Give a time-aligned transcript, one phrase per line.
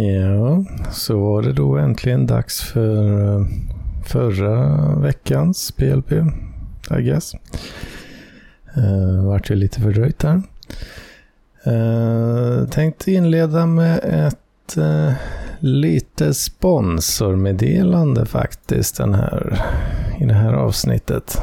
[0.00, 3.46] Ja, så var det då äntligen dags för eh,
[4.06, 6.12] förra veckans PLP,
[6.98, 7.34] I guess.
[8.76, 10.42] Uh, vart ju lite fördröjt där.
[11.66, 15.12] Uh, tänkte inleda med ett uh,
[15.58, 19.64] lite sponsormeddelande faktiskt den här,
[20.20, 21.42] i det här avsnittet.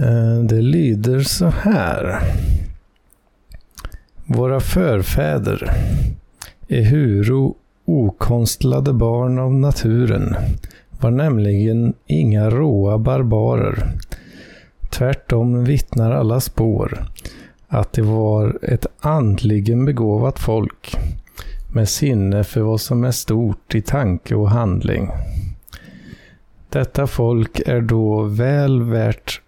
[0.00, 2.22] Uh, det lyder så här.
[4.34, 5.70] Våra förfäder,
[6.68, 7.52] ehuru
[7.84, 10.36] okonstlade barn av naturen,
[11.00, 13.92] var nämligen inga råa barbarer.
[14.90, 17.04] Tvärtom vittnar alla spår
[17.68, 20.96] att det var ett andligen begåvat folk
[21.74, 25.10] med sinne för vad som är stort i tanke och handling.
[26.68, 29.41] Detta folk är då väl värt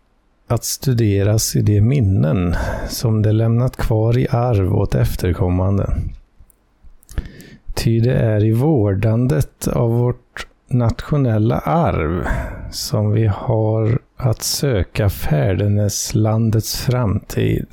[0.47, 2.57] att studeras i de minnen
[2.89, 5.97] som de lämnat kvar i arv åt efterkommande.
[7.75, 12.27] Ty det är i vårdandet av vårt nationella arv
[12.71, 17.67] som vi har att söka färdeneslandets framtid.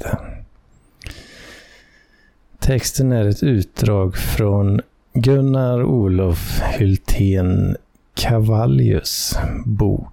[2.60, 4.82] Texten är ett utdrag från
[5.14, 7.76] Gunnar Olof Hultén
[8.14, 10.08] Cavallius bok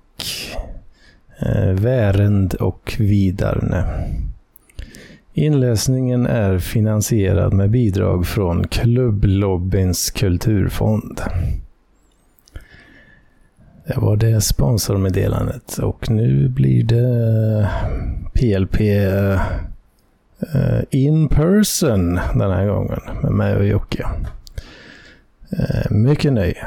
[1.41, 3.85] eh, Värend och Vidarne.
[5.33, 11.21] Inläsningen är finansierad med bidrag från Klubblobbyns kulturfond.
[13.87, 17.69] Det var det sponsormeddelandet och nu blir det
[18.33, 19.41] PLP eh,
[20.91, 24.07] in person den här gången med mig och Jocke.
[25.51, 26.67] Eh, mycket nöje.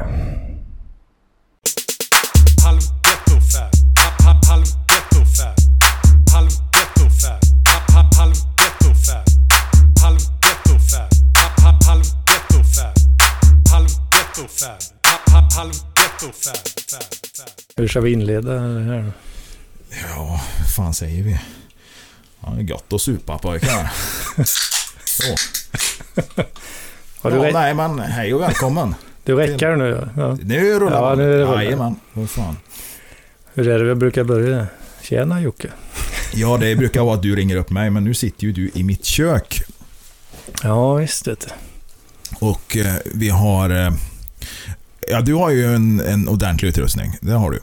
[17.75, 19.11] Hur ska vi inleda det här?
[20.15, 20.41] Ja,
[20.75, 21.39] fan säger vi?
[22.41, 23.91] Ja, det är gott att supa pojkar.
[25.05, 25.35] Så.
[27.21, 28.95] Har du ja, nej men hej och välkommen.
[29.23, 30.09] Du räcker nu?
[30.17, 30.37] Ja.
[30.41, 31.17] Nu rullar Ja, man.
[31.17, 31.63] nu rullar det.
[31.63, 32.57] Jajamän, vad fan.
[33.53, 34.67] Hur är det vi brukar börja?
[35.01, 35.69] Tjena Jocke.
[36.33, 38.83] Ja, det brukar vara att du ringer upp mig, men nu sitter ju du i
[38.83, 39.63] mitt kök.
[40.63, 41.35] Ja, visst du.
[42.39, 43.69] Och eh, vi har...
[43.69, 43.93] Eh,
[45.11, 47.17] ja, du har ju en, en ordentlig utrustning.
[47.21, 47.59] Det har du.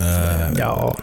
[0.00, 0.96] Eh, Ja.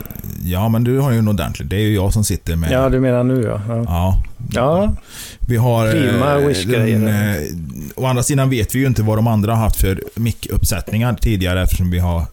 [0.43, 1.67] ja, men du har ju en ordentlig.
[1.67, 2.71] Det är ju jag som sitter med...
[2.71, 3.61] ja, du menar nu ja.
[3.67, 4.21] Ja, Ja.
[4.53, 4.93] ja.
[5.39, 5.91] Vi har...
[5.91, 6.99] Prima eh, Wish-grejer.
[6.99, 7.47] den, eh,
[7.95, 11.61] Å andra sidan vet vi ju inte vad de andra har haft för mickuppsättningar tidigare
[11.61, 12.25] eftersom vi har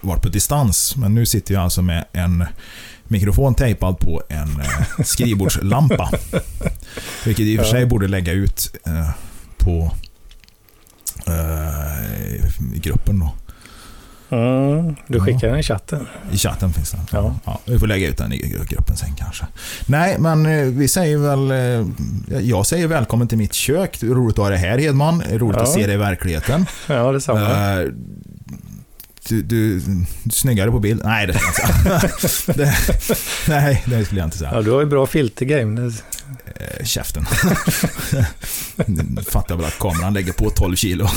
[0.00, 0.96] varit på distans.
[0.96, 2.44] Men nu sitter jag alltså med en
[3.04, 4.62] mikrofon tejpad på en
[5.04, 6.10] skrivbordslampa.
[7.24, 8.76] Vilket i och för sig borde lägga ut
[9.58, 9.92] på
[12.74, 13.34] gruppen då.
[14.36, 16.06] Mm, du skickar den i chatten.
[16.32, 17.00] I chatten finns den.
[17.44, 17.60] Ja.
[17.64, 18.38] vi får lägga ut den i
[18.68, 19.46] gruppen sen kanske.
[19.86, 21.50] Nej, men eh, vi säger väl...
[21.50, 23.98] eh, Jag säger välkommen till mitt kök.
[24.02, 25.22] Roligt att ha dig här Hedman.
[25.32, 25.62] Roligt Ja.
[25.62, 26.66] att se dig i verkligheten.
[26.86, 27.80] Ja, detsamma.
[27.82, 27.88] Eh,
[29.28, 29.78] Du, du,
[30.24, 31.00] du snyggare på bild.
[31.04, 32.72] Nej, det ska jag inte säga.
[33.48, 34.50] Nej, det skulle jag inte säga.
[34.54, 35.90] Ja, du har ju bra filtergame.
[36.56, 37.26] Eh, käften.
[39.30, 41.08] Fattar väl att kameran lägger på 12 kilo.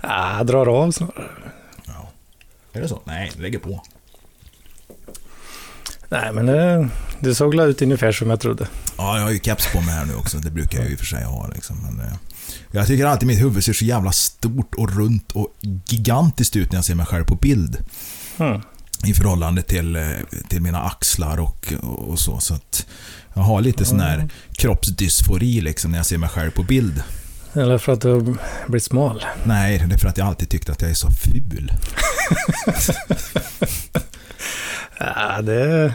[0.00, 1.24] Ah, drar av snarare.
[1.86, 2.10] Ja.
[2.72, 3.00] Är det så?
[3.04, 3.82] Nej, lägger på.
[6.08, 6.88] Nej, men det,
[7.20, 8.68] det såg ut ungefär som jag trodde.
[8.96, 10.38] Ja, jag har ju keps på mig här nu också.
[10.38, 11.48] Det brukar jag ju för sig ha.
[11.54, 11.76] Liksom.
[11.82, 12.12] Men, eh,
[12.72, 15.48] jag tycker alltid mitt huvud ser så jävla stort och runt och
[15.86, 17.76] gigantiskt ut när jag ser mig själv på bild.
[18.38, 18.60] Mm.
[19.04, 20.02] I förhållande till, eh,
[20.48, 22.38] till mina axlar och, och så.
[22.40, 22.86] så att
[23.34, 27.02] jag har lite sån här kroppsdysfori liksom när jag ser mig själv på bild.
[27.52, 29.24] Eller för att du har blivit smal.
[29.44, 31.72] Nej, det är för att jag alltid tyckt att jag är så ful.
[34.98, 35.94] Ja, det,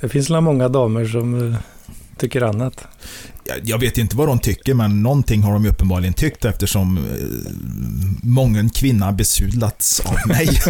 [0.00, 1.58] det finns väl många damer som eh,
[2.16, 2.86] tycker annat.
[3.62, 7.02] Jag, vet inte vad de tycker, men någonting har de uppenbarligen tyckt eftersom eh,
[8.22, 10.48] mången kvinna besudlats av mig.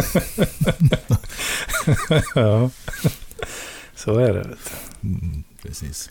[2.35, 2.69] ja,
[3.95, 4.47] så är det.
[5.03, 6.09] Mm, precis.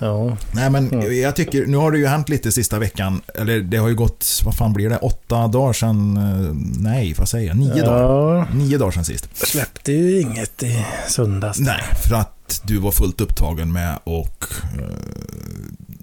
[0.00, 3.20] Ja, Nej, men jag tycker, nu har det ju hänt lite sista veckan.
[3.34, 7.28] Eller det har ju gått, vad fan blir det, åtta dagar sedan, eh, nej, vad
[7.28, 8.36] säger jag, nio dagar.
[8.36, 9.28] ja, Nio dagar sedan sist.
[9.38, 11.58] jag släppte ju inget i söndags.
[11.58, 14.44] Nej, för att du var fullt upptagen med och
[14.78, 14.84] eh,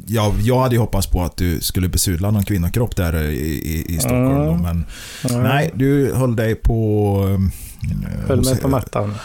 [0.07, 3.95] ja, jag hade ju hoppats på att du skulle besudla någon kvinnokropp där i, i,
[3.95, 4.50] i Stockholm.
[4.50, 4.62] Mm.
[4.62, 4.86] Men
[5.24, 7.18] Ja, nej, du höll dig på...
[7.30, 9.15] eh, Höll mig på mattan.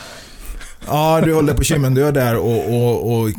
[0.87, 3.31] Ja, du håller på Kymmendö där och, och, och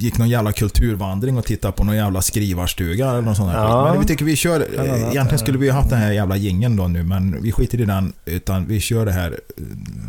[0.00, 3.58] gick någon jävla kulturvandring och tittade på någon jävla skrivarstuga eller något sånt där.
[3.58, 3.90] Ja.
[3.90, 4.66] Men vi tycker vi kör...
[5.10, 7.84] Egentligen skulle vi ju haft den här jävla gingen då nu, men vi skiter i
[7.84, 8.12] den.
[8.24, 9.40] Utan vi kör det här...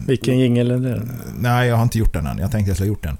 [0.07, 1.01] Vilken jingel är det?
[1.39, 2.37] Nej, jag har inte gjort den än.
[2.37, 3.17] Jag tänkte jag skulle ha gjort den.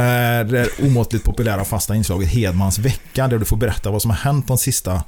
[0.00, 4.18] Eh, Det omåttligt populära fasta inslaget Hedmans vecka, där du får berätta vad som har
[4.18, 5.02] hänt de sista...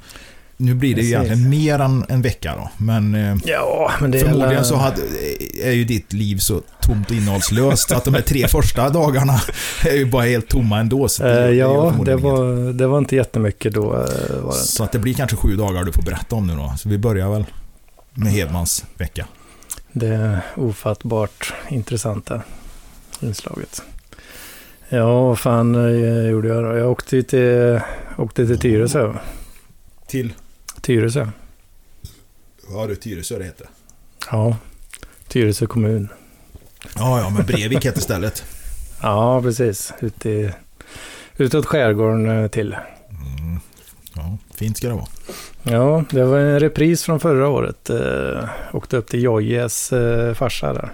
[0.63, 3.15] Nu blir det ju egentligen mer än en vecka då, men...
[3.15, 5.01] eh, Ja, men är Förmodligen hela- så hade,
[5.63, 9.41] är ju ditt liv så tomt och innehållslöst att de här tre första dagarna
[9.85, 11.07] är ju bara helt tomma ändå.
[11.07, 12.23] Så det, är ju ja, det inget.
[12.23, 13.83] var, det var inte jättemycket då.
[13.93, 14.57] eh, Var det.
[14.57, 16.73] Så att det blir kanske sju dagar du får berätta om nu då.
[16.77, 17.45] Så vi börjar väl
[18.13, 19.25] med Hedmans vecka.
[19.91, 22.41] det ofattbart intressanta
[23.21, 23.81] inslaget.
[24.89, 25.73] Ja, vad fan
[26.29, 26.77] gjorde jag då?
[26.77, 27.79] Jag åkte till,
[28.17, 29.13] åkte till Tyresö.
[30.07, 30.33] Till?
[30.81, 31.27] Tyresö.
[32.69, 33.67] Ja du, Tyresö det heter.
[34.31, 34.57] Ja,
[35.27, 36.09] Tyresö kommun.
[36.95, 38.43] Ja, ja, men Brevik heter stället.
[39.01, 39.93] Ja, precis.
[39.99, 40.51] Ute i,
[41.37, 42.75] utåt skärgården eh, till.
[43.09, 43.59] Mm.
[44.15, 45.07] Ja, fint ska det vara.
[45.63, 47.89] Ja, det var en repris från förra året.
[47.89, 50.93] Eh, åkte upp till Jojjes eh, farsa där.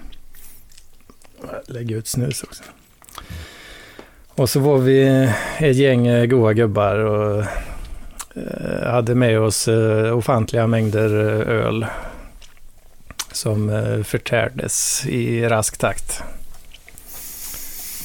[1.66, 2.62] Lägger ut snus också.
[4.28, 7.44] Och så var vi ett gäng eh, goa gubbar och
[8.86, 11.86] hade med oss eh, ofantliga mängder eh, öl.
[13.32, 16.22] Som eh, förtärdes i rask takt.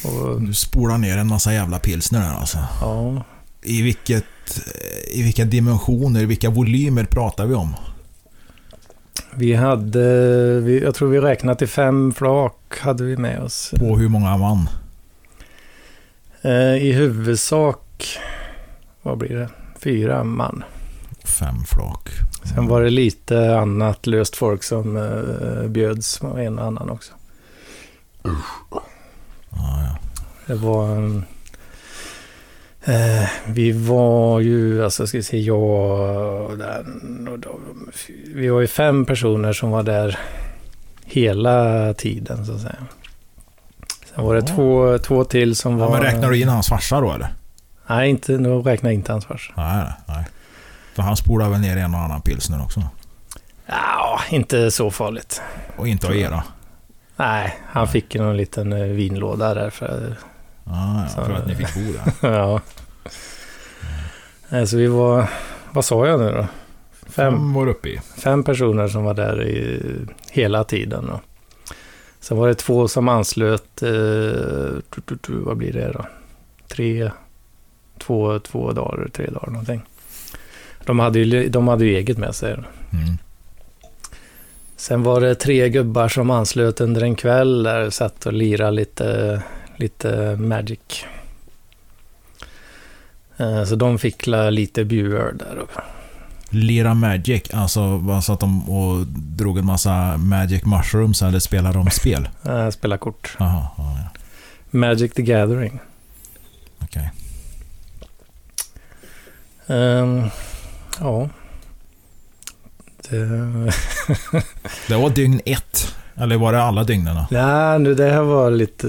[0.04, 2.58] Och, Du spolar ner en massa jävla pilsner där alltså.
[2.80, 3.22] ja,
[3.62, 4.24] I vilket...
[5.12, 7.74] I vilka dimensioner, i vilka volymer pratar vi om?
[9.36, 10.00] vi hade,
[10.82, 13.72] jag tror vi räknade till fem flak hade vi med oss.
[13.78, 14.68] På hur många man?
[16.42, 18.18] Eh, I huvudsak,
[19.02, 19.48] vad blir det?
[19.84, 20.64] Fyra man.
[21.24, 22.08] Fem flak.
[22.54, 27.12] Sen var det lite annat löst folk som eh, bjöds, och en och annan också.
[28.22, 28.32] Ja,
[29.50, 29.98] ja.
[30.46, 30.96] Det var...
[32.84, 37.60] Eh, vi var ju, alltså ska vi se, jag och den och de,
[38.34, 40.18] Vi var ju fem personer som var där
[41.04, 42.86] hela tiden så att säga.
[44.14, 44.54] Sen var det Ja.
[44.56, 45.92] två, två till som Ja, var...
[45.92, 47.28] men räknar du in hans farsa då eller?
[47.86, 49.52] Nej, inte, nu räknar jag inte hans farsa.
[49.56, 50.24] Nej, nej, nej.
[50.94, 52.82] För han spolar väl ner en och annan pilsner också?
[53.66, 55.42] Ja, inte så farligt.
[55.76, 56.42] Och inte av era?
[57.16, 60.16] Nej, han fick ju någon liten eh, vinlåda där för...
[60.64, 62.12] Ah, ja, Så- för att ni fick bo där.
[62.36, 62.60] ja.
[64.50, 65.28] Eh, Så vi var...
[65.72, 66.46] Vad sa jag nu då?
[67.06, 68.00] Fem, Fem var uppe i.
[68.18, 69.82] fem personer som var där i,
[70.30, 71.06] hela tiden.
[71.06, 71.20] Då.
[72.20, 73.82] Sen var det två som anslöt...
[73.82, 73.90] Eh,
[75.28, 76.06] vad blir det då?
[76.68, 77.10] Tre...
[78.06, 79.82] Två, två dagar, tre dagar någonting.
[80.86, 82.52] De hade ju, de hade ju eget med sig.
[82.52, 83.18] Mm.
[84.76, 89.42] Sen var det tre gubbar som anslöt under en kväll där satt och lirade lite,
[89.76, 91.04] lite Magic.
[93.36, 95.80] Eh, Så de fick lite bjuöl där uppe.
[96.50, 101.90] Lira Magic, alltså vad satt de och drog en massa Magic Mushrooms eller spelade de
[101.90, 102.28] spel?
[102.44, 103.36] Eh, Spela kort.
[103.38, 104.20] Jaha, ja, ja.
[104.78, 105.80] Magic the Gathering.
[106.82, 107.10] okej.
[109.66, 110.22] Ehm,
[111.00, 111.28] ja.
[113.08, 113.18] Det,
[114.88, 115.94] Det var dygn ett.
[116.16, 117.24] Eller var det alla dygnen?
[117.30, 118.88] nej, nu det här var lite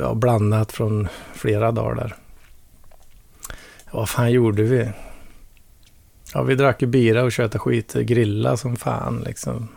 [0.00, 2.16] ja, blandat från flera dagar.
[3.90, 4.90] Vad fan gjorde vi?
[6.34, 9.68] Ja, vi drack ju bira och köta skit, grilla som fan liksom.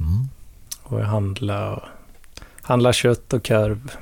[0.00, 0.28] Mm.
[0.82, 1.82] Och handla, och,
[2.62, 3.92] handla kött och korv.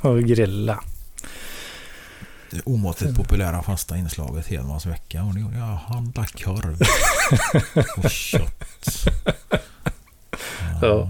[0.00, 0.80] och grilla.
[2.54, 5.24] Det omåttligt populära fasta inslaget Hedmans vecka.
[5.24, 5.64] Och det gjorde jag.
[5.64, 6.80] Handla korv.
[8.04, 8.64] och kött.
[10.82, 11.08] Ja.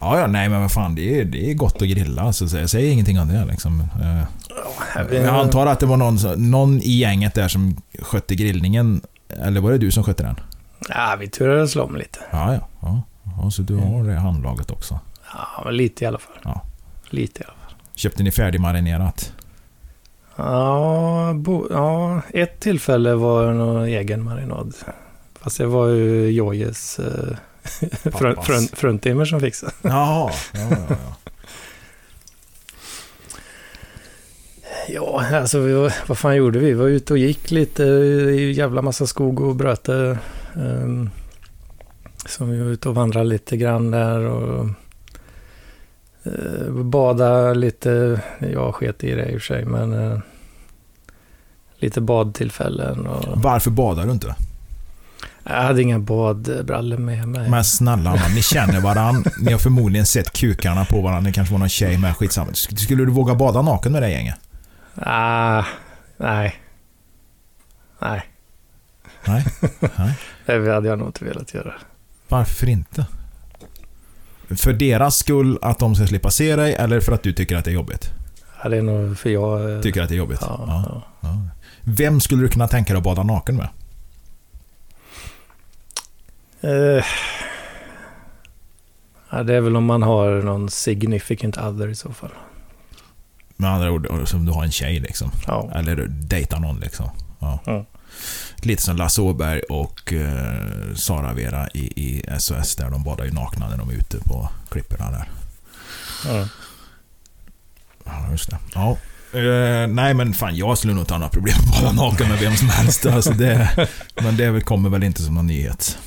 [0.00, 0.94] Ja, ja, nej men vad fan.
[0.94, 2.32] Det är, det är gott att grilla.
[2.32, 3.80] Så jag säger ingenting om det liksom.
[3.80, 6.18] Eh, Jag antar att det var någon,
[6.50, 9.00] någon i gänget där som skötte grillningen.
[9.28, 10.40] Eller var det du som skötte den?
[10.88, 12.18] Ja, vi turades om lite.
[12.30, 12.68] Ja, ja.
[12.80, 13.02] ja.
[13.42, 15.00] ja så du har det handlaget också.
[15.64, 16.36] Ja, lite i alla fall.
[16.44, 16.62] Ja.
[17.10, 17.74] Lite i alla fall.
[17.94, 19.32] Köpte ni färdigmarinerat?
[20.36, 24.74] Ja, bo, ja, ett tillfälle var det någon egen marinad.
[25.40, 27.36] Fast det var ju Jojes eh,
[28.12, 29.72] frun, frun, fruntimmer som fixade.
[29.82, 30.30] Jaha.
[30.52, 30.96] Ja, ja, ja.
[34.88, 36.66] Ja, alltså vi vad fan gjorde vi?
[36.66, 40.18] Vi var ute och gick lite i jävla massa skog och bröte.
[40.54, 41.10] Um,
[42.26, 44.68] så vi var ute och vandrade lite grann där och
[46.84, 48.20] bada lite.
[48.38, 50.18] Jag sket i det i och för sig, men eh,
[51.76, 53.06] lite badtillfällen.
[53.06, 54.34] Och, Varför badar du inte?
[55.44, 57.50] Jag hade inga badbrallor med mig.
[57.50, 59.30] Men snälla man, ni känner varandra.
[59.40, 61.28] Ni har förmodligen sett kukarna på varandra.
[61.30, 62.16] Det kanske var någon tjej med.
[62.16, 62.54] Skitsamma.
[62.54, 64.36] Skulle du våga bada naken med det gänget?
[64.94, 65.64] Ah,
[66.16, 66.54] nej.
[67.98, 68.22] Nej.
[69.26, 69.44] Nej?
[69.98, 70.18] Nej.
[70.46, 71.74] Det hade jag nog inte velat göra.
[72.28, 73.06] Varför inte?
[74.56, 77.64] För deras skull, att de ska slippa se dig, eller för att du tycker att
[77.64, 78.10] det är jobbigt?
[78.62, 79.74] Ja, det är nog för jag...
[79.76, 80.38] eh, Tycker att det är jobbigt?
[80.42, 81.02] Ja, Ja.
[81.20, 81.38] ja.
[81.84, 83.68] Vem skulle du kunna tänka dig att bada naken med?
[86.60, 87.04] Eh,
[89.30, 92.30] ja, det är väl om man har någon significant other i så fall.
[93.56, 95.30] Med andra ord, som du har en tjej liksom.
[95.46, 95.70] Ja.
[95.74, 97.10] Eller dejtar någon liksom.
[97.38, 97.58] Ja.
[97.66, 97.84] Ja.
[98.56, 103.30] Lite som Lasse Åberg och eh, Sara Vera i, i SOS där de badar ju
[103.30, 105.28] nakna när de är ute på klipporna där.
[106.26, 106.48] Ja.
[108.04, 108.58] Ja, just det.
[108.74, 108.96] Ja.
[109.38, 112.28] Eh, nej men fan, jag skulle nog inte ha några problem med att bada naken
[112.28, 113.06] med vem som helst.
[113.06, 113.88] Alltså det,
[114.22, 115.98] men det kommer väl inte som någon nyhet.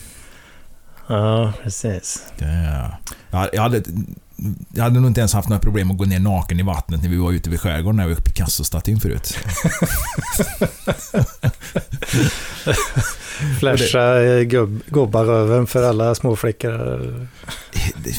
[1.08, 2.24] ja, precis.
[2.38, 2.92] Det,
[3.32, 3.84] jag, hade,
[4.74, 7.10] jag hade nog inte ens haft några problem att gå ner naken i vattnet när
[7.10, 9.38] vi var ute vid skärgården när vi uppe i Picasso-statyn förut.
[13.60, 17.28] Flasha gubb, gubbaröven för alla småflickor.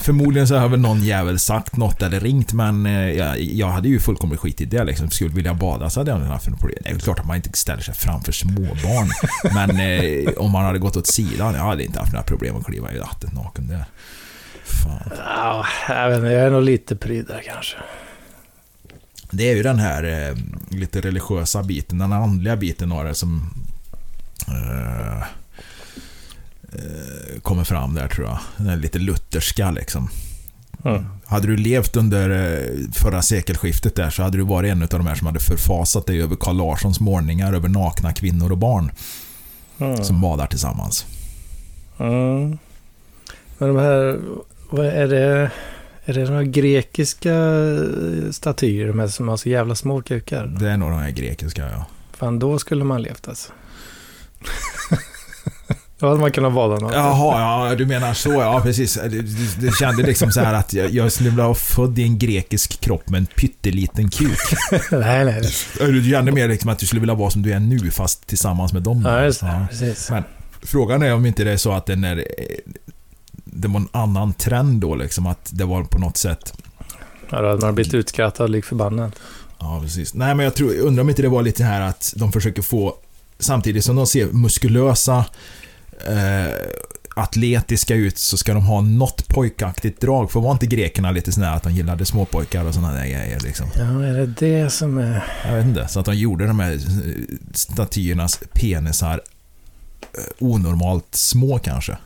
[0.02, 3.88] Förmodligen så har väl någon jävel sagt något eller ringt men eh, jag, jag hade
[3.88, 5.10] ju fullkomligt skit i det liksom.
[5.10, 6.78] Skulle vilja bada så hade jag inte haft något problem.
[6.82, 9.08] Det är klart att man inte ställer sig framför småbarn.
[9.54, 12.66] men eh, om man hade gått åt sidan, jag hade inte haft några problem att
[12.66, 13.68] kliva i vattnet naken.
[13.68, 13.86] Det,
[14.66, 15.10] fan.
[15.18, 17.76] Ja, jag vet inte, jag är nog lite pryd där kanske.
[19.30, 20.36] Det är ju den här eh,
[20.78, 23.50] lite religiösa biten, den andliga biten av det som
[24.48, 25.16] eh,
[26.72, 28.38] eh, kommer fram där tror jag.
[28.56, 30.08] Den är lite lutherska liksom.
[30.84, 31.06] Mm.
[31.26, 35.06] Hade du levt under eh, förra sekelskiftet där så hade du varit en av de
[35.06, 38.92] här som hade förfasat dig över Carl Larssons målningar över nakna kvinnor och barn
[39.80, 40.04] Mm.
[40.04, 41.06] som badar tillsammans.
[41.98, 42.58] Mm.
[43.58, 44.20] Men de här,
[44.70, 45.50] vad är det?
[46.04, 47.34] Är det några grekiska
[48.30, 50.46] statyer här som har så jävla små kukar?
[50.46, 51.86] Det är nog de här grekiska ja.
[52.12, 53.52] Fan, då skulle man levt alltså.
[55.98, 56.92] Då hade man kunnat bada något.
[56.94, 58.98] Jaha, ja du menar så ja, precis.
[59.58, 62.80] Du kände liksom så här att jag, jag skulle vilja vara född i en grekisk
[62.80, 64.38] kropp med en pytteliten kuk.
[64.90, 65.42] nej, nej.
[65.78, 68.72] Du kände mer liksom att du skulle vilja vara som du är nu fast tillsammans
[68.72, 69.02] med dem.
[69.04, 69.46] Ja, just det.
[69.46, 69.66] Ja.
[69.70, 70.10] Precis.
[70.10, 70.24] Men
[70.62, 72.24] frågan är om inte det är så att den är...
[73.56, 76.52] Det var en annan trend då liksom, att det var på något sätt...
[77.30, 79.12] Ja, då hade man blivit utskrattad lik förbannad.
[79.58, 80.14] Ja, precis.
[80.14, 82.94] Nej, men jag tror, undrar om inte det var lite här att de försöker få...
[83.38, 85.24] Samtidigt som de ser muskulösa,
[86.06, 86.54] eh,
[87.16, 90.30] atletiska ut, så ska de ha något pojkaktigt drag.
[90.30, 93.66] För var inte grekerna lite sådär att de gillade småpojkar och sådana där grejer liksom?
[93.74, 95.24] Ja, är det det som är...
[95.46, 95.88] Jag vet inte.
[95.88, 96.80] Så att de gjorde de här
[97.54, 99.20] statyernas penisar
[100.00, 101.96] eh, onormalt små kanske.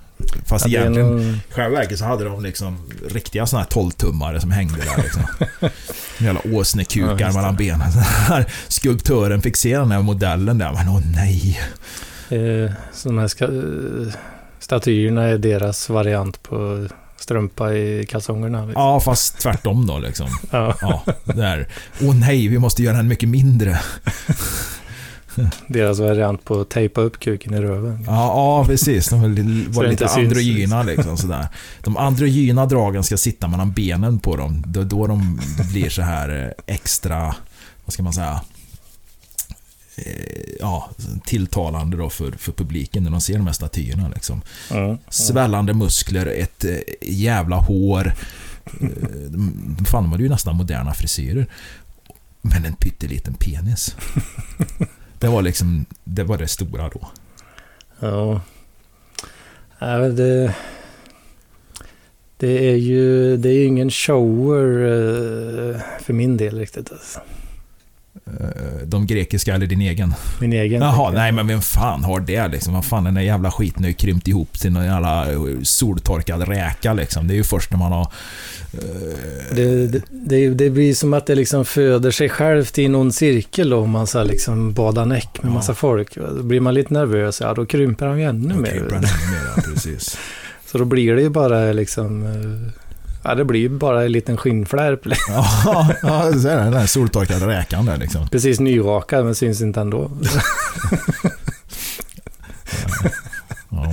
[0.46, 4.38] Fast Ja, egentligen, nog- i själva verket så hade de liksom riktiga sådana här 12-tummare
[4.40, 5.22] som hängde där liksom.
[6.18, 7.32] Jävla Ja, åsnekukar det.
[7.32, 7.80] mellan benen.
[8.28, 11.60] Här, Skulptören fick se den här modellen där, men åh nej.
[12.28, 14.14] Eh, så de här ska, eh,
[14.60, 18.64] statyerna är deras variant på strumpa i kalsongerna.
[18.64, 18.82] Liksom.
[18.82, 20.28] Ja, fast tvärtom då liksom.
[20.50, 21.68] Ja, Ja, där.
[22.02, 23.80] Åh nej, vi måste göra den mycket mindre.
[25.66, 28.04] deras variant på att tejpa upp kuken i röven.
[28.06, 29.08] Ja, ja precis.
[29.08, 31.48] De var lite, var lite androgyna liksom sådär.
[31.80, 34.64] De androgyna dragen ska sitta mellan benen på dem.
[34.66, 35.40] Då, då de
[35.72, 37.34] blir så här eh, extra,
[37.84, 38.40] vad ska man säga,
[39.96, 40.90] eh, ja,
[41.24, 44.42] tilltalande då för, för publiken när de ser de här statyerna liksom.
[44.70, 44.98] Mm.
[45.08, 48.12] Svällande muskler, ett eh, jävla hår.
[49.86, 51.46] Fan, de hade ju nästan moderna frisyrer.
[52.42, 53.96] Men en pytteliten penis.
[55.20, 57.08] Det var liksom, det var det stora då.
[58.00, 58.40] Ja.
[59.78, 60.54] Ja, det,
[62.36, 66.92] det är ju det är ju ingen shower eh, för min del riktigt.
[66.92, 67.20] Alltså.
[68.26, 70.14] Eh, De grekiska eller din egen?
[70.40, 70.82] Min egen.
[70.82, 72.74] Jaha, nej men vem fan har det liksom?
[72.74, 76.48] Vad fan, den där jävla skiten har ju krympt ihop till någon jävla eh, soltorkad
[76.48, 77.28] räka liksom.
[77.28, 78.12] Det är ju först när man har...
[78.72, 83.12] eh, Det, det, det, det blir som att det liksom föder sig självt i någon
[83.12, 85.54] cirkel då, om man så liksom badar näck med Ja.
[85.54, 86.14] massa folk.
[86.36, 88.70] Då blir man lite nervös, ja då krymper han ju ännu då mer.
[88.70, 89.04] kryper den ännu
[89.66, 90.18] mer, precis.
[90.72, 92.72] Så då blir det ju bara liksom, eh,
[93.22, 95.00] ja det blir ju bara en liten skinnflärp.
[95.28, 96.62] Ja, ja, så är det.
[96.62, 98.28] Den där soltorkade räkan där liksom.
[98.28, 100.10] Precis nyrakad men syns inte ändå.
[103.68, 103.92] Ja.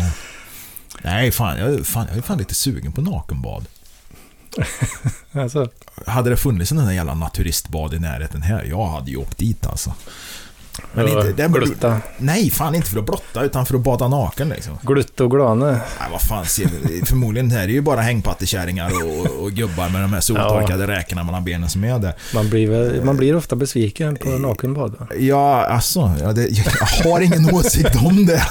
[1.03, 3.65] Nej, fan jag, fan, jag är fan lite sugen på nakenbad.
[5.31, 5.69] Alltså,
[6.05, 9.93] Hade det funnits en jävla naturistbad i närheten här, jag hade ju åkt dit alltså.
[10.93, 12.01] Men inte, det, Glutta.
[12.17, 14.77] nej, fan inte för att blotta utan för att bada naken liksom.
[14.81, 15.72] Glutt och glane.
[15.72, 16.46] Nej, vad fan?
[17.05, 21.24] Förmodligen här är det ju bara hängpattekärringar och, och gubbar med de här soltorkade räkorna
[21.24, 22.13] mellan benen som är där.
[22.34, 24.96] Man blir, väl- man blir ofta besviken på nakenbad.
[25.00, 25.07] va?
[25.19, 26.12] Ja, alltså.
[26.22, 26.48] Ja, det,
[27.03, 28.43] jag har ingen åsikt om det.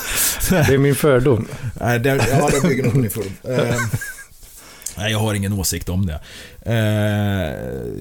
[0.50, 1.48] Det är min fördom.
[1.80, 3.32] Nej, det, ja, det bygger nog på din fördom.
[4.98, 6.14] Nej, jag har ingen åsikt om det.
[6.62, 7.54] Eh,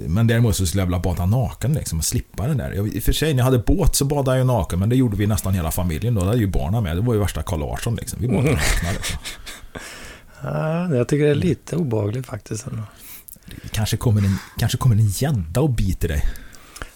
[0.08, 2.72] men däremot så skulle jag vilja bada naken liksom, och slippa det där.
[2.72, 4.96] Jag, I och för sig, när jag hade båt så badade jag naken, men det
[4.96, 6.16] gjorde vi nästan hela familjen.
[6.16, 6.98] Då hade ju barnen med.
[6.98, 8.20] Det var ju värsta Carl Larsson liksom.
[8.22, 8.92] Vi badade nakna.
[8.94, 9.18] Liksom.
[10.44, 12.68] Ja, jag tycker det är lite obehagligt faktiskt.
[12.68, 12.84] ändå.
[13.46, 16.24] Det Kanske kommer en, kanske kommer en gädda och biter dig.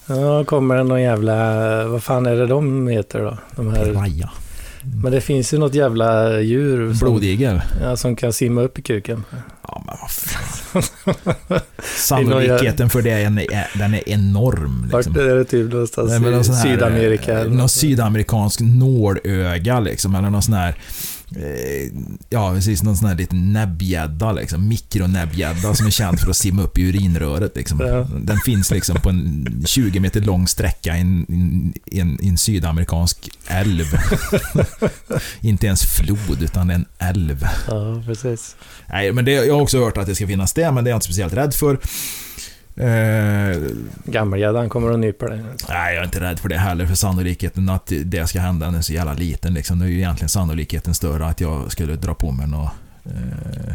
[0.08, 1.88] Ja, kommer det någon jävla...
[1.88, 3.38] Vad fan är det de heter då?
[3.56, 4.30] De här, Raja.
[5.04, 7.62] Men det finns ju något jävla djur som, Blodigel.
[7.82, 9.24] ja, som kan simma upp i kuken.
[9.68, 10.84] Ja, men vad fan.
[11.98, 13.40] Sannolikheten för det är, en,
[13.76, 14.90] den är enorm.
[14.92, 15.24] Vart Liksom.
[15.30, 17.40] är det typ någonstans Nej, men någon i Sydamerika?
[17.40, 17.72] eh, Någon något.
[17.72, 20.76] sydamerikansk nålöga liksom, eller någon sån här
[22.30, 22.84] Ja, precis.
[22.84, 24.68] Någon sån här liten näbbgädda liksom.
[24.68, 27.80] Mikronäbbgädda som är känd för att simma upp i urinröret liksom.
[27.80, 28.08] Ja.
[28.22, 31.26] Den finns liksom på en 20 meter lång sträcka i en,
[31.86, 33.86] i en, i en sydamerikansk älv.
[35.42, 37.48] Inte ens flod, utan en älv.
[37.68, 38.56] Ja, precis.
[38.88, 40.92] Nej, men det, jag har också hört att det ska finnas det, men det är
[40.92, 41.80] jag inte speciellt rädd för.
[42.80, 43.58] Eh,
[44.06, 45.40] Gammelgäddan kommer och nyper dig.
[45.70, 48.82] Nej, jag är inte rädd för det heller, för sannolikheten att det ska hända är
[48.82, 49.54] så jävla liten.
[49.54, 49.80] Liksom.
[49.80, 52.72] Nu är ju egentligen sannolikheten större att jag skulle dra på mig något...
[53.06, 53.70] Eh,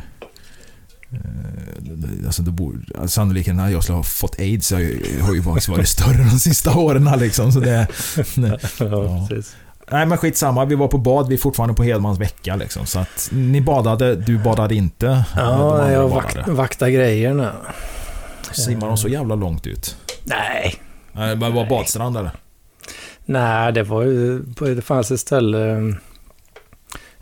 [1.13, 5.43] eh, alltså borde, alltså sannolikheten att jag skulle ha fått aids har ju, har ju
[5.43, 7.11] faktiskt varit större de sista åren.
[7.19, 7.87] Liksom, så det,
[8.37, 9.27] Ja, Ja.
[9.31, 9.57] precis.
[9.91, 12.57] nej men skitsamma, vi var på bad, vi är fortfarande på Hedmans vecka.
[12.57, 15.25] Liksom, så att ni badade, du badade inte.
[15.37, 17.53] Ja, jag vak vaktar grejerna.
[18.53, 19.97] Simmar de så jävla långt ut?
[20.25, 20.75] Nej,
[21.13, 22.31] Nej, det var badstrand eller?
[23.25, 24.39] nej, det var ju...
[24.59, 25.71] Det fanns ett ställe...
[25.73, 25.95] eh,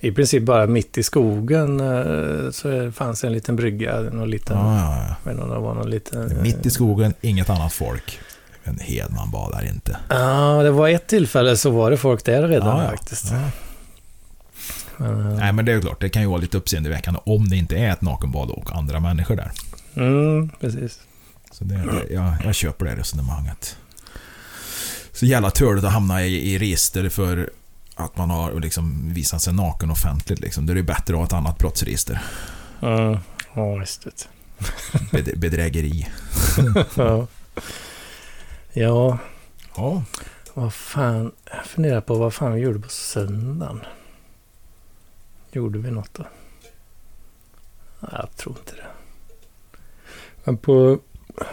[0.00, 4.00] I princip bara mitt i skogen eh, så det fanns en liten brygga.
[4.00, 5.30] Någon liten, Ja, ja, ja.
[5.30, 6.42] inte om det var någon liten...
[6.42, 8.18] Mitt i skogen, inget annat folk.
[8.64, 9.96] Men Hedman badar inte.
[10.08, 12.90] Ja, det var ett tillfälle så var det folk där redan Ja, ja.
[12.90, 13.24] faktiskt.
[13.32, 13.40] Ja.
[14.96, 17.56] Men, eh, Nej, men det är klart, det kan ju vara lite uppseendeväckande om det
[17.56, 19.50] inte är ett nakenbad och andra människor där.
[19.96, 20.98] Mm, precis.
[21.52, 23.76] Så det, det, jag, jag köper det resonemanget.
[25.12, 27.50] Så jävla törligt att hamna i, i register för
[27.94, 30.40] att man har liksom visat sig naken offentligt.
[30.40, 30.66] Liksom.
[30.66, 32.22] Då är det bättre att ha ett annat brottsregister.
[32.82, 33.18] Mm.
[33.54, 34.06] Ja, visst.
[35.12, 36.08] Bed, bedrägeri.
[36.94, 37.26] ja.
[38.72, 39.18] ja,
[39.76, 40.02] Ja.
[40.54, 41.32] vad fan.
[41.52, 43.80] Jag funderar på vad fan vi gjorde på söndagen.
[45.52, 46.24] Gjorde vi något då?
[48.00, 48.86] Nej, Jag tror inte det.
[50.44, 50.98] Men på,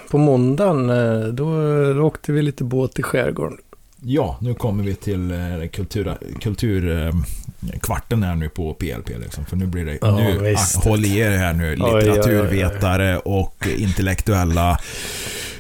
[0.10, 1.46] på måndagen eh, då,
[1.94, 3.58] då åkte vi lite båt i skärgården.
[4.02, 9.10] Ja, nu kommer vi till eh, kultur, kulturkvarten här nu på PLP.
[9.10, 9.46] Liksom.
[9.46, 9.98] För nu blir det...
[10.02, 10.76] Ja, nu, visst.
[10.84, 12.04] håll i er här nu, Oj, oj, oj, oj.
[12.04, 14.70] litteraturvetare och intellektuella.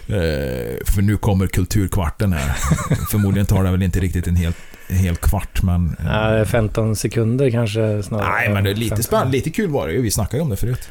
[0.07, 2.53] Eh, för nu kommer kulturkvarten här.
[3.11, 4.53] Förmodligen tar det väl inte riktigt en hel,
[4.87, 5.95] en hel kvart, men...
[5.99, 8.29] eh, Nej, 15 sekunder kanske snarare.
[8.31, 9.03] Nej, men det är lite 15.
[9.03, 9.31] spännande.
[9.31, 10.01] Lite kul var det ju.
[10.01, 10.89] Vi snackade ju om det förut.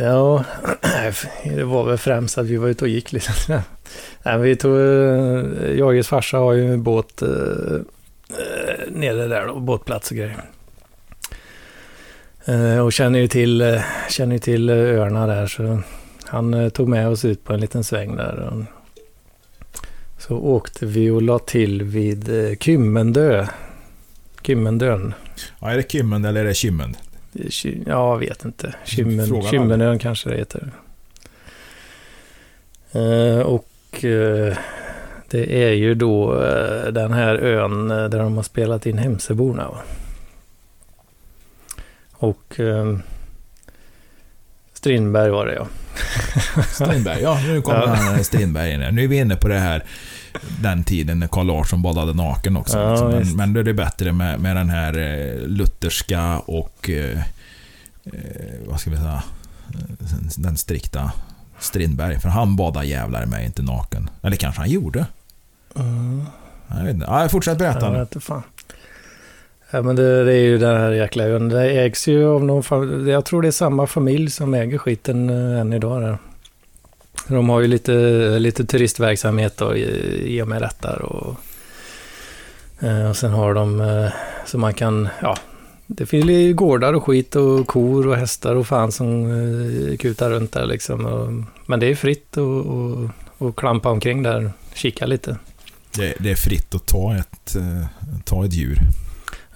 [0.00, 0.44] Ja,
[1.44, 3.32] det var väl främst att vi var ute och gick lite.
[4.22, 9.60] Nej, vi tog, eh, Jages farsa har ju en båt eh, eh, nere där då,
[9.60, 10.44] båtplats och grejer.
[12.44, 15.82] Eh, och känner ju till, eh, känner ju till öarna där så
[16.24, 18.38] han eh, tog med oss ut på en liten sväng där.
[18.38, 18.64] Och,
[20.18, 23.46] så åkte vi och la till vid eh, Kymmendö.
[24.42, 25.14] Kymmendön.
[25.60, 26.96] Ja, är det Kymmend eller är det Kymmend?
[27.32, 28.74] Ja, jag vet inte.
[28.84, 30.70] Kymmen, Kymmenön kanske det heter.
[32.92, 34.56] Eh, och eh,
[35.30, 39.68] det är ju då eh, den här ön där de har spelat in Hemsöborna.
[42.12, 42.98] Och eh,
[44.72, 45.66] Strindberg var det ja.
[46.72, 47.22] Strindberg.
[47.22, 47.86] Ja, nu kommer Ja.
[47.86, 48.80] han Strindberg in.
[48.94, 49.84] Nu är vi inne på det här
[50.62, 52.78] den tiden när Carl Larsson badade naken också.
[52.78, 53.30] Ja, visst.
[53.30, 57.18] men, men då är det bättre med, med den här eh, lutherska och eh,
[58.04, 58.12] eh,
[58.66, 59.22] vad ska vi säga
[59.98, 61.12] den, den strikta
[61.58, 62.20] Strindberg.
[62.20, 64.10] För han badade jävlar med inte naken.
[64.22, 65.06] Eller kanske han gjorde.
[65.76, 66.24] Mm.
[66.68, 67.06] Jag vet inte.
[67.06, 68.42] Ja, fortsätt berätta Jag vet inte fan.
[69.70, 71.48] Ja, men det, det är ju den här jäkla ön.
[71.48, 73.10] Det ägs ju av någon familj.
[73.10, 76.02] Jag tror det är samma familj som äger skiten eh, än idag.
[76.02, 76.18] Där.
[77.26, 77.92] De har ju lite,
[78.38, 80.96] lite turistverksamhet då, i, i och med detta.
[80.96, 81.36] Och,
[82.80, 84.10] eh, och sen har de eh,
[84.46, 85.36] så man kan, ja,
[85.86, 90.30] det finns ju gårdar och skit och kor och hästar och fan som eh, kutar
[90.30, 91.06] runt där liksom.
[91.06, 91.32] Och,
[91.66, 95.36] men det är fritt att och, och klampa omkring där, kika lite.
[95.96, 97.56] Det, det är fritt att ta ett,
[98.24, 98.78] ta ett djur.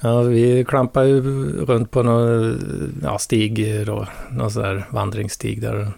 [0.04, 1.22] Ja, vi klampade ju
[1.64, 4.06] runt på någon ja, stig då.
[4.30, 5.92] Någon sån där vandringsstig där.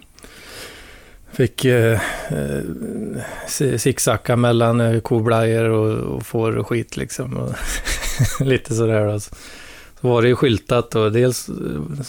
[1.35, 7.37] Fick eh, eh, zigzacka mellan eh, koblajor och, och får och skit liksom.
[7.37, 7.53] Och
[8.45, 9.19] lite sådär då.
[9.19, 9.31] Så
[10.01, 11.49] var det ju skyltat och dels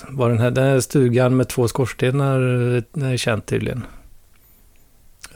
[0.08, 2.40] var den här, den här stugan med två skorstenar,
[3.02, 3.84] är känt tydligen.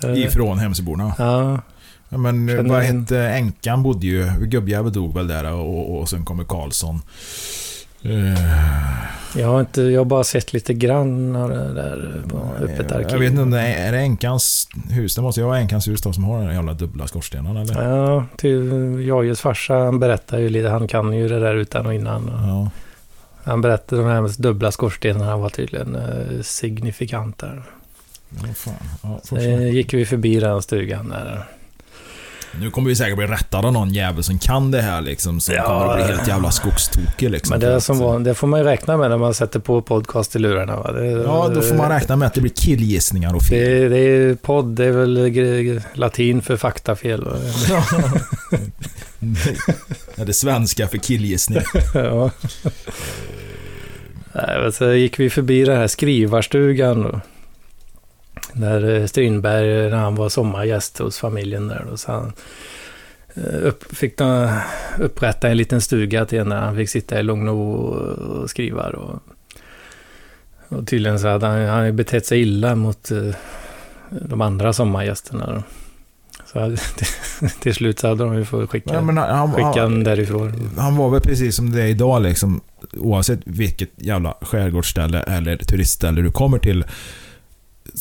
[0.03, 1.15] Eh, Ifrån Hemsöborna.
[1.19, 1.61] Ja,
[2.13, 6.09] Ja, men eh, Känner vad hette änkan bodde ju, gubbjävel dog väl där och, och
[6.09, 7.03] sen kommer Karlsson.
[8.03, 8.41] Eh,
[9.37, 13.11] jag har inte, jag har bara sett lite grann av det där på öppet arkiv.
[13.11, 15.15] jag vet inte om det är, är det änkans hus?
[15.15, 17.83] Det måste ju vara änkans hus då som har den där jävla dubbla skorstenarna eller?
[17.89, 18.73] Ja, till
[19.07, 22.31] Jojjes farsa, han berättar ju lite, han kan ju det där utan och innan.
[22.35, 22.71] Ja.
[23.45, 27.63] Han berättade de här med dubbla skorstenarna var tydligen eh, signifikant där.
[28.31, 28.75] Ja, fan.
[29.03, 29.49] Ja, fortsätt.
[29.49, 31.45] eh, gick vi förbi den stugan där.
[32.61, 35.41] Nu kommer vi säkert bli rättade av någon jävel som kan det här liksom.
[35.41, 35.63] Som Ja.
[35.65, 37.51] kommer att bli helt jävla skogstokig liksom.
[37.51, 39.83] Men det, att- som var, det får man ju räkna med när man sätter på
[39.83, 40.77] podcast i lurarna.
[40.77, 40.93] Va?
[40.93, 43.81] Det, Ja, då får man räkna med att det blir killgissningar och fel.
[43.81, 47.25] Det, det är podd, det är väl latin för faktafel.
[47.25, 47.33] va?
[50.15, 51.61] Ja, det svenska för killgissning.
[51.95, 52.31] ja.
[54.33, 57.03] Nej, så gick vi förbi den här skrivarstugan.
[57.03, 57.21] Då.
[58.53, 61.87] Där eh, Strindberg, när han var sommargäst hos familjen där.
[61.91, 62.33] Då, så han
[63.35, 64.59] eh, upp, fick de
[64.99, 68.91] upprätta en liten stuga till när han fick sitta i lugn och skriva.
[68.91, 69.21] Då.
[70.69, 73.35] Och tydligen så hade han, han betett sig illa mot eh,
[74.11, 75.47] de andra sommargästerna.
[75.47, 75.63] Då.
[76.53, 76.77] Så
[77.61, 80.71] till slut så hade de ju fått skicka, Ja, men han, skicka han, därifrån.
[80.79, 82.61] han var väl precis som det är idag liksom.
[82.93, 86.85] Oavsett vilket jävla skärgårdsställe eller turistställe du kommer till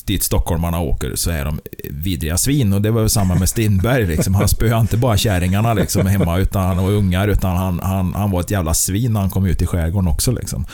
[0.04, 1.60] dit stockholmarna åker så är de
[1.90, 4.36] vidriga svin och det var ju samma med Strindberg liksom.
[4.36, 8.40] Han spöade inte bara kärringarna liksom hemma utan, och ungar utan han, han, han var
[8.40, 10.66] ett jävla svin när han kom ut i skärgården också liksom.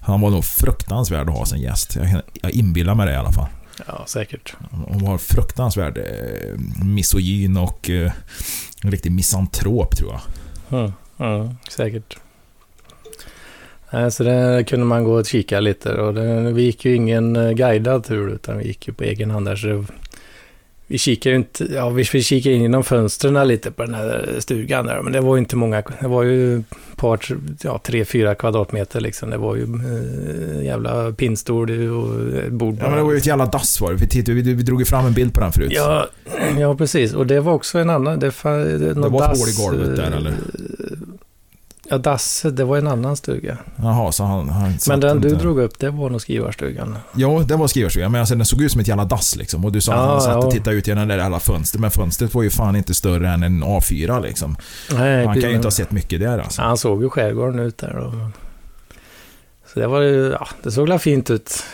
[0.00, 1.96] Han var nog fruktansvärd att ha som gäst.
[1.96, 3.48] Jag, jag inbillar mig det i alla fall.
[3.86, 4.54] Ja, säkert.
[4.70, 8.12] Hon var fruktansvärd eh, misogyn och eh,
[8.82, 10.20] en riktig misantrop tror jag.
[10.78, 12.16] Mm, mm, säkert.
[14.10, 15.92] Så det kunde man gå och kika lite.
[15.92, 19.30] Och det, vi gick ju ingen eh, guidad tur utan vi gick ju på egen
[19.30, 19.56] hand där.
[19.56, 19.84] Så det,
[20.86, 24.86] vi kikade inte, ja vi, vi kikade in genom fönstren lite på den här stugan
[24.86, 25.02] där.
[25.02, 26.62] Men det var ju inte många, det var ju
[26.96, 27.20] par,
[27.62, 29.30] ja tre, fyra kvadratmeter liksom.
[29.30, 32.08] Det var ju eh, jävla pinnstol och
[32.52, 33.96] bord Ja men det var ju ett jävla dass var det.
[33.96, 35.72] Vi, tittade, vi, vi drog ju fram en bild på den förut.
[35.74, 36.06] Ja,
[36.58, 37.14] ja, precis.
[37.14, 38.18] Och det var också en annan...
[38.18, 40.34] Det, det, det var ett hål i golvet där eh, eller?
[41.92, 43.58] Ja, dasset, det var en annan stuga.
[43.76, 44.48] Jaha, så han...
[44.48, 46.98] han Men den du drog upp, det var nog skrivarstugan.
[47.14, 48.12] Jo, det var skrivarstugan.
[48.12, 49.64] Men alltså, den såg ut som ett jävla dass liksom.
[49.64, 50.50] Och du sa att Ja, han satt och ja.
[50.50, 51.80] tittade ut genom det där jävla fönstret.
[51.80, 54.56] Men fönstret var ju fan inte större än en A4 liksom.
[54.92, 56.62] Nej, Han kan ju inte ha sett mycket där alltså.
[56.62, 58.30] Han såg ju skärgården ut där då.
[59.72, 61.64] Så det var ju, ja, det såg väl fint ut.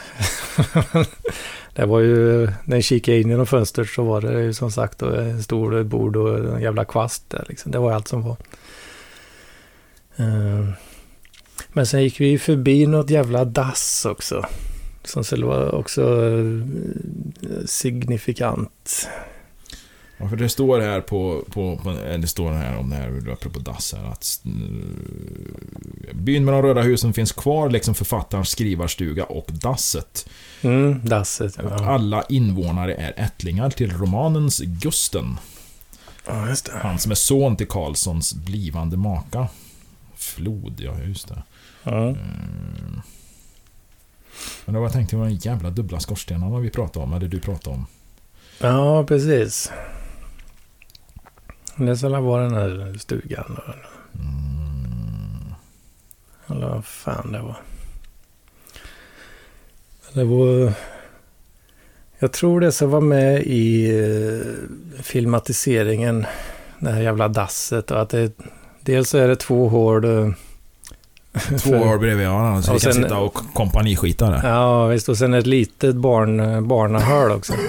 [1.74, 5.02] det var ju, när jag kikade in genom fönstret så var det ju som sagt
[5.02, 7.72] en stor bord och en jävla kvast där liksom.
[7.72, 8.37] Det var allt som var.
[10.18, 10.68] Eh,
[11.72, 14.46] Men sen gick vi förbi något jävla dass också.
[15.04, 19.09] Som skulle vara också eh, signifikant.
[20.20, 23.59] Ja, för det står här på, på, på det står här om det här, apropå
[23.59, 29.46] dass här, att eh, byn med de röda husen finns kvar, liksom författarens skrivarstuga och
[29.52, 30.28] dasset.
[30.62, 31.54] Mm, dasset.
[31.62, 31.85] Ja.
[31.94, 35.37] Alla invånare är ättlingar till romanens Gusten.
[36.26, 36.72] ja, just det.
[36.83, 39.48] Han som är son till Karlssons blivande maka.
[40.35, 41.43] Flod, ja just det.
[41.83, 42.09] Ja.
[42.09, 42.17] Mm.
[44.64, 47.29] Men då var jag tänkte, det var en jävla dubbla skorstenarna vi pratade om, eller
[47.29, 47.87] du pratade om.
[48.61, 49.73] Ja, precis.
[51.77, 53.61] Det skulle vara den här stugan.
[54.14, 55.55] Mm.
[56.47, 57.57] Eller vad fan det var.
[60.12, 60.73] Det var...
[62.19, 66.27] Jag tror det som var med i eh, filmatiseringen,
[66.79, 68.33] det här jävla dasset och att det...
[68.92, 70.05] Dels är det två hål...
[70.05, 70.31] eh,
[71.59, 74.48] Två år bredvid varandra, så vi kan sen- sitta och kompaniskita där.
[74.48, 75.09] Ja, visst.
[75.09, 77.53] Och sen ett litet barn, barnahål också.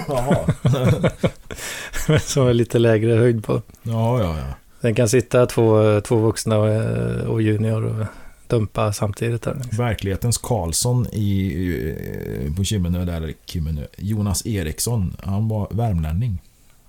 [2.20, 3.62] Som är lite lägre höjd på.
[3.82, 4.44] Ja, ja, ja.
[4.80, 8.06] Sen kan sitta två, två vuxna och, eh, och junior och
[8.46, 9.42] dumpa samtidigt.
[9.42, 9.54] Där.
[9.54, 9.78] liksom.
[9.84, 11.52] Verklighetens Karlsson i,
[12.46, 16.38] eh, på Kymmenö, där, Kymmenö, Jonas Eriksson, han var värmlänning.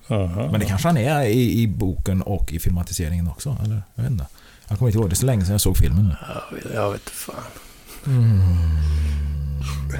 [0.06, 3.82] Men det kanske han är i, i boken och i filmatiseringen också, eller?
[3.94, 4.26] Jag vet inte.
[4.68, 6.16] Jag kommer inte ihåg, det är så länge sedan jag såg filmen nu.
[6.74, 7.34] Jag vet inte fan.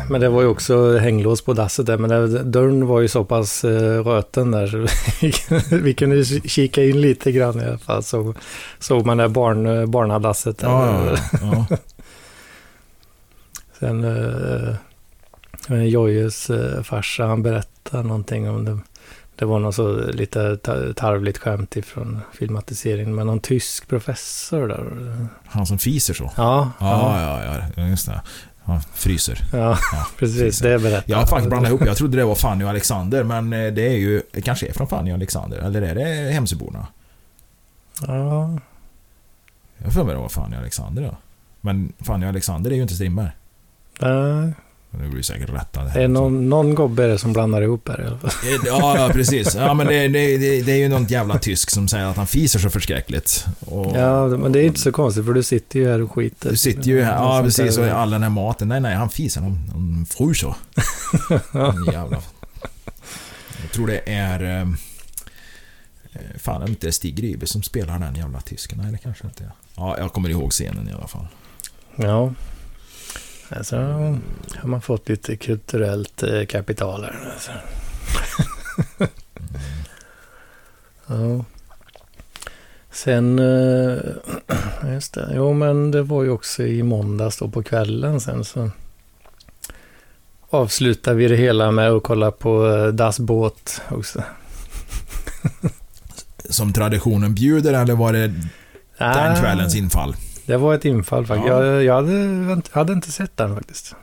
[0.08, 1.98] Men det var ju också hänglås på dasset där.
[1.98, 4.66] Men det, dörren var ju så pass uh, röten där.
[4.66, 4.86] Så
[5.20, 5.32] vi,
[5.82, 8.02] vi kunde kika in lite grann i alla fall.
[8.02, 8.34] Så
[8.78, 10.58] såg man det barn, barnadasset.
[10.58, 10.68] Där.
[10.68, 11.76] Ja, ja, ja.
[13.78, 18.78] Sen uh, Jojes uh, farsa, han berättade någonting om det.
[19.36, 20.56] Det var något så lite
[20.96, 25.16] tarvligt skämt ifrån filmatiseringen med någon tysk professor där.
[25.46, 26.30] Han som fiser så?
[26.36, 26.70] Ja.
[26.80, 28.22] Ja, ja, ja, just det.
[28.64, 29.38] Han fryser.
[29.52, 30.40] Ja, ja precis.
[30.40, 30.70] Fryser.
[30.70, 31.86] Det berättar Jag har faktiskt blandat ihop.
[31.86, 34.22] Jag trodde det var Fanny och Alexander, men eh, det är ju...
[34.32, 36.86] Det kanske är från Fanny och Alexander, eller är det Hemsöborna?
[38.06, 38.58] Ja.
[39.78, 41.16] Jag har för mig det var Fanny och Alexander, ja.
[41.60, 43.30] Men Fanny och Alexander är ju inte Strindberg.
[44.00, 44.52] Nej.
[45.00, 45.90] Nu blir säkert rättad.
[45.94, 48.18] Det är någon, någon gobbe som blandar ihop här.
[48.66, 49.54] Ja, ja precis.
[49.54, 52.26] Ja, men det, det, det, det är ju någon jävla tysk som säger att han
[52.26, 53.46] fiser så förskräckligt.
[53.60, 56.50] Och, ja, men det är inte så konstigt för du sitter ju här och skiter.
[56.50, 58.68] Du sitter ju här, ja precis, och all den här maten.
[58.68, 59.40] Nej, nej, han fiser.
[59.40, 60.54] Han, han fryser.
[61.92, 62.22] jävla...
[63.62, 64.60] Jag tror det är...
[64.60, 64.68] Eh,
[66.38, 68.78] fan, inte är Stig Rybe som spelar den jävla tysken.
[68.82, 69.50] Nej, det kanske inte är.
[69.76, 71.26] Ja, jag kommer ihåg scenen i alla fall.
[71.96, 72.32] Ja.
[73.56, 73.76] Alltså
[74.56, 77.34] har man fått lite kulturellt eh, kapital här.
[81.06, 81.44] Ja.
[82.90, 83.98] Sen, eh,
[84.92, 88.70] just det, jo men det var ju också i måndags då på kvällen sen så
[90.50, 94.22] avslutade vi det hela med att kolla på eh, Das Båt också.
[96.48, 98.32] Som traditionen bjuder eller var det
[98.98, 100.16] den kvällens infall?
[100.46, 101.48] Det var ett infall faktiskt.
[101.48, 101.64] Ja.
[101.64, 103.94] Jag, jag hade, hade, inte sett den faktiskt.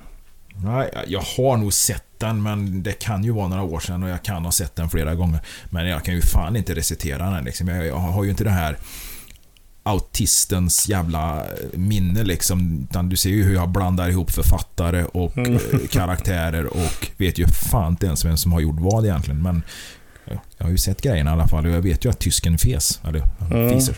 [0.64, 4.10] Nej, jag har nog sett den, men det kan ju vara några år sedan och
[4.10, 5.40] jag kan ha sett den flera gånger.
[5.70, 7.68] Men jag kan ju fan inte recitera den liksom.
[7.68, 8.78] Jag, jag har ju inte det här
[9.84, 12.88] autistens jävla minne liksom.
[12.90, 15.56] Utan du ser ju hur jag blandar ihop författare och mm.
[15.56, 19.42] Eh, karaktärer och vet ju fan inte ens vem som har gjort vad egentligen.
[19.42, 19.64] Men
[20.58, 23.00] jag har ju sett grejerna i alla fall och jag vet ju att tysken fes.
[23.08, 23.70] Eller mm.
[23.70, 23.96] fiser.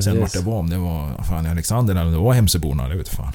[0.00, 2.96] Sen vart det var, om det var fan Alexander eller om det var Hemsöborna, det
[2.96, 3.32] vet fan.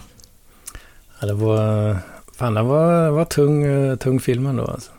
[1.20, 1.98] Ja, det var...
[2.38, 4.92] Fan, det var, var tung, tung film ändå alltså.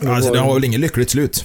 [0.00, 0.36] Det, alltså, var...
[0.36, 1.44] det har väl inget lyckligt slut?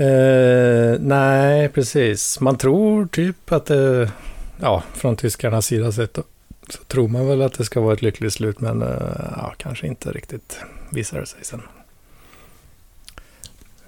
[0.00, 2.40] Uh, nej, precis.
[2.40, 4.10] Man tror typ att det...
[4.60, 6.22] Ja, från tyskarnas sida sett då,
[6.68, 8.88] så tror man väl att det ska vara ett lyckligt slut, men uh,
[9.36, 10.58] ja, kanske inte riktigt
[10.90, 11.62] visar det sig sen.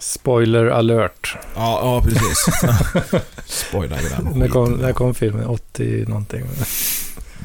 [0.03, 1.37] Spoiler alert.
[1.55, 2.47] Ja, ja precis.
[3.47, 5.47] Spoilar ju den När kom, när kom filmen?
[5.47, 6.45] 80 någonting?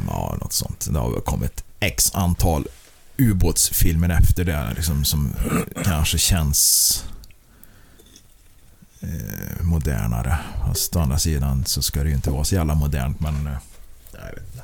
[0.08, 0.88] Ja, något sånt.
[0.92, 2.68] Det har väl kommit x antal
[3.18, 5.34] ubåtsfilmer efter det liksom, som
[5.84, 7.04] kanske känns
[9.02, 10.38] eh, modernare.
[10.68, 13.48] Fast å andra sidan så ska det ju inte vara så jävla modernt, men...
[13.48, 13.54] Eh,
[14.12, 14.64] jag vet inte.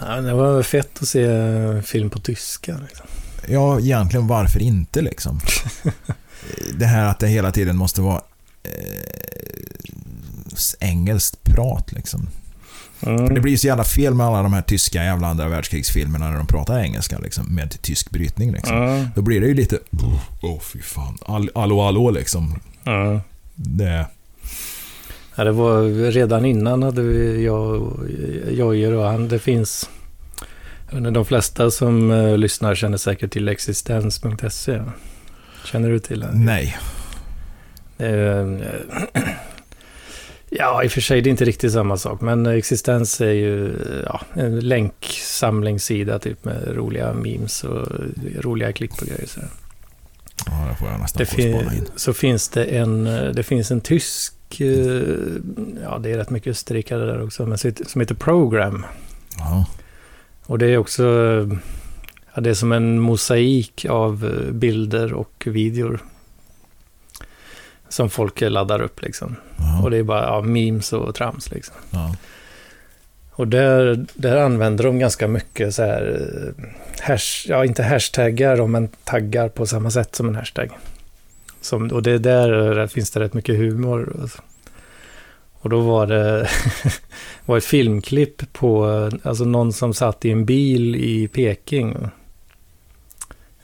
[0.00, 1.28] Ja, det var fett att se
[1.82, 2.78] film på tyska.
[2.88, 3.06] Liksom.
[3.48, 5.40] Ja, egentligen varför inte liksom?
[6.78, 8.20] det här att det hela tiden måste vara
[8.62, 8.70] eh,
[10.80, 12.28] engelskt prat liksom.
[13.00, 13.34] Mm.
[13.34, 16.36] Det blir ju så jävla fel med alla de här tyska jävla andra världskrigsfilmerna när
[16.36, 18.52] de pratar engelska liksom, med tysk brytning.
[18.52, 18.76] Liksom.
[18.76, 19.06] Mm.
[19.14, 19.78] Då blir det ju lite...
[20.42, 21.18] Åh, oh, fy fan.
[21.26, 22.60] All, allå, allå liksom.
[22.86, 23.20] Mm.
[23.54, 24.06] Det...
[25.34, 27.92] Ja, det var redan innan hade vi, jag,
[28.50, 29.90] Jojer och han, det finns...
[31.10, 34.80] De flesta som uh, lyssnar känner säkert till existens.se.
[35.66, 36.44] Känner du till den?
[36.44, 36.76] Nej.
[38.00, 38.62] Uh,
[40.50, 42.20] ja, i och för sig det är inte riktigt samma sak.
[42.20, 43.74] Men Existens är ju
[44.06, 47.88] ja, en länksamlingssida typ med roliga memes och
[48.40, 49.26] roliga klipp och grejer.
[49.26, 49.40] Så.
[50.46, 51.86] Ja, det får jag nästan det fin in.
[51.96, 54.66] Så finns det en, det finns en tysk, eh,
[55.82, 58.86] ja det är rätt mycket österrikare där också, men som heter Program.
[59.38, 59.66] Ja.
[60.46, 61.02] Och det är också
[62.36, 66.00] Ja, det är som en mosaik av eh, bilder och videor.
[67.88, 69.36] Som folk laddar upp liksom.
[69.58, 69.82] Aha.
[69.82, 71.74] Och det är bara ja, memes och trams liksom.
[71.90, 72.16] Ja.
[73.30, 76.64] Och där, där använder de ganska mycket så här, eh,
[77.00, 80.70] hash, ja inte hashtaggar men taggar på samma sätt som en hashtag.
[81.60, 84.16] Som, och det där, där finns det rätt mycket humor.
[84.20, 84.42] Alltså.
[85.52, 86.48] Och då var det
[87.46, 88.86] var ett filmklipp på
[89.22, 91.96] alltså någon som satt i en bil i Peking.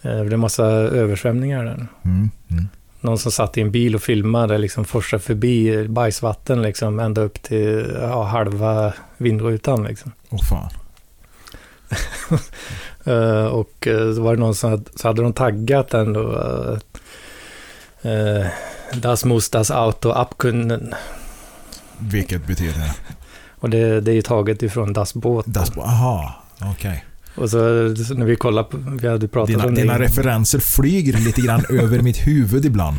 [0.02, 1.86] Eh, det är massa översvämningar där.
[2.04, 2.68] Mm, mm.
[3.00, 7.42] Någon som satt i en bil och filmade, liksom forsade förbi bajsvatten liksom ända upp
[7.42, 10.12] till ja, halva vindrutan liksom.
[10.30, 10.70] Åh fan.
[13.06, 16.20] uh, och uh, så var det någon som hade, så hade de taggat den då.
[18.04, 18.46] Uh,
[18.94, 20.94] das muss das Auto abkunden.
[21.98, 22.92] Vilket betyder?
[23.62, 25.46] och det, det är ju taget ifrån Das Båt.
[25.48, 26.70] Das Båt, aha, okej.
[26.70, 26.98] Okay.
[27.34, 27.56] Och så,
[28.14, 32.02] när vi kollade på, vi hade pratat Dina, om dina referenser flyger lite grann över
[32.02, 32.96] mitt huvud ibland.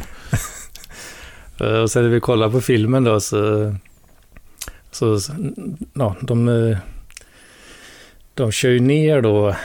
[1.59, 3.75] Eh, Och sen när vi kollade på filmen då så...
[4.91, 5.19] Så,
[5.93, 6.75] ja, de...
[8.33, 9.55] De kör ju ner då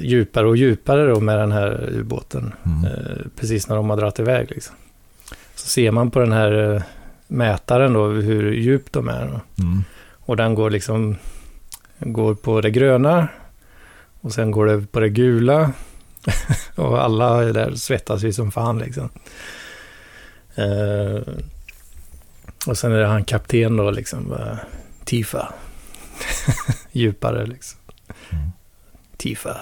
[0.00, 2.52] djupare och djupare då med den här ubåten.
[2.66, 2.84] Mm.
[2.84, 4.74] eh, Precis när de har dragit iväg liksom.
[5.54, 6.82] Så ser man på den här eh,
[7.28, 9.24] mätaren då hur djupt de är.
[9.58, 9.84] Mm.
[10.18, 11.16] Och den går liksom...
[11.98, 13.28] Går på det gröna.
[14.20, 15.72] Och sen går det på det gula.
[16.74, 19.08] och alla där svettas ju som fan liksom.
[20.54, 21.22] Eh,
[22.66, 24.32] och sen är det han kapten då liksom.
[24.32, 24.56] Uh,
[25.04, 25.52] Tifa.
[26.92, 27.78] Djupare liksom.
[28.30, 28.50] Mm.
[29.16, 29.56] Tifa.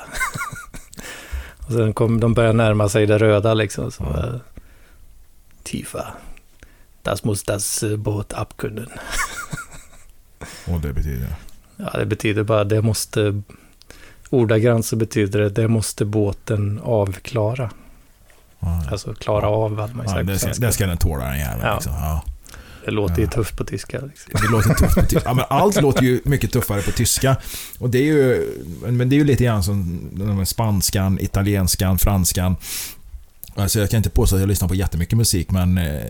[1.66, 3.92] och sen kom de börjar närma sig det röda liksom.
[3.92, 4.26] Så, Ja.
[4.26, 4.40] eh,
[5.62, 6.06] Tifa.
[7.02, 8.88] Das muss das eh, Boot abkunden.
[10.66, 11.34] Och det betyder?
[11.76, 13.42] Ja, det betyder bara det måste...
[14.30, 17.70] Ordagrant så betyder det det måste båten avklara.
[18.60, 18.90] Ja, ja.
[18.92, 21.24] Alltså klara av hade man ju Ja, sagt på det, ska, det ska den tåla
[21.24, 21.60] den jäveln.
[21.64, 21.74] Ja.
[21.74, 21.92] Liksom.
[21.92, 22.24] Ja.
[22.84, 23.30] Det låter ju Ja.
[23.30, 24.00] tufft på tyska.
[24.00, 24.32] Liksom.
[24.42, 25.22] Det låter tufft på tyska.
[25.24, 27.36] Ja, men allt låter ju mycket tuffare på tyska.
[27.78, 28.48] Och det är ju,
[28.86, 32.56] men det är ju lite grann som spanskan, italienskan, franskan.
[33.58, 36.02] Alltså jag kan inte påstå att jag lyssnar på jättemycket musik, men eh,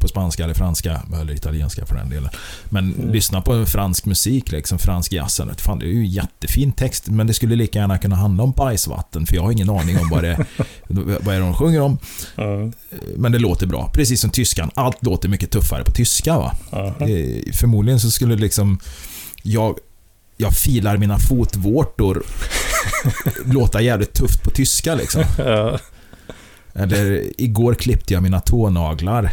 [0.00, 2.30] på spanska eller franska, eller italienska för den delen.
[2.64, 3.10] Men Mm.
[3.12, 5.40] lyssna på fransk musik, liksom fransk jazz.
[5.58, 9.26] Fan, det är ju jättefin text, men det skulle lika gärna kunna handla om bajsvatten,
[9.26, 10.46] för jag har ingen aning om vad det,
[11.20, 11.98] vad är det de sjunger om.
[12.36, 12.72] Mm.
[13.16, 14.70] Men det låter bra, precis som tyskan.
[14.74, 16.54] Allt låter mycket tuffare på tyska va.
[16.72, 18.78] Eh, Förmodligen så skulle liksom
[19.42, 19.78] jag,
[20.36, 22.22] jag filar mina fotvårtor
[23.44, 25.22] låta jävligt tufft på tyska liksom.
[25.38, 25.78] Ja.
[26.74, 29.32] Eller igår klippte jag mina tånaglar.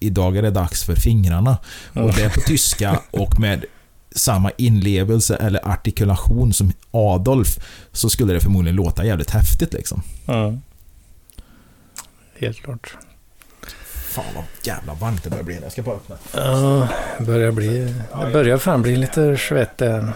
[0.00, 1.58] Idag är det dags för fingrarna.
[1.92, 3.64] Och det är på tyska och med
[4.14, 7.58] samma inlevelse eller artikulation som Adolf
[7.92, 10.02] så skulle det förmodligen låta jävligt häftigt liksom.
[10.26, 10.60] Mm.
[12.38, 12.96] Helt klart.
[13.84, 15.58] Fan vad jävla varmt det börjar bli.
[15.62, 16.16] Jag ska bara öppna.
[16.34, 17.94] Ja, det börjar bli...
[18.20, 20.10] Det börjar fan bli lite svettig än.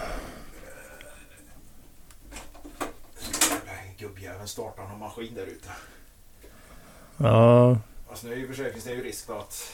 [3.98, 5.68] Gubbjäveln startar någon maskin där ute.
[7.16, 7.78] Ja,
[8.10, 9.72] Alltså nu är ju för sig finns det ju risk då att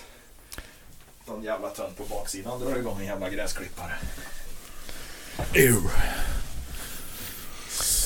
[1.29, 3.92] någon jävla tönt på baksidan drar igång en jävla gräsklippare.
[5.55, 5.76] Ew.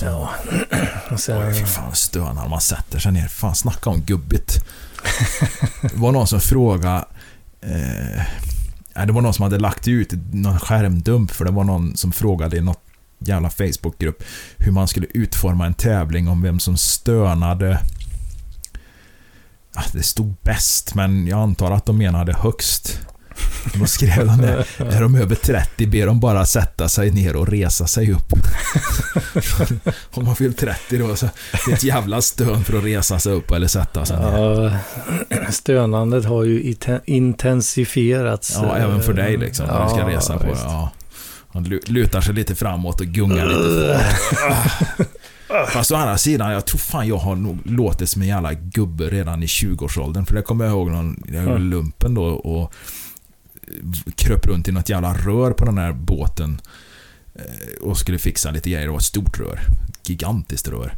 [0.03, 0.31] ja.
[1.11, 1.49] Och sen...
[1.49, 3.29] Oj, fy fan stönar när man sätter sig ner.
[3.29, 4.65] Fan, snacka om gubbigt.
[5.83, 7.05] Det var någon som frågade...
[7.61, 12.13] Eh, det var någon som hade lagt ut någon skärmdump för det var någon som
[12.13, 12.83] frågade i något
[13.19, 14.25] jävla Facebookgrupp
[14.59, 17.81] hur man skulle utforma en tävling om vem som stönade...
[19.75, 23.01] Ja, det stod bäst, men jag antar att de menade högst.
[23.75, 24.65] Då skrev de det.
[24.79, 28.33] Är de över 30 ber de bara sätta sig ner och resa sig upp.
[30.15, 31.29] Om man fyllt 30 då så
[31.67, 34.79] det är ett jävla stön för att resa sig upp eller sätta sig ner.
[35.29, 36.75] Ja, stönandet har ju
[37.07, 38.59] intensifierats.
[38.63, 39.67] Ja, även för dig liksom.
[39.67, 40.63] När du ska resa på visst.
[40.65, 40.91] ja.
[41.53, 44.07] Lu- lutar sig lite framåt och gungar lite.
[45.73, 49.11] Fast å andra sidan, jag tror fan jag har nog låtit som en jävla gubbe
[49.11, 50.27] redan i 20-årsåldern.
[50.27, 51.63] För det kommer jag ihåg någon, jag Mm.
[51.71, 52.73] lumpen då och
[54.17, 56.61] kröp runt i något jävla rör på den här båten.
[57.35, 57.43] eh,
[57.83, 58.85] Och skulle fixa lite grejer.
[58.87, 59.61] Det var ett stort rör.
[59.89, 60.95] Ett gigantiskt rör.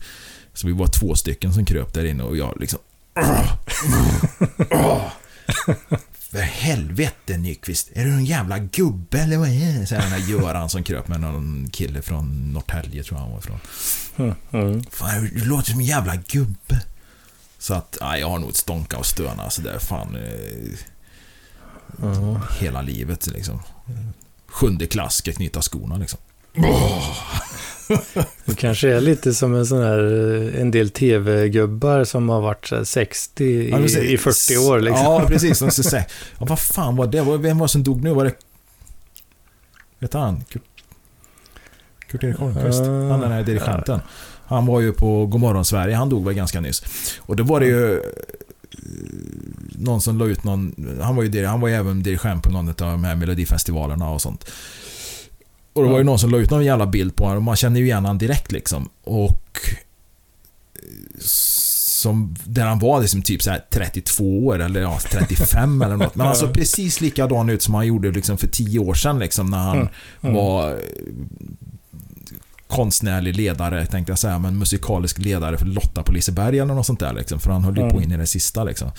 [0.54, 2.78] Så vi var två stycken som kröp där inne och jag liksom...
[6.36, 9.86] För helvete Nyqvist, är du en jävla gubbe eller vad är det?
[9.86, 13.38] Säger den här Göran som kröp med någon kille från Norrtälje tror jag han var
[13.38, 13.60] ifrån.
[14.16, 14.84] Mm, mm.
[14.90, 16.82] Fan, du låter som en jävla gubbe.
[17.58, 20.78] Så att, nej, jag har nog stånka och stöna så där fan eh,
[22.02, 22.40] Ja.
[22.60, 23.60] hela livet liksom.
[24.46, 26.18] Sjunde klass ska knyta skorna liksom.
[28.44, 29.98] Du kanske är lite som en sån här,
[30.54, 33.98] eh, en del tv-gubbar som har varit så här 60 i, Ja, precis.
[34.02, 35.02] i 40 år liksom.
[35.04, 35.58] Ja, precis.
[35.58, 36.04] De säga,
[36.38, 37.22] ja, vad fan var det?
[37.38, 38.10] Vem var det som dog nu?
[38.14, 38.32] Var det...
[39.98, 40.44] Vet han?
[40.48, 40.62] Kurt,
[42.10, 42.80] Kurt-Erik Holmqvist?
[42.80, 44.00] Ah, han den här dirigenten.
[44.46, 45.94] Han var ju på Godmorgon Sverige.
[45.96, 46.82] Han dog väl ganska nyss.
[47.20, 47.94] Och då var det ju...
[47.94, 48.00] eh,
[49.78, 50.74] Någon som la ut någon...
[51.02, 54.22] Han var ju, han var ju även dirigent på någon av de här melodifestivalerna och
[54.22, 54.50] sånt.
[55.76, 57.56] Och det var ju någon som la ut någon jävla bild på honom och man
[57.56, 58.88] känner ju igen honom direkt liksom.
[59.04, 59.60] Och...
[60.74, 61.20] eh,
[61.96, 66.14] Som, där han var liksom typ så här 32 år eller ja, 35 eller något.
[66.14, 69.46] Men han såg precis likadan ut som han gjorde liksom för 10 år sedan liksom
[69.50, 69.88] när han Mm,
[70.20, 70.34] mm.
[70.34, 70.76] var eh,
[72.66, 77.00] konstnärlig ledare, tänkte jag säga, men musikalisk ledare för Lotta på Liseberg eller något sånt
[77.00, 77.40] där liksom.
[77.40, 78.02] För han höll ju på Mm.
[78.02, 78.90] in i det sista liksom.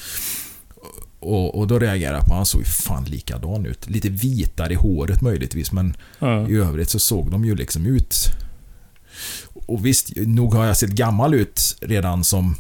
[1.28, 3.90] Och, och då reagerade jag på han såg ju fan likadan ut.
[3.90, 6.48] Lite vitare i håret möjligtvis, men Mm.
[6.52, 8.16] i övrigt så såg de ju liksom ut...
[9.68, 12.56] och visst, nog har jag sett gammal ut redan som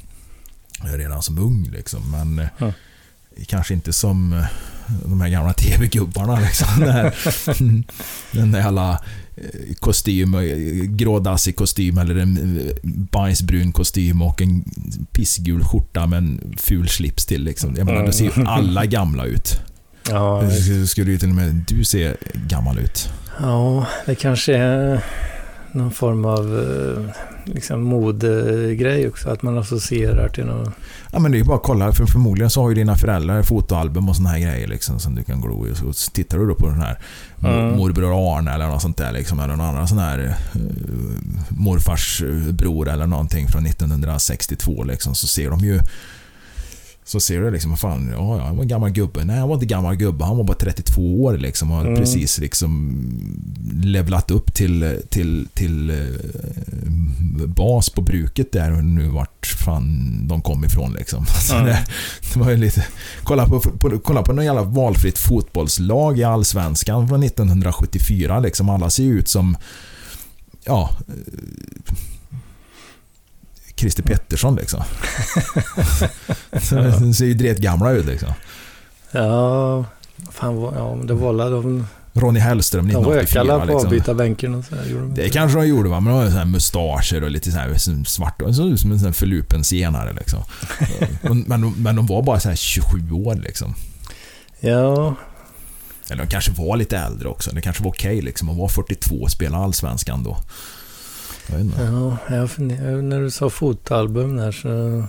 [0.84, 2.12] redan som ung liksom.
[2.12, 2.74] Men Mm.
[3.48, 4.46] kanske inte som eh,
[5.06, 6.68] de här gamla TV-gubbarna liksom.
[6.80, 7.12] Den,
[8.32, 9.02] den där jävla
[9.80, 12.74] kostym, eh, grådassig kostym eller en eh,
[13.12, 14.64] bajsbrun kostym och en
[15.12, 17.76] pissgul skjorta med en ful slips till liksom.
[17.78, 19.60] Jag menar, då ser ju alla gamla ut.
[20.10, 22.14] Ja, Det skulle ju till och med du se
[22.48, 23.10] gammal ut.
[23.40, 25.04] ja, det kanske är
[25.72, 27.10] någon form av eh,
[27.48, 29.30] liksom modegrej också.
[29.30, 30.70] Att man associerar till något.
[31.12, 33.44] Ja men det är ju bara att kolla, för förmodligen så har ju dina föräldrar
[33.44, 35.76] fotoalbum och såna här grejer liksom som du kan glo i.
[35.94, 37.00] Så tittar du då på den här
[37.44, 37.78] Mm.
[37.78, 40.62] morbror Arne eller något sånt där liksom, eller någon annan sån här uh,
[41.50, 45.80] morfars eh, bror eller någonting från 1962 liksom, så ser de ju
[47.08, 49.24] så ser du liksom, vad fan, ja, han var en gammal gubbe.
[49.26, 50.26] Nej, han var inte gammal gubbe.
[50.26, 51.96] Han var bara 32 år liksom och Mm.
[51.96, 52.94] precis liksom
[53.84, 60.42] levlat upp till, till, till eh, bas på bruket där och nu vart fan de
[60.42, 61.26] kom ifrån liksom.
[61.54, 61.66] Mm.
[61.66, 61.86] det,
[62.34, 62.86] det var ju lite...
[63.24, 68.70] Kolla på, på, kolla på någon jävla valfritt fotbollslag i Allsvenskan från 1974 liksom.
[68.70, 69.58] Alla ser ju ut som...
[70.66, 70.90] Ja...
[73.80, 74.84] Christer Pettersson liksom.
[77.00, 78.30] De ser ju dretgamla ut liksom.
[79.12, 79.86] Ja,
[80.32, 83.88] fan, ja, det var de, Ronny Hellström de rökade 1984 på liksom.
[83.88, 87.32] avbytarbänken och så de Det kanske de gjorde va, men de har ju mustascher och
[87.32, 90.40] lite så här svart och såg ut som en sån förlupen senare liksom.
[91.22, 93.76] Men, men, de- men de var bara så här 27 år liksom.
[94.60, 95.16] Ja,
[96.10, 97.52] Eller de kanske var lite äldre också.
[97.52, 100.38] Det kanske var okej liksom att vara 42 och spela Allsvenskan då.
[101.50, 105.04] Jag ja jag funder- när du sa fotalbum där så...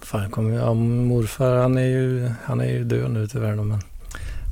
[0.00, 3.80] Fan, kom, ja, morfar han är, ju, han är ju död nu tyvärr då, men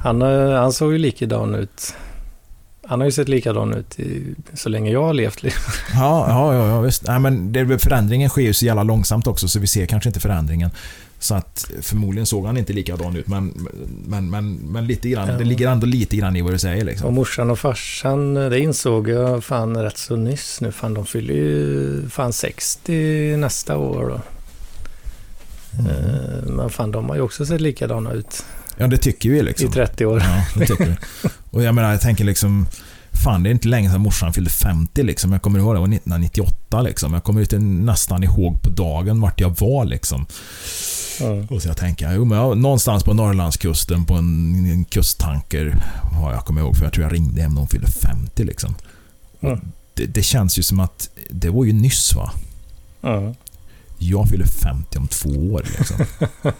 [0.03, 1.95] han, eh, han såg ju likadan ut.
[2.87, 5.45] Han har ju sett likadan ut i, så länge jag har levt.
[5.45, 5.51] Ja,
[6.29, 7.07] ja, ja, ja visst.
[7.07, 10.21] Nej, men det, förändringen sker ju så jävla långsamt också så vi ser kanske inte
[10.21, 10.71] förändringen.
[11.19, 13.69] Så att förmodligen såg han inte likadan ut men,
[14.07, 15.35] men, men, men lite grann, Ja.
[15.39, 17.15] det ligger ändå lite grann i vad du säger Och liksom.
[17.15, 20.73] morsan och farsan, det insåg jag fan rätt så nyss nu.
[20.73, 24.21] Fan, de fyller ju fan 60 nästa år då.
[25.79, 25.91] Mm.
[25.91, 28.45] Eh, Men fan, de har ju också sett likadana ut
[28.79, 29.73] Ja, det tycker vi i liksom.
[29.73, 30.21] 30 år.
[30.25, 30.95] Ja, det tycker vi.
[31.51, 32.67] Och jag menar, jag tänker liksom...
[33.25, 35.33] Fan, det är inte länge sedan morsan fyllde 50 liksom.
[35.33, 37.15] Jag kommer ihåg det var 1998 liksom.
[37.15, 40.27] Jag kommer inte nästan ihåg på dagen vart jag var liksom.
[41.21, 41.47] Mm.
[41.47, 46.33] Och så jag tänker, jo men jag, någonstans på Norrlandskusten på en, en kusttanker har
[46.33, 48.75] jag kommer ihåg för jag tror jag ringde hem när hon fyllde 50 liksom.
[49.41, 49.61] Mm.
[49.95, 52.33] Det, det känns ju som att det var ju nyss va?
[53.03, 53.35] Mm.
[53.99, 55.97] Jag fyller 50 om två år liksom.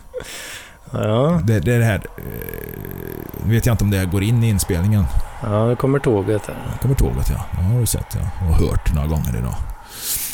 [0.93, 2.03] Ja, Det, det är det här...
[2.19, 5.05] Eh, vet jag inte om det går in i inspelningen.
[5.43, 6.57] ja, det kommer tåget här.
[6.71, 7.45] Jag kommer tåget ja.
[7.59, 8.47] Det har du sett ja.
[8.49, 9.55] Och hört några gånger idag.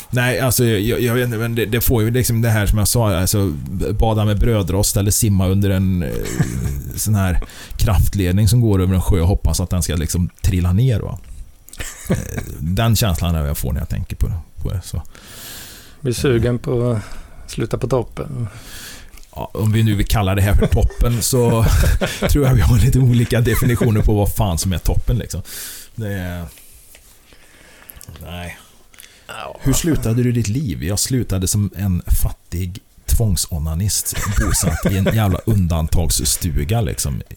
[0.09, 2.77] Nej, alltså jag, jag vet inte, men det, det får ju liksom det här som
[2.79, 3.51] jag sa, alltså
[3.99, 6.09] bada med brödrost eller simma under en eh,
[6.95, 7.41] sån här
[7.77, 11.19] kraftledning som går över en sjö och hoppas att den ska liksom trilla ner va.
[12.09, 12.17] Eh,
[12.59, 14.27] Den känslan är jag får när jag tänker på,
[14.63, 14.81] på det.
[14.83, 15.01] Så.
[16.01, 18.47] Blir sugen på att sluta på toppen.
[19.35, 21.65] Ja, om vi nu vill kalla det här för toppen så
[22.29, 25.41] tror jag vi har lite olika definitioner på vad fan som är toppen liksom.
[25.95, 26.45] Det är...
[28.21, 28.57] Nej.
[29.59, 30.83] Hur slutade du ditt liv?
[30.83, 37.21] Jag slutade som en fattig tvångsonanist bosatt i en jävla undantagsstuga liksom.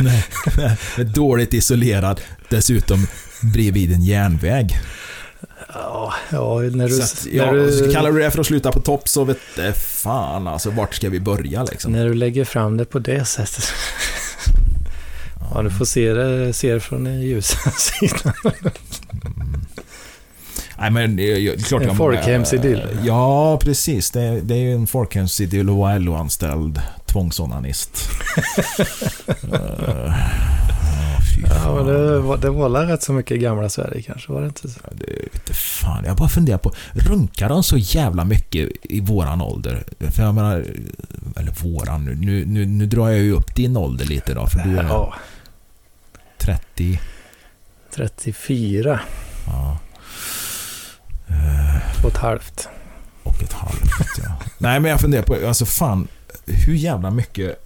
[0.00, 0.24] nej,
[0.56, 3.06] nej, dåligt isolerad, dessutom
[3.40, 4.80] bredvid en järnväg.
[5.82, 7.02] Ja, ja när du...
[7.02, 9.72] Att, när ja, du Kallar du det för att sluta på topp så vet det
[9.72, 11.92] fan alltså, vart ska vi börja liksom?
[11.92, 13.64] När du lägger fram det på det sättet.
[15.54, 18.32] Ja, du får se det, se det från den ljusa sidan.
[20.78, 22.82] Nej men ju- klart En folkhemsidyll.
[23.04, 24.10] Ja, precis.
[24.10, 28.08] Det är, det är ju en folkhemsidyll vara LO-anställd tvångsonanist.
[29.52, 30.14] uh,
[30.65, 30.65] fy
[31.44, 34.46] Ja, men det, var- det vållar rätt så mycket i gamla Sverige kanske, var det
[34.46, 34.80] inte så?
[34.84, 35.06] Ja, Det
[35.44, 36.04] vet fan.
[36.06, 39.84] Jag bara funderar på, runkar de så jävla mycket i våran ålder?
[40.10, 40.64] För jag menar,
[41.36, 42.14] eller våran nu.
[42.14, 45.14] Nu, nu, nu drar jag ju upp din ålder lite då, för du är Ja,
[46.38, 47.00] 30.
[47.94, 49.00] 34
[49.46, 49.78] Ja.
[51.28, 52.68] Eh, och ett halvt.
[53.22, 54.36] och ett halvt, ja.
[54.58, 56.08] Nej, men jag funderar på, alltså fan,
[56.46, 57.62] hur jävla mycket...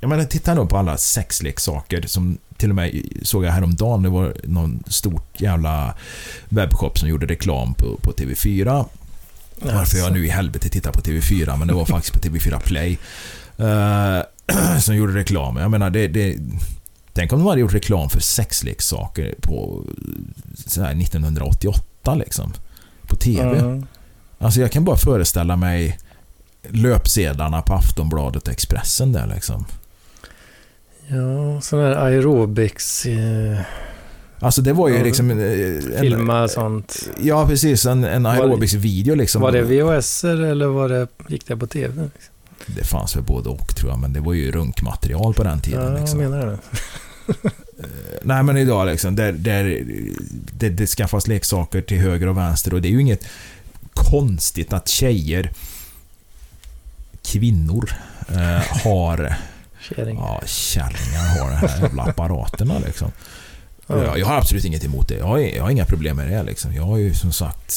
[0.00, 4.02] Jag menar, titta nu på alla sexleksaker som till och med såg jag häromdagen.
[4.02, 5.94] Det var någon stort jävla
[6.48, 8.84] webbshop som gjorde reklam på, på TV4.
[9.60, 12.98] Varför jag nu i helvete tittar på TV4, men det var faktiskt på TV4 Play.
[13.56, 15.56] eh, som gjorde reklam.
[15.56, 16.08] Jag menar, det...
[16.08, 16.36] det
[17.12, 19.84] Tänk om de hade gjort reklam för sexleksaker på
[20.66, 22.52] så här 1988 liksom.
[23.02, 23.58] På TV.
[23.58, 23.86] Mm.
[24.38, 25.98] Alltså jag kan bara föreställa mig
[26.68, 29.64] löpsedlarna på Aftonbladet och Expressen där liksom.
[31.08, 33.06] Ja, sån här aerobics...
[33.06, 33.60] Eh,
[34.38, 35.30] Alltså det var ju liksom...
[35.30, 37.08] eh, En, filma sånt.
[37.22, 37.86] Ja, precis.
[37.86, 39.42] En, en aerobics-video liksom.
[39.42, 42.02] Var det VHS eller var det, gick det på TV?
[42.02, 42.32] Liksom?
[42.66, 45.92] Det fanns väl både och tror jag, men det var ju runkmaterial på den tiden.
[45.92, 46.18] Ja, liksom.
[46.18, 46.58] menar det.
[48.22, 49.82] Nej men idag liksom, där, där,
[50.52, 53.24] det, det skaffas leksaker till höger och vänster och det är ju inget
[53.94, 55.50] konstigt att tjejer,
[57.24, 57.90] kvinnor,
[58.28, 59.36] eh, har,
[59.88, 60.16] Kärring.
[60.16, 63.12] ja kärringar har de här jävla apparaterna liksom.
[63.86, 64.18] Ja.
[64.18, 65.14] Jag, har absolut inget emot det.
[65.14, 66.74] Jag har, jag har inga problem med det liksom.
[66.74, 67.74] Jag har ju som sagt,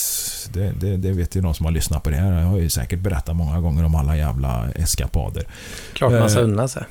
[0.54, 2.42] det, det, det vet ju de som har lyssnat på det här.
[2.42, 5.48] Jag har ju säkert berättat många gånger om alla jävla eskapader.
[5.94, 6.84] Klart man ska Eh, unna sig.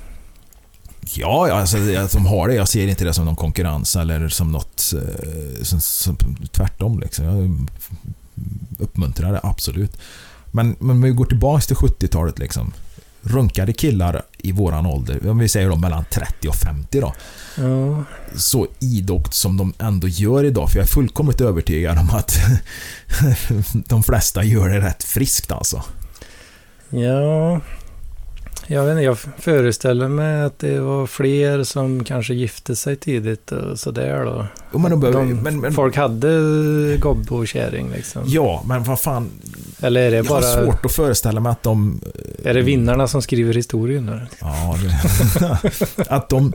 [1.15, 1.77] Ja, alltså
[2.13, 2.55] de har det.
[2.55, 4.93] Jag ser inte det som någon konkurrens eller som något...
[4.97, 6.17] eh, Som, som,
[6.53, 7.25] tvärtom liksom.
[7.25, 7.67] Jag
[8.79, 9.97] uppmuntrar det absolut.
[10.47, 12.73] Men, men om vi går tillbaka till 70-talet liksom.
[13.23, 17.15] Runkade killar i våran ålder, om vi säger då mellan 30 och 50 då.
[17.57, 18.05] Ja,
[18.35, 20.71] Så idogt som de ändå gör idag.
[20.71, 22.39] För jag är fullkomligt övertygad om att
[23.89, 25.83] de flesta gör det rätt friskt alltså.
[26.91, 27.61] ja.
[28.71, 33.53] Jag vet inte, jag föreställer mig att det var fler som kanske gifte sig tidigt
[33.53, 34.47] och sådär då.
[34.73, 38.23] Jo, men behöver, De, men, men, Folk hade gobbe och kärring liksom.
[38.27, 39.31] Ja, men vad fan.
[39.81, 40.65] Eller är det Jag har bara...
[40.65, 42.01] svårt att föreställa mig att de
[42.45, 44.29] Är det vinnarna som skriver historien där?
[44.41, 46.53] Ja, det, att de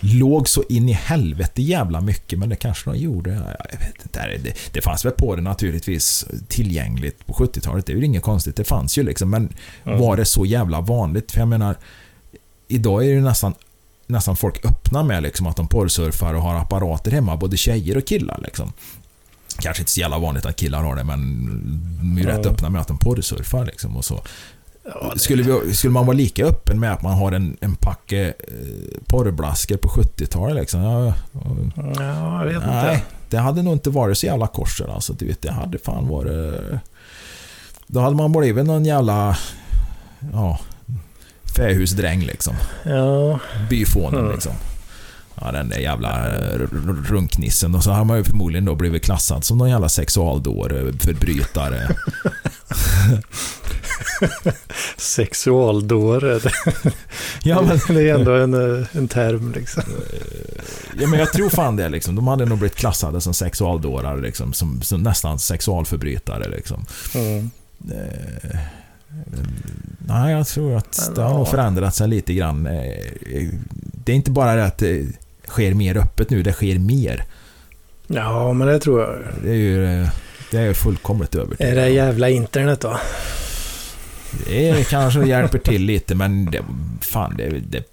[0.00, 3.30] låg så in i helvete jävla mycket, men det kanske de gjorde.
[3.70, 4.38] Jag vet inte.
[4.42, 7.86] Det, det fanns väl på det naturligtvis tillgängligt på 70-talet.
[7.86, 8.56] Det är ju inget konstigt.
[8.56, 9.52] Det fanns ju liksom, men
[9.84, 11.32] var det så jävla vanligt?
[11.32, 11.76] För jag menar,
[12.68, 13.54] idag är det nästan
[14.06, 18.06] nästan folk öppna med liksom att de porrsurfar och har apparater hemma, både tjejer och
[18.06, 18.72] killar liksom.
[19.58, 21.20] Kanske inte så jävla vanligt att killar har det, men
[22.00, 22.50] de är ju rätt Ja.
[22.50, 24.22] öppna med att de porrsurfar liksom och så.
[25.16, 28.98] Skulle, vi, skulle man vara lika öppen med att man har en, en packe eh,
[29.06, 30.80] porrblaskor på 70-talet liksom?
[30.82, 31.14] Ja, ja,
[31.98, 33.06] ja, jag vet nej, inte.
[33.30, 35.12] det hade nog inte varit så jävla korser alltså.
[35.12, 36.60] Du vet, det hade fan varit...
[37.86, 39.36] Då hade man blivit någon jävla...
[40.32, 40.58] Ja,
[41.56, 42.54] fähusdräng liksom.
[42.84, 43.38] Ja,
[43.70, 44.32] Byfånen Mm.
[44.32, 44.52] liksom.
[45.40, 46.58] Ja, den där jävla eh,
[47.04, 47.74] runknissen.
[47.74, 51.88] Och så har man ju förmodligen då blivit klassad som någon jävla sexualdåre, förbrytare.
[54.96, 56.40] sexualdåre.
[57.42, 59.82] Ja, men, det är ändå en, eh, en term liksom.
[61.00, 62.14] ja, men jag tror fan det liksom.
[62.14, 64.52] De hade nog blivit klassade som sexualdårar liksom.
[64.52, 66.84] Som, som nästan sexualförbrytare liksom.
[67.14, 67.50] Mm.
[67.90, 68.58] Eh,
[69.98, 72.64] nej, jag tror att det har nog förändrat sig lite grann.
[74.04, 74.82] Det är inte bara det att
[75.48, 77.24] sker mer öppet nu, det sker mer.
[78.06, 79.18] Ja, men det tror jag.
[79.42, 80.06] Det är ju
[80.50, 81.94] det är jag fullkomligt Är övertygad det om.
[81.94, 83.00] jävla internet då?
[84.46, 86.64] Det kanske hjälper till lite, men det,
[87.00, 87.84] fan, det, det,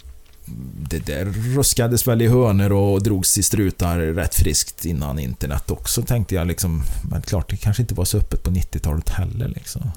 [0.89, 6.01] det där ruskades väl i hönor och drogs i strutar rätt friskt innan internet också,
[6.01, 6.47] tänkte jag.
[6.47, 6.84] Liksom.
[7.12, 9.47] Men klart, det kanske inte var så öppet på 90-talet heller.
[9.47, 9.91] Liksom.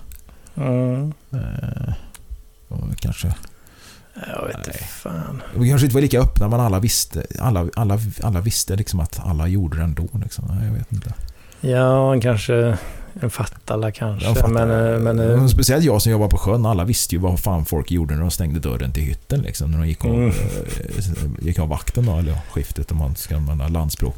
[0.57, 1.13] Mm.
[1.33, 1.93] Eh,
[2.69, 3.35] och kanske,
[4.27, 5.43] Jag vet inte fan.
[5.55, 9.21] vi kanske inte var lika öppna, men alla visste, alla, alla, alla visste liksom att
[9.25, 10.09] alla gjorde det ändå.
[10.23, 10.45] Liksom.
[10.65, 11.15] Jag vet inte.
[11.61, 12.79] Ja, kanske
[13.21, 14.35] en fattala kanske.
[14.35, 14.49] Fattar.
[14.49, 16.67] men, eh, men, eh, Men Speciellt jag som jobbar på sjön.
[16.67, 19.41] Alla visste ju vad fan folk gjorde när de stängde dörren till hytten.
[19.41, 20.29] Liksom, när de gick av, Mm.
[20.29, 20.35] eh,
[21.47, 24.17] gick av vakten då, eller ja, skiftet om man ska använda landspråk.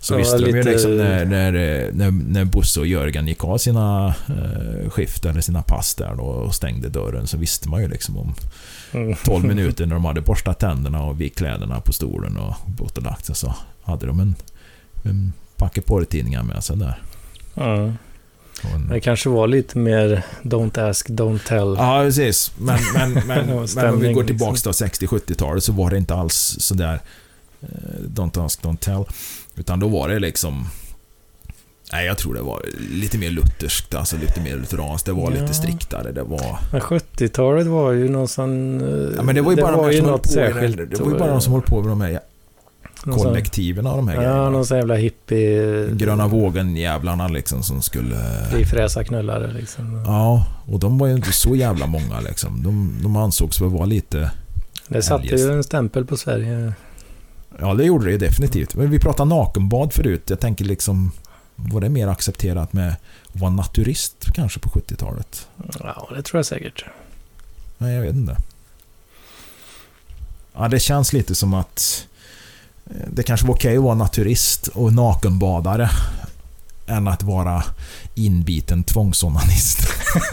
[0.00, 1.52] Så Ja, visste de ju lite- liksom när, när,
[1.92, 6.22] när, när Bosse och Jörgen gick av sina eh, skift eller sina pass där då,
[6.22, 8.34] och stängde dörren så visste man ju liksom om
[8.92, 9.16] mm.
[9.24, 13.04] 12 minuter när de hade borstat tänderna och vikt kläderna på stolen och gått och
[13.04, 14.34] lagt sig så hade de en,
[15.04, 17.02] en packe porrtidningar med sig där.
[17.56, 17.94] Mm.
[18.74, 21.74] En, Det kanske var lite mer don't ask, don't tell.
[21.78, 22.52] Ja, precis.
[22.58, 24.72] Men, men, men, men om vi går tillbaka liksom.
[24.88, 27.00] till 60-70-talet så var det inte alls sådär
[27.62, 27.68] eh,
[28.06, 29.04] Don't ask, don't tell.
[29.56, 30.66] Utan då var det liksom
[31.92, 35.06] Nej, jag tror det var lite mer lutherskt, alltså lite mer lutheranskt.
[35.06, 35.40] Det var Ja.
[35.40, 36.12] lite striktare.
[36.12, 36.58] Det var...
[36.72, 38.80] Men 70-talet var ju någon sån...
[38.80, 40.76] eh, Ja, men det var ju bara de som på i särskilt.
[40.76, 42.20] Det var ju bara de som höll på med de här
[43.04, 44.50] kollektiven av de här Ja, grejerna.
[44.50, 45.88] någon sån jävla hippie...
[45.92, 48.16] Gröna vågen-jävlarna liksom som skulle...
[48.50, 50.04] Frifräsa knullare liksom.
[50.06, 52.62] Ja, och de var ju inte så jävla många liksom.
[52.62, 54.30] De, de ansågs väl vara lite...
[54.88, 55.44] Det satte eljest.
[55.44, 56.72] ju en stämpel på Sverige.
[57.60, 58.74] Ja, det gjorde det definitivt.
[58.74, 60.22] Men vi pratade nakenbad förut.
[60.26, 61.12] Jag tänker liksom...
[61.56, 62.96] Var det mer accepterat med
[63.34, 65.48] att vara naturist kanske på 70-talet?
[65.80, 66.84] Ja, det tror jag säkert.
[67.78, 68.36] Nej, jag vet inte.
[70.54, 72.06] Ja, det känns lite som att
[72.90, 75.90] Eh, det kanske var okej att vara naturist och nakenbadare
[76.86, 77.64] än att vara
[78.14, 79.78] inbiten tvångsonanist.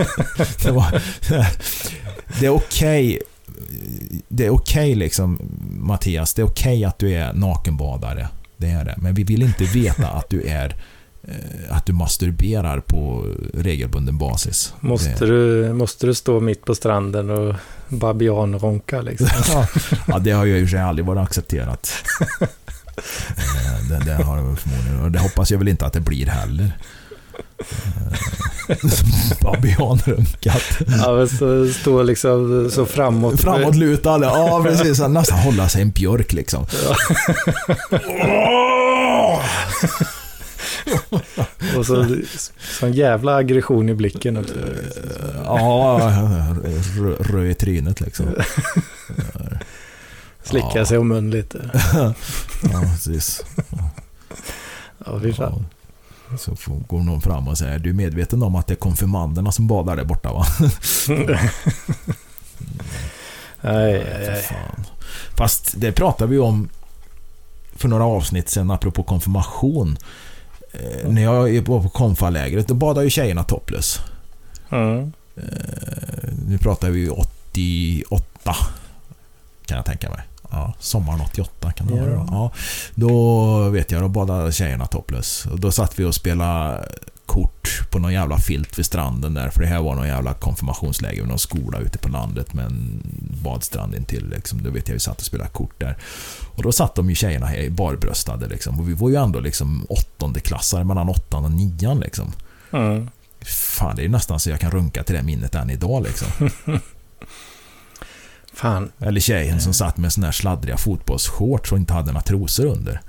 [0.64, 1.02] det, var,
[2.40, 3.20] det är okej
[4.28, 5.40] det är okej liksom
[5.70, 8.28] Mattias, det är okej att du är nakenbadare.
[8.58, 8.96] Det är det.
[8.98, 10.76] Men vi vill inte veta att du är
[11.70, 14.74] att du masturberar på regelbunden basis.
[14.80, 17.56] Måste, du, måste du stå mitt på stranden och
[17.88, 19.28] babianronka liksom?
[20.08, 21.94] ja, det har ju i och för sig aldrig varit accepterat.
[22.98, 26.26] Eh, det, det har jag förmodligen, och det hoppas jag väl inte att det blir
[26.26, 26.78] heller.
[29.42, 30.64] Babianrunkat.
[30.88, 33.42] Ja, men så stå liksom så framåt.
[33.42, 35.00] Framåtlutad, ja precis.
[35.00, 36.66] Nästan hålla sig en björk liksom.
[37.92, 39.42] Ja.
[41.78, 42.18] Och så
[42.80, 44.54] sån jävla aggression i blicken också.
[45.46, 46.56] Ja,
[47.20, 48.26] röd i trynet liksom.
[50.44, 51.70] Slicka sig om mun lite.
[52.74, 53.46] ja, precis.
[55.06, 55.66] Ja, fy fan.
[56.38, 56.56] Så
[56.88, 59.96] går någon fram och säger Du är medveten om att det är konfirmanderna som badar
[59.96, 60.46] där borta va?
[63.62, 64.46] nej, nej,
[65.38, 66.70] Fast det pratade vi om
[67.76, 69.98] för några avsnitt sen apropå konfirmation.
[70.80, 71.16] Mm.
[71.16, 74.00] När jag var på konfalägret då badade ju tjejerna topless.
[74.70, 75.12] Mm.
[76.48, 78.56] Nu pratar vi 88
[79.66, 80.22] kan jag tänka mig.
[80.50, 82.08] Ja, sommaren 88 kan det yeah.
[82.08, 82.28] vara.
[82.32, 82.52] Ja,
[82.96, 85.46] då vet jag, då badade tjejerna topless.
[85.46, 86.90] Och då satt vi och spelade
[87.28, 89.50] kort på någon jävla filt vid stranden där.
[89.50, 93.02] För det här var någon jävla konfirmationsläger med någon skola ute på landet med en
[93.44, 94.30] badstrand intill.
[94.30, 94.64] Liksom.
[94.64, 95.98] Då vet jag vi satt och spelade kort där.
[96.56, 98.80] Och då satt de ju tjejerna här barbröstade liksom.
[98.80, 102.32] Och vi var ju ändå liksom åttonde klassare mellan åttan och nian liksom.
[102.72, 103.10] Mm.
[103.42, 106.50] Fan, det är nästan så jag kan runka till det minnet än idag liksom.
[108.54, 108.92] Fan.
[109.00, 113.02] Eller tjejen som satt med såna här sladdriga fotbollsshorts och inte hade några trosor under.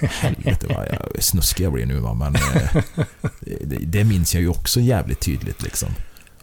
[0.00, 2.82] Helvete vad jag snuskig jag blir nu va, men eh,
[3.40, 5.88] det, det, minns jag ju också jävligt tydligt liksom.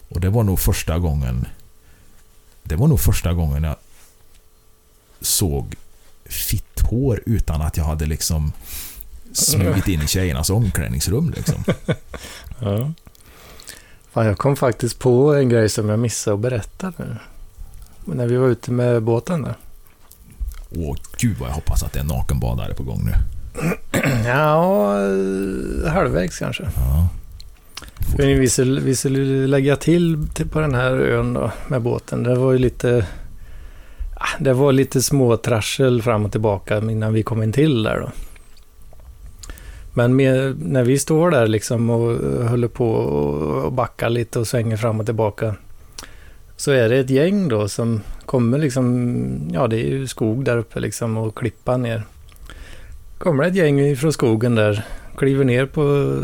[0.10, 1.48] Och det var nog första gången
[2.64, 3.76] Det var nog första gången jag
[5.22, 5.76] såg
[6.26, 8.52] fitthår utan att jag hade liksom
[9.34, 11.64] smugit in i tjejernas omklädningsrum liksom.
[12.60, 12.94] Ja.
[14.12, 17.18] Fan, jag kom faktiskt på en grej som jag missade att berätta nu
[18.06, 19.56] när vi var ute med båten där.
[20.76, 23.14] Åh gud vad jag hoppas att det är nakenbadare på gång nu.
[24.26, 24.96] ja,
[25.90, 26.64] halvvägs kanske.
[26.76, 27.08] Ja.
[28.18, 32.24] Vi skulle, vi skulle lägga till, till på den här ön då, med båten.
[32.24, 33.06] Det var ju lite...
[34.16, 38.12] Ah, det var lite småtrassel fram och tillbaka innan vi kom in till där då.
[39.94, 42.18] Men med, när vi står där liksom och
[42.50, 45.56] håller på och backar lite och svänger fram och tillbaka
[46.62, 50.57] så är det ett gäng då som kommer liksom, ja det är ju skog där
[50.57, 52.03] uppe liksom och klippa ner.
[53.18, 54.86] Kommer ett gäng från skogen där,
[55.18, 56.16] kliver ner på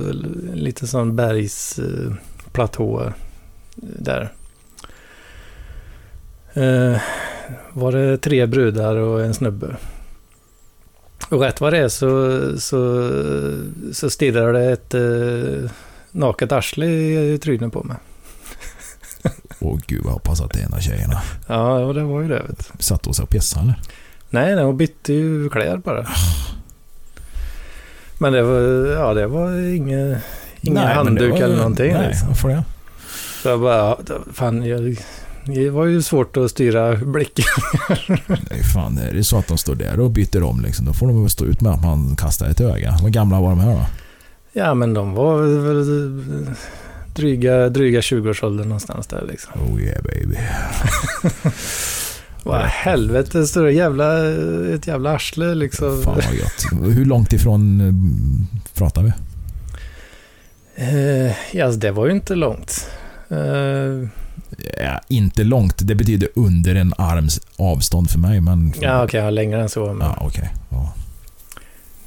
[0.54, 3.12] lite sån bergsplatå eh,
[3.78, 4.34] där.
[6.54, 7.02] Eh,
[7.74, 9.76] var det tre brudar och en snubbe.
[11.30, 13.12] Och rätt vad det är så, så,
[13.94, 15.72] så stirrar det ett eh,
[16.12, 17.98] naket arsle i, i trynet på mig.
[19.60, 21.22] Åh gud, jag hoppas att det är en av tjejerna.
[21.48, 22.44] Ja, det var ju det.
[22.48, 22.72] Vet.
[22.80, 23.80] Satt hon sig och pissade eller?
[24.30, 26.08] Nej, nej, hon bytte ju kläder bara.
[28.18, 28.60] Men det var,
[28.94, 30.18] ja, det var inga,
[30.62, 31.94] inga nej, handduk var, eller någonting.
[31.94, 32.28] Nej, liksom.
[32.28, 32.64] varför det?
[33.44, 33.98] Så jag bara,
[34.34, 34.98] fan, jag,
[35.46, 37.46] det var ju svårt att styra blicken.
[38.28, 41.08] Nej, fan, är det så att de står där och byter om liksom, då får
[41.08, 42.92] de väl stå ut med att man kastar ett öga.
[42.92, 43.86] Hur gamla var de här då?
[44.54, 46.46] Ja, men de var väl
[47.18, 49.54] dryga, dryga 20-årsåldern någonstans där liksom.
[49.62, 50.38] Oh yeah baby.
[52.44, 54.30] Vad helvete, står det jävla,
[54.76, 56.02] ett jävla arsle liksom.
[56.02, 56.96] Fan vad gött.
[56.96, 57.94] Hur långt ifrån eh,
[58.78, 59.12] pratar vi?
[60.76, 62.90] Eh, ja, alltså, det var ju inte långt.
[63.30, 64.10] Eh,
[64.78, 68.42] ja, inte långt, det betyder under en arms avstånd för mig.
[68.42, 68.74] Men...
[68.82, 69.94] Ja, okej, okay, ja, längre än så.
[69.94, 70.08] Men...
[70.08, 70.26] Ja.
[70.26, 70.48] Okay.
[70.70, 70.94] Ja.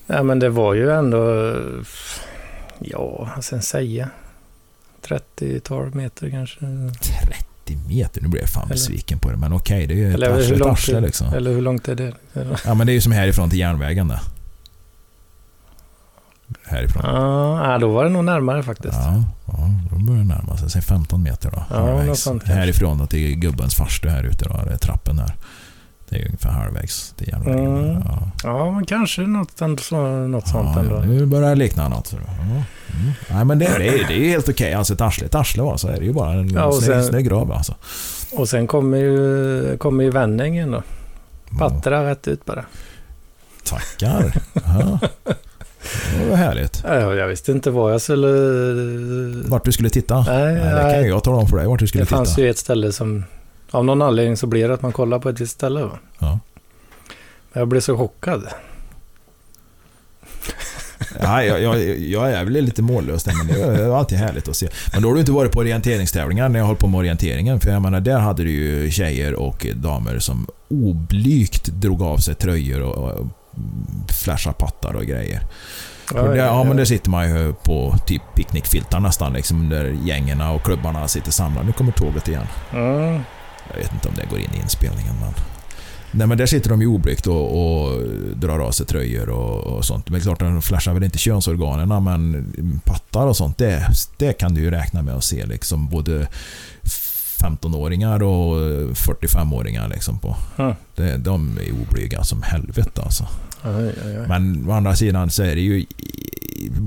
[0.07, 1.55] ja, men det var ju ändå...
[2.79, 4.11] Ja, vad ska jag säga?
[5.09, 6.59] 30-tal meter kanske.
[6.61, 8.23] 30 meter?
[8.23, 9.37] Nu blir jag fan eller, besviken på det.
[9.37, 11.35] Men okej, det är ju arsle, ett arsle liksom.
[11.35, 12.15] Eller hur långt är det?
[12.65, 14.21] Ja, men det är ju som härifrån till järnvägen där.
[16.65, 17.03] Härifrån.
[17.05, 18.95] Ja, då var det nog närmare faktiskt.
[18.95, 20.71] Ja, ja då börjar det närma sig.
[20.71, 21.65] Säg 15 meter då.
[21.71, 24.65] Ja, Härifrån då till gubbens farstu här ute då.
[24.65, 25.35] Det är trappen där.
[26.11, 27.67] Det är ungefär halvvägs till järnvägen.
[27.67, 28.03] Mm.
[28.05, 28.31] Ja.
[28.45, 30.99] ja, men kanske något, något sånt ja, ändå.
[30.99, 32.13] Nu börjar det likna något.
[32.13, 32.33] Ja.
[32.43, 33.13] Mm.
[33.31, 34.67] Nej, men det, det, är, det är helt okej.
[34.67, 34.73] Okay.
[34.73, 37.31] Alltså ett arsle, ett arsle var så är det ju bara en ja, snygg, snygg
[37.31, 37.75] röv alltså.
[38.33, 40.83] Och sen kommer ju, kommer ju vändningen då.
[41.59, 42.65] Pattra rätt ut bara.
[43.65, 44.33] Tackar.
[44.55, 44.99] Ja.
[46.19, 46.85] Det var härligt.
[46.87, 48.29] Ja, Jag visste inte vad jag skulle...
[49.49, 50.21] Vart du skulle titta?
[50.21, 52.41] Nej, Nej, det kan jag tala om för dig vart du skulle Det fanns titta.
[52.41, 53.25] ju ett ställe som...
[53.71, 55.83] Av någon anledning så blir det att man kollar på ett visst ställe.
[55.83, 55.99] Va?
[56.19, 56.39] Ja.
[57.53, 58.47] Men Jag blev så chockad.
[61.21, 64.57] Ja, jag, jag, jag är väl lite mållös där, men det är alltid härligt att
[64.57, 64.69] se.
[64.93, 67.61] Men då har du inte varit på orienteringstävlingar när jag höll på med orienteringen.
[67.61, 72.35] För jag menar, där hade du ju tjejer och damer som oblygt drog av sig
[72.35, 73.27] tröjor och, och
[74.25, 75.41] flashade pattar och grejer.
[76.15, 80.53] Ja, där, ja, men där sitter man ju på typ picknickfiltar nästan, liksom, där gängerna
[80.53, 81.67] och klubbarna sitter samlade.
[81.67, 82.47] Nu kommer tåget igen.
[82.73, 83.21] Mm.
[83.71, 85.33] Jag vet inte om det går in i inspelningen, men...
[86.13, 88.03] Nej men där sitter de ju oblygt och, och
[88.35, 90.11] drar av sig tröjor och, och sånt.
[90.11, 94.61] Men klart, de flashar väl inte könsorganen men pattar och sånt, det, det kan du
[94.61, 96.27] ju räkna med att se liksom både
[97.43, 98.57] 15-åringar och
[98.95, 100.37] 45-åringar liksom på.
[100.59, 100.75] Mm.
[100.97, 103.29] Det, de är oblyga som helvete alltså.
[104.29, 105.87] Men å andra sidan så är det ju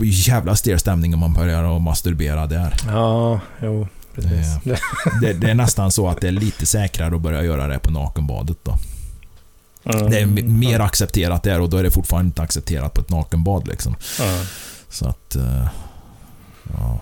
[0.03, 2.75] jävla stel stämning om man börjar att masturbera där.
[2.87, 4.47] Ja, jo, precis.
[5.21, 7.91] Det- Det, är nästan så att det är lite säkrare att börja göra det på
[7.91, 8.77] nakenbadet då.
[9.85, 10.09] Mm.
[10.11, 13.67] Det är mer accepterat där och då är det fortfarande inte accepterat på ett nakenbad
[13.67, 13.95] liksom.
[14.19, 14.45] Ja.
[14.89, 15.35] Så att...
[15.35, 15.67] eh,
[16.77, 16.99] Ja.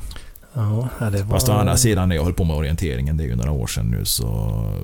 [0.54, 1.36] Ja, ja, det var...
[1.36, 3.68] Fast å andra sidan när jag höll på med orienteringen, det är ju några år
[3.68, 4.26] sedan nu, så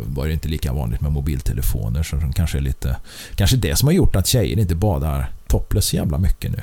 [0.05, 2.03] var det inte lika vanligt med mobiltelefoner.
[2.03, 2.97] Så de kanske är lite...
[3.35, 6.59] Kanske det som har gjort att tjejer inte badar topless så jävla mycket nu.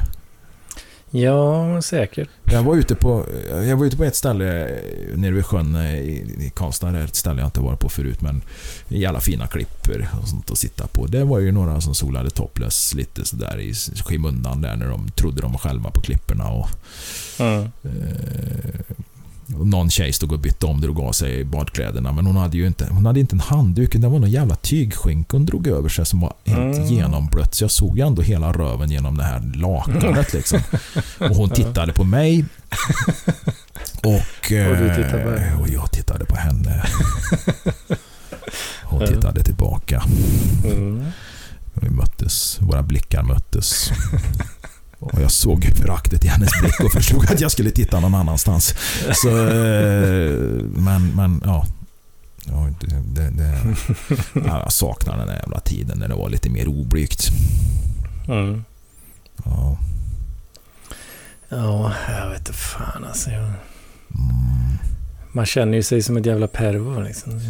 [1.16, 2.28] Ja, säkert.
[2.44, 3.26] Jag var ute på,
[3.68, 4.44] jag var ute på ett ställe
[5.14, 6.98] nere vid sjön i, i Karlstad.
[7.04, 8.20] Ett ställe jag inte varit på förut.
[8.20, 8.42] Men
[8.88, 11.06] i alla fina klippor och sånt att sitta på.
[11.06, 15.42] Det var ju några som solade topless lite sådär i skymundan där när de trodde
[15.42, 16.48] de var själva på klipporna.
[16.48, 16.68] Och,
[17.38, 17.62] Mm.
[17.62, 19.13] eh, och
[19.46, 22.12] någon tjej stod och bytte om, drog av sig badkläderna.
[22.12, 23.92] Men hon hade ju inte, hon hade inte en handduk.
[23.94, 26.86] Det var någon jävla tygskynke hon drog över sig som var helt Mm.
[26.86, 27.54] genomblött.
[27.54, 30.60] Så jag såg ju ändå hela röven genom det här lakanet liksom.
[31.18, 32.44] Och hon tittade på mig.
[34.02, 34.06] Och,
[34.70, 36.82] Och du tittade på eh, och jag tittade på henne.
[38.82, 40.02] Hon tittade tillbaka.
[40.64, 41.04] Mm.
[41.74, 43.90] Vi möttes, våra blickar möttes.
[45.12, 48.74] Och jag såg föraktet i hennes blick och förstod att jag skulle titta någon annanstans.
[49.14, 50.32] Så, eh,
[50.62, 51.66] men, men ja.
[52.46, 53.58] ja det, det, det,
[54.46, 57.28] ja, jag saknar den där jävla tiden när det var lite mer oblygt.
[58.28, 58.64] Mm.
[59.44, 59.78] Ja.
[61.48, 63.30] Ja, jag vet inte fan alltså.
[63.30, 63.42] Jag...
[63.42, 64.78] Mm.
[65.32, 67.40] Man känner ju sig som ett jävla pervo liksom.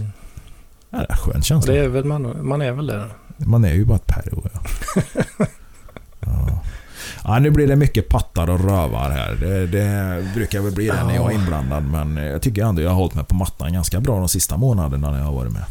[0.91, 1.73] Ja, det är en skön känsla.
[1.73, 3.11] det är väl man, man är väl det.
[3.37, 4.49] Man är ju bara ett pervo.
[4.53, 4.61] Ja.
[6.27, 6.63] Ja.
[7.25, 9.35] Ja, nu blir det mycket pattar och rövar här.
[9.35, 11.85] Det, det brukar väl bli det när jag är inblandad.
[11.85, 15.11] Men jag tycker ändå jag har hållit mig på mattan ganska bra de sista månaderna
[15.11, 15.65] när jag har varit med.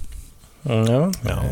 [0.61, 1.43] Ja, ja.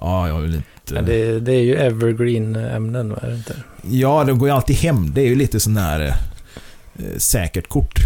[0.00, 1.02] Ja, jag vill inte...
[1.02, 3.56] Det, det är ju evergreen ämnen, är det inte?
[3.82, 5.14] Ja, de går ju alltid hem.
[5.14, 6.00] Det är ju lite sån här
[6.98, 7.98] eh, säkert kort.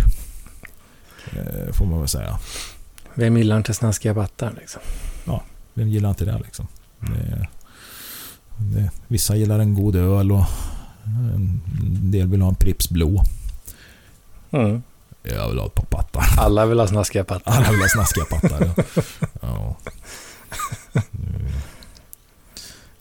[1.32, 2.38] Eh, får man väl säga.
[3.14, 4.80] Vem gillar inte snaskiga pattar liksom?
[5.74, 6.66] Vem gillar inte det liksom?
[7.00, 7.48] Det,
[8.58, 10.44] det, vissa gillar en god öl och
[11.34, 11.60] en
[12.10, 13.24] del vill ha en Pripps blå.
[14.50, 14.82] Mm.
[15.22, 16.24] Jag vill ha ett par pattar.
[16.44, 17.52] Alla vill ha snaskiga pattar.
[17.52, 18.70] Alla vill ha snaskiga pattar.
[18.76, 18.84] Ja.
[19.40, 19.76] Ja.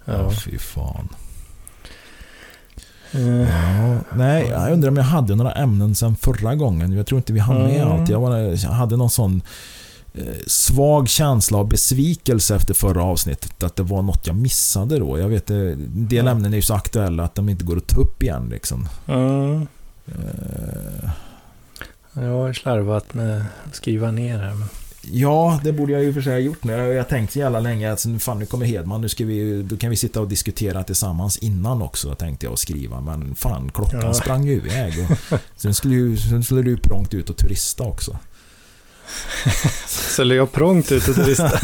[0.05, 0.31] ja, Ja.
[0.31, 1.09] fy fan.
[3.11, 6.91] Eh, Ja, nej, jag undrar om jag hade några ämnen sen förra gången.
[6.93, 7.87] Jag tror inte vi hann med Mm.
[7.91, 8.09] allt.
[8.09, 9.41] Jag, var, jag hade någon sån
[10.47, 13.63] svag känsla av besvikelse efter förra avsnittet.
[13.63, 15.19] Att det var något jag missade då.
[15.19, 16.31] Jag vet, eh, en del Ja.
[16.31, 18.47] ämnen är ju så aktuella att de inte går att ta upp igen.
[18.51, 18.87] Liksom.
[19.07, 19.67] Mm.
[20.07, 21.09] Eh,
[22.13, 24.53] Jag har slarvat med att skriva ner här.
[24.53, 24.67] Men...
[25.11, 26.71] Ja, det borde jag ju för sig ha gjort nu.
[26.73, 29.77] Jag har tänkt så jävla länge att fan, nu kommer Hedman, nu ska vi, då
[29.77, 33.01] kan vi sitta och diskutera tillsammans innan också, tänkte jag och skriva.
[33.01, 34.13] Men fan, klockan Ja.
[34.13, 34.93] sprang ju iväg.
[35.31, 38.17] Och sen, skulle ju, sen skulle du prångt ut och turista också.
[39.87, 41.51] Skulle jag prångt ut och turista?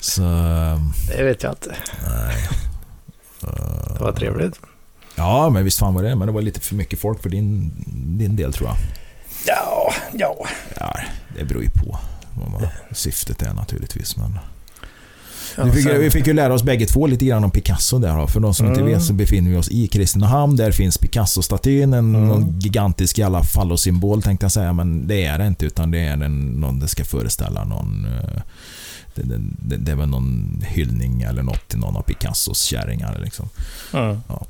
[0.00, 1.76] Så, ehm, det vet jag inte.
[2.06, 2.48] nej.
[3.98, 4.60] Det var trevligt.
[5.14, 6.16] Ja, men visst fan var det.
[6.16, 7.72] Men det var lite för mycket folk för din,
[8.18, 8.76] din del tror jag.
[9.46, 10.46] Ja, ja.
[10.80, 10.96] Ja,
[11.38, 11.98] det beror ju på
[12.34, 14.16] vad syftet är naturligtvis.
[14.16, 14.38] Men...
[15.56, 18.26] ja Vi fick, vi fick ju lära oss bägge två lite grann om Picasso där.
[18.26, 18.92] För de som inte Mm.
[18.92, 20.56] vet så befinner vi oss i Kristinehamn.
[20.56, 21.94] Där finns Picasso-statyn.
[21.94, 22.58] En Mm.
[22.58, 24.72] gigantisk jävla fallosymbol tänkte jag säga.
[24.72, 25.66] Men det är det inte.
[25.66, 28.06] Utan det är en, någon, det ska föreställa någon...
[28.06, 28.42] eh,
[29.14, 29.38] Det, det,
[29.68, 33.20] det, det är väl någon hyllning eller något till någon av Picassos kärringar.
[33.24, 33.48] Liksom.
[33.92, 34.10] Mm.
[34.10, 34.42] Eh,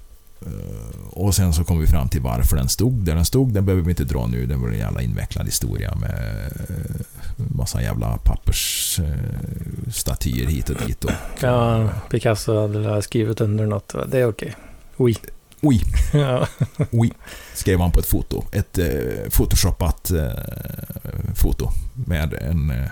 [1.11, 3.53] Och sen så kom vi fram till varför den stod där den stod.
[3.53, 4.47] Den behöver vi inte dra nu.
[4.47, 7.05] Det var en jävla invecklad historia med eh,
[7.37, 9.12] massa jävla pappersstaty
[9.93, 11.05] statyer hit och dit.
[11.05, 11.11] Och,
[11.41, 13.95] Ja, Picasso hade skrivit under något.
[14.11, 14.55] Det är okej.
[14.97, 15.16] Oui.
[15.61, 15.82] Oj,
[16.12, 16.47] Ja.
[16.91, 17.12] oj,
[17.55, 18.45] skrev han på ett foto.
[18.53, 20.30] Ett eh, photoshoppat eh,
[21.34, 22.87] foto med en eh,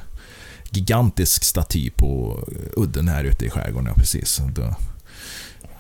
[0.71, 2.39] gigantisk staty på
[2.77, 3.87] udden här ute i skärgården.
[3.89, 4.43] Ja, precis.
[4.55, 4.75] Då,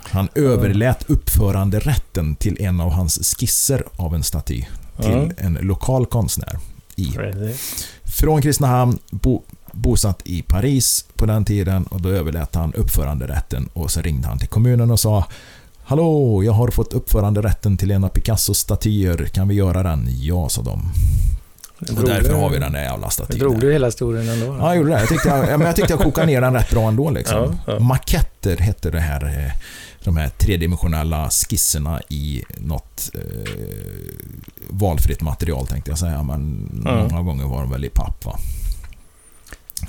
[0.09, 4.64] han överlät uppföranderätten till en av hans skisser av en staty
[5.00, 5.28] till Ja.
[5.38, 6.59] en lokal konstnär
[6.96, 7.09] i
[8.05, 9.42] från Kristinehamn, bo,
[9.72, 14.38] bosatt i Paris på den tiden och då överlät han uppföranderätten och så ringde han
[14.38, 15.24] till kommunen och sa
[15.86, 19.24] Hallå, jag har fått uppföranderätten till en av Picassos statyer.
[19.32, 20.09] Kan vi göra den?
[20.11, 20.90] Ja, sa de.
[21.96, 23.38] Och därför har vi den där jävla statyn.
[23.38, 24.46] Drog du hela historien ändå?
[24.46, 25.00] Ja, jag gjorde det.
[25.00, 27.11] Jag tyckte jag, men jag, tyckte jag kokade ner den rätt bra ändå.
[27.11, 27.59] Liksom.
[27.66, 27.78] Ja, ja.
[27.78, 29.52] Maketter hette det här, eh,
[30.05, 33.52] de här tredimensionella skisserna i något eh,
[34.70, 36.22] valfritt material tänkte jag säga.
[36.22, 37.09] Men Ja.
[37.11, 38.24] många gånger var de väl i papp.
[38.24, 38.38] Va?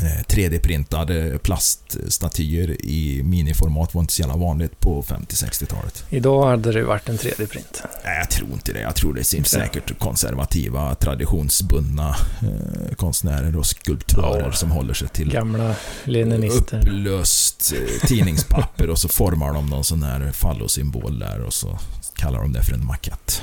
[0.01, 6.03] Eh, 3D-printade plaststatyer i miniformat var inte så jävla vanligt på 50-60-talet.
[6.09, 7.81] Idag hade det varit en 3D-print.
[8.05, 8.79] Nej, jag tror inte det.
[8.81, 14.51] Jag tror det finns säkert konservativa, traditionsbundna eh, konstnärer och skulptörer Ja.
[14.51, 16.77] som håller sig till Gamla leninister.
[16.79, 21.79] upplöst eh, tidningspapper och så formar de någon sån här fallosymbol där och så
[22.15, 23.41] kallar de det för en makett.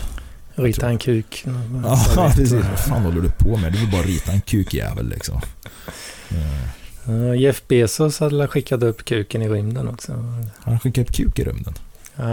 [0.54, 1.44] Rita en kuk.
[2.16, 2.52] Ja, precis.
[2.52, 3.72] Vad fan håller du på med?
[3.72, 5.40] Du vill bara rita en kukjävel liksom.
[7.38, 10.12] Jeff Bezos hade skickat upp kuken i rymden också.
[10.62, 11.74] Han skickade upp kuk i rymden.
[12.16, 12.24] Ja,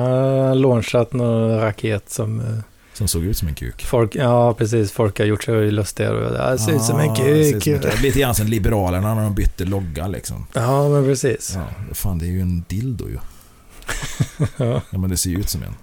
[0.48, 2.46] Han launchat någon raket som eh,
[2.94, 3.86] Som såg ut som en kuk.
[3.86, 6.12] folk, ja precis, folk har gjort sig lustiga.
[6.14, 7.64] Det ser ut som en Ah, kuk.
[7.64, 8.02] som en kuk.
[8.02, 10.46] Lite grann som Liberalerna när de bytte logga liksom.
[10.54, 11.54] Ja, men precis.
[11.56, 13.18] Ja, fan det är ju en dildo ju.
[14.58, 15.76] Ja men det ser ju ut som en.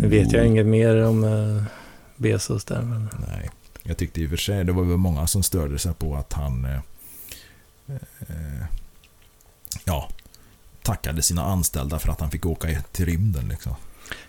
[0.00, 1.62] Nu vet jag inget mer om eh,
[2.16, 2.82] Bezos där.
[2.82, 3.08] Men...
[3.28, 3.50] Nej.
[3.82, 6.32] Jag tyckte i och för sig, det var väl många som störde sig på att
[6.32, 6.80] han eh,
[8.28, 8.64] eh,
[9.84, 10.08] ja,
[10.82, 13.74] tackade sina anställda för att han fick åka till rymden liksom.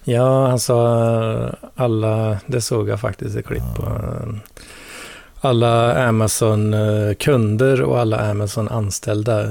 [0.04, 3.64] Ja, han sa alla, det såg jag faktiskt i klipp.
[3.78, 4.26] Ja.
[5.44, 9.44] Eh, Alla Amazon-kunder och alla Amazon-anställda.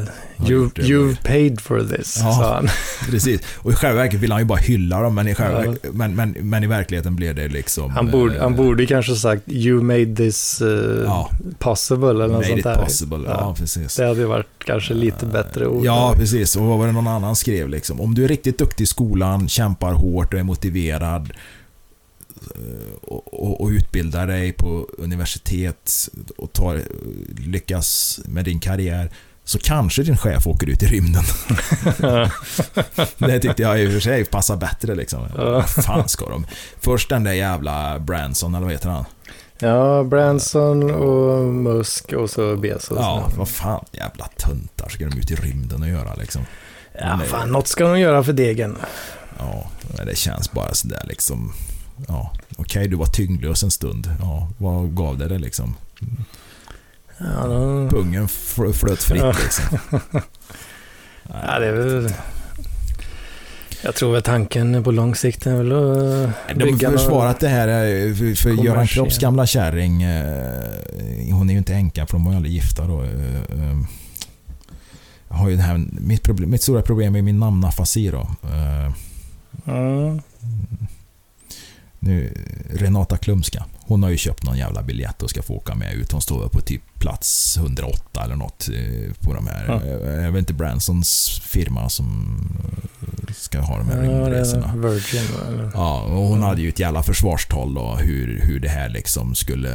[0.49, 2.33] You, you've paid for this, Ja.
[2.33, 2.69] sa han.
[3.11, 3.41] Precis.
[3.57, 5.91] Och i själva verket vill han ju bara hylla dem, men i, själva, Ja.
[5.93, 7.91] men, men, men i verkligheten blev det liksom...
[7.91, 10.69] Han borde, eh, han borde kanske sagt You made this eh,
[11.05, 12.77] Ja, possible eller något made sånt it där.
[12.77, 13.19] possible.
[13.27, 13.97] Ja, precis.
[13.97, 15.85] Det hade varit kanske lite bättre ord.
[15.85, 16.57] Ja, precis.
[16.57, 18.01] Och vad var det någon annan skrev liksom?
[18.01, 21.37] Om du är riktigt duktig i skolan, kämpar hårt och är motiverad eh,
[23.03, 26.83] och, och, och utbildar dig på universitet och tar,
[27.39, 29.11] lyckas med din karriär
[29.45, 31.25] så kanske din chef åker ut i rymden.
[33.19, 35.29] Det tyckte jag i och för sig passar bättre liksom.
[35.37, 36.47] Vad fan ska de?
[36.81, 39.05] Först den där jävla Branson, eller vad heter han?
[39.63, 42.99] ja, Branson och Musk och så Bezos.
[42.99, 43.85] Ja, vad fan.
[43.93, 46.43] Jävla töntar ska de ut i rymden och göra liksom.
[47.01, 48.77] ja, fan, något ska de göra för degen.
[49.39, 49.71] Ja,
[50.07, 51.53] det känns bara sådär liksom.
[52.09, 54.11] Ja, okej du var tyngdlös en stund.
[54.21, 55.75] Ja, vad gav det dig liksom?
[57.19, 57.89] Ja, de...
[57.91, 59.35] Pungen fl- flöt fritt Ja.
[59.43, 59.79] liksom.
[61.29, 62.13] ja, det är väl...
[63.85, 67.67] Jag tror att tanken på lång sikt är väl att bygga har försvarat det här
[68.15, 68.87] för, för Göran.
[68.87, 70.03] Kropps gamla kärring.
[70.03, 73.03] eh, Hon är ju inte änka för de var ju aldrig gifta då.
[73.03, 73.79] eh, eh,
[75.29, 78.31] Jag har ju det här, mitt, problem, mitt stora problem är min namnafasi då.
[79.67, 80.21] Mm.
[82.05, 82.33] Nu,
[82.71, 83.65] Renata Klumska.
[83.81, 86.13] Hon har ju köpt någon jävla biljett och ska få åka med ut.
[86.13, 89.65] Hon står på typ plats 108 eller något eh, på de här.
[89.69, 89.85] Ja.
[90.23, 92.37] Jag vet inte Bransons firma som
[93.03, 94.73] eh, ska ha de här Ja, det rymdresorna.
[94.73, 95.23] är Virgin.
[95.49, 95.71] Eller?
[95.75, 99.71] Ja, och hon hade ju ett jävla försvarstal då, hur, hur det här liksom skulle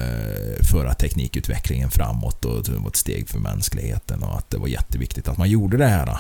[0.72, 5.28] föra teknikutvecklingen framåt och det var ett steg för mänskligheten och att det var jätteviktigt
[5.28, 6.18] att man gjorde det här.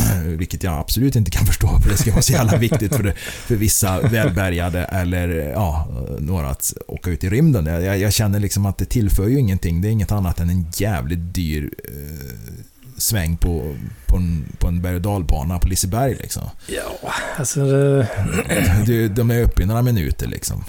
[0.24, 3.14] Vilket jag absolut inte kan förstå för det ska vara så jävla viktigt för,
[3.46, 5.88] för vissa välbärgade eller ja,
[6.18, 7.66] några att åka ut i rymden.
[7.66, 9.80] Jag, jag känner liksom att det tillför ju ingenting.
[9.80, 12.62] Det är inget annat än en jävligt dyr eh,
[12.96, 13.76] sväng på,
[14.06, 16.42] på en, på en berg och dalbana på Liseberg liksom.
[16.66, 18.08] Ja, alltså det,
[18.86, 20.64] Du, de är uppe i några minuter liksom.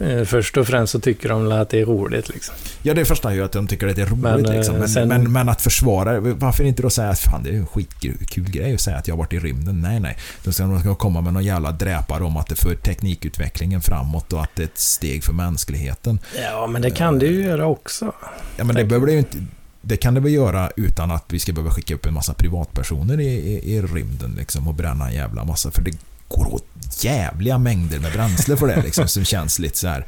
[0.00, 2.54] F- först och främst så tycker de att det är roligt liksom.
[2.82, 4.76] Ja, det första är ju att de tycker att det är roligt Men, eh, liksom.
[4.76, 7.54] Men, sen- men, men att försvara det, varför inte då säga att fan det är
[7.54, 9.80] en skitkul grej att säga att jag har varit i rymden?
[9.80, 10.16] Nej, nej.
[10.44, 14.32] Då ska de ska komma med någon jävla dräpare om att det för teknikutvecklingen framåt
[14.32, 16.18] och att det är ett steg för mänskligheten.
[16.42, 18.12] Ja, men det kan du ju göra också.
[18.56, 19.38] Ja, men det behöver det ju inte...
[19.82, 23.20] Det kan det väl göra utan att vi ska behöva skicka upp en massa privatpersoner
[23.20, 25.70] i, i, i rymden liksom och bränna en jävla massa.
[25.70, 25.90] För det
[26.30, 26.66] går åt
[27.00, 30.06] jävliga mängder med bränsle för det liksom som känns lite så här.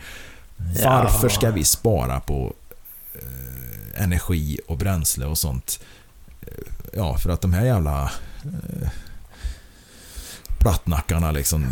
[0.85, 2.53] Varför ska vi spara på
[3.14, 5.81] eh, energi och bränsle och sånt
[6.97, 8.03] Ja, för att de här jävla
[8.45, 8.89] eh,
[10.59, 11.66] plattnackarna liksom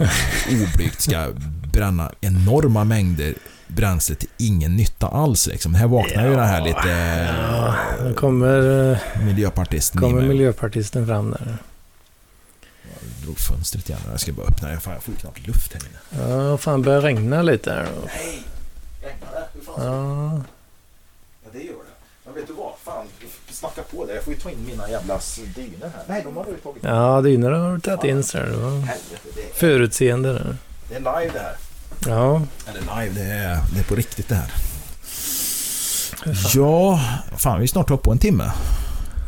[0.51, 1.29] oblygt ska
[1.73, 3.35] bränna enorma mängder
[3.69, 5.47] bränsle till ingen nytta alls.
[5.47, 5.75] Liksom.
[5.75, 6.89] Här vaknar ju den här lite
[7.53, 11.57] Ja, kommer, eh, miljöpartisten kommer miljöpartisten fram där.
[13.31, 14.01] Jag drog fönstret igen.
[14.11, 14.81] Jag ska bara öppna det.
[14.81, 16.29] Fan, jag får ju knappt luft här inne.
[16.51, 17.89] Ja, fan börjar regna lite här.
[18.07, 18.43] Nej!
[19.03, 19.45] Regnar det?
[19.55, 19.85] Hur fan?
[19.87, 20.43] Ja,
[21.45, 21.95] Ja, det gör det.
[22.25, 22.73] Men vet du vad?
[22.85, 23.07] Fan,
[23.51, 24.15] snacka på det.
[24.15, 25.21] Jag får ju ta in mina jävla
[25.55, 26.03] dynor här.
[26.07, 26.83] Nej, de har du tagit.
[26.85, 28.47] ja dynor har du tagit in så här.
[28.47, 30.57] Det var Helvete, det är, förutseende där.
[30.89, 31.57] det är live det här.
[32.07, 34.53] Ja, Eller live, det är, det är på riktigt det här.
[36.55, 37.01] Ja,
[37.37, 38.53] fan vi är snart uppe på en timme.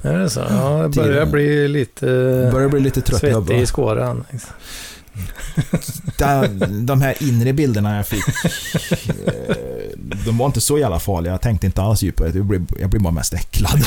[0.02, 0.40] Är det så?
[0.50, 2.06] Ja, jag börjar bli lite
[2.52, 3.20] Börjar bli lite trött.
[3.20, 4.24] Svettig bara- i skåran.
[4.30, 4.50] liksom.
[6.86, 8.24] De här inre bilderna jag fick,
[9.26, 9.54] eh,
[10.26, 11.32] de var inte så jävla farliga.
[11.32, 12.30] Jag tänkte inte alls djupare.
[12.34, 13.82] Jag blev, jag blev bara mest äcklad.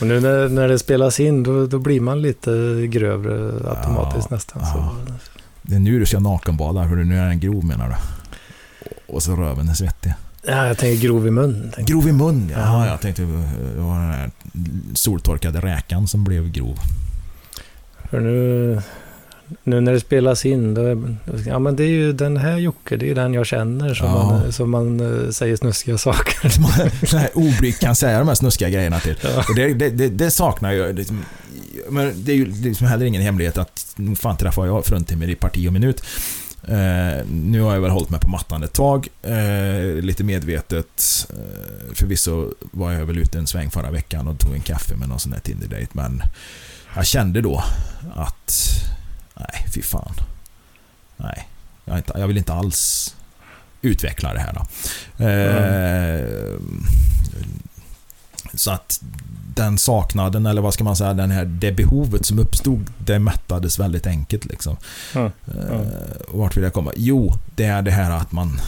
[0.00, 2.50] Och nu när, när det spelas in då, då blir man lite
[2.86, 4.62] grövre automatiskt Ja, nästan.
[4.62, 4.96] ja.
[5.62, 7.94] Det är nu du ska nakenbada, för nu är den grov menar du?
[9.14, 10.14] Och så röven är svettig.
[10.48, 11.72] Ja, jag tänker grov i mun.
[11.78, 12.58] Grov i mun, ja.
[12.60, 12.86] Ja.
[12.86, 13.28] Jag tänkte det
[13.80, 14.30] var den här
[14.94, 16.78] soltorkade räkan som blev grov.
[18.10, 18.82] För nu,
[19.64, 22.96] nu när det spelas in, då är, ja men det är ju den här Jocke,
[22.96, 24.24] det är den jag känner som, Ja.
[24.24, 26.48] man, som man eh, säger snuskiga saker.
[27.18, 29.16] Här oblygt kan säga de här snuskiga grejerna till.
[29.22, 29.44] Ja.
[29.48, 31.04] Och det, det, det, det saknar jag.
[31.90, 35.68] Men det är ju liksom heller ingen hemlighet att fan träffar jag fruntimmer i parti
[35.68, 36.02] och minut.
[36.68, 39.08] Eh, nu har jag väl hållit mig på mattan ett tag.
[39.22, 41.26] Eh, lite medvetet.
[41.30, 45.08] Eh, förvisso var jag väl ute en sväng förra veckan och tog en kaffe med
[45.08, 45.88] någon sån här Tinder-date.
[45.92, 46.22] Men
[46.96, 47.64] jag kände då
[48.16, 48.52] att
[49.34, 50.14] nej, fy fan.
[51.16, 51.48] Nej,
[51.84, 53.14] jag, inte, jag vill inte alls
[53.82, 55.24] utveckla det här då.
[55.24, 56.58] Eh,
[58.54, 59.00] Så att
[59.58, 63.78] den saknaden, eller vad ska man säga, den här, det behovet som uppstod, det mättades
[63.78, 64.44] väldigt enkelt.
[64.44, 64.76] Liksom.
[65.14, 65.30] Mm.
[65.46, 65.80] Eh,
[66.28, 66.92] och vart vill jag komma?
[66.96, 68.60] Jo, det är det här att man...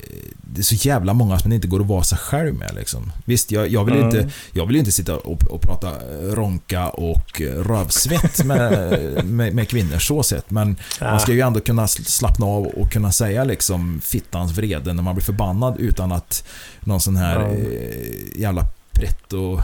[0.00, 0.06] eh,
[0.54, 2.74] Det är så jävla många som man inte går att vara sig själv med.
[2.74, 3.12] Liksom.
[3.24, 4.06] Visst, jag, jag, vill Mm.
[4.06, 5.90] inte, jag vill inte sitta och, och prata
[6.22, 10.50] ronka och rövsvett med, med, med kvinnor så sett.
[10.50, 14.92] Men man ska ju ändå kunna sl- slappna av och kunna säga liksom fittans vrede
[14.92, 16.44] när man blir förbannad utan att
[16.80, 18.66] någon sån här eh, jävla
[18.98, 19.62] pretto eh,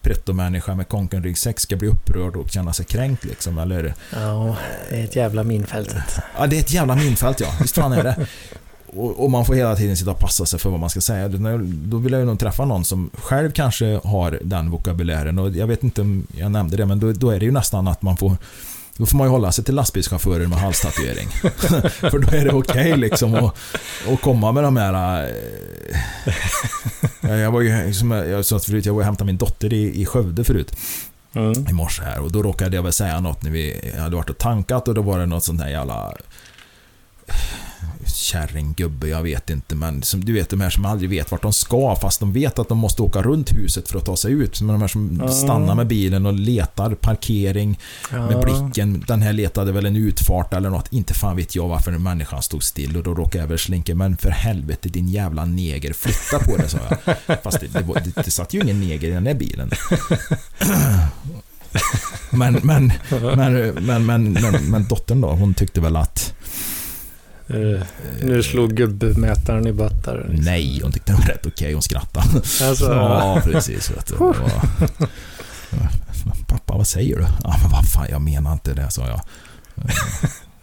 [0.00, 3.58] pretto-människa med konkenryggsäck ska bli upprörd och känna sig kränkt liksom.
[3.58, 4.56] Eller, Ja,
[4.90, 6.18] det är ett jävla minfältet.
[6.38, 7.48] ja, det är ett jävla minfält ja.
[7.60, 8.26] Visst fan är det.
[8.86, 11.28] Och, och man får hela tiden sitta och passa sig för vad man ska säga.
[11.28, 15.38] Då vill jag ju nog träffa någon som själv kanske har den vokabulären.
[15.38, 17.88] Och jag vet inte om jag nämnde det, men då, då är det ju nästan
[17.88, 18.36] att man får
[18.96, 21.28] då får man ju hålla sig till lastbilschaufförer med halstatuering.
[21.90, 23.54] För då är det okej liksom att,
[24.12, 25.24] att komma med de här...
[27.22, 30.00] eh, Jag var ju, som jag sa förut, jag var och hämtade min dotter i,
[30.02, 30.76] i Skövde förut
[31.34, 31.66] Mm.
[31.68, 34.38] i morse här och då råkade jag väl säga något när vi hade varit och
[34.38, 36.12] tankat och då var det något sånt här jävla
[38.14, 41.52] kärringgubbe, jag vet inte men som, du vet de här som aldrig vet vart de
[41.52, 44.60] ska fast de vet att de måste åka runt huset för att ta sig ut.
[44.60, 45.28] Men de här som Ja.
[45.32, 47.78] stannar med bilen och letar parkering
[48.10, 48.42] med Ja.
[48.42, 49.04] blicken.
[49.08, 50.92] Den här letade väl en utfart eller något.
[50.92, 53.94] Inte fan vet jag varför människan stod still och då råkade jag väl slinka.
[53.94, 57.38] Men för helvete din jävla neger, flytta på det sa jag.
[57.42, 59.70] Fast det, det, var, det, det satt ju ingen neger i den där bilen.
[62.30, 66.34] Men, men, men, men, men, men, men dottern då, hon tyckte väl att
[67.48, 67.80] Eh,
[68.22, 70.26] Nu slog gubbmätaren i bötter.
[70.28, 71.72] nej, hon tyckte det var rätt okej.
[71.72, 72.26] Hon skrattade.
[72.62, 73.90] Alltså, Ja, precis.
[73.90, 74.14] Vet du.
[74.14, 74.34] Var...
[76.48, 77.22] Pappa, vad säger du?
[77.42, 79.20] Ja, men vad fan, jag menar inte det, sa jag.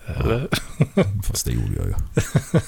[0.18, 0.48] eller?
[1.24, 1.94] Fast det gjorde jag ju.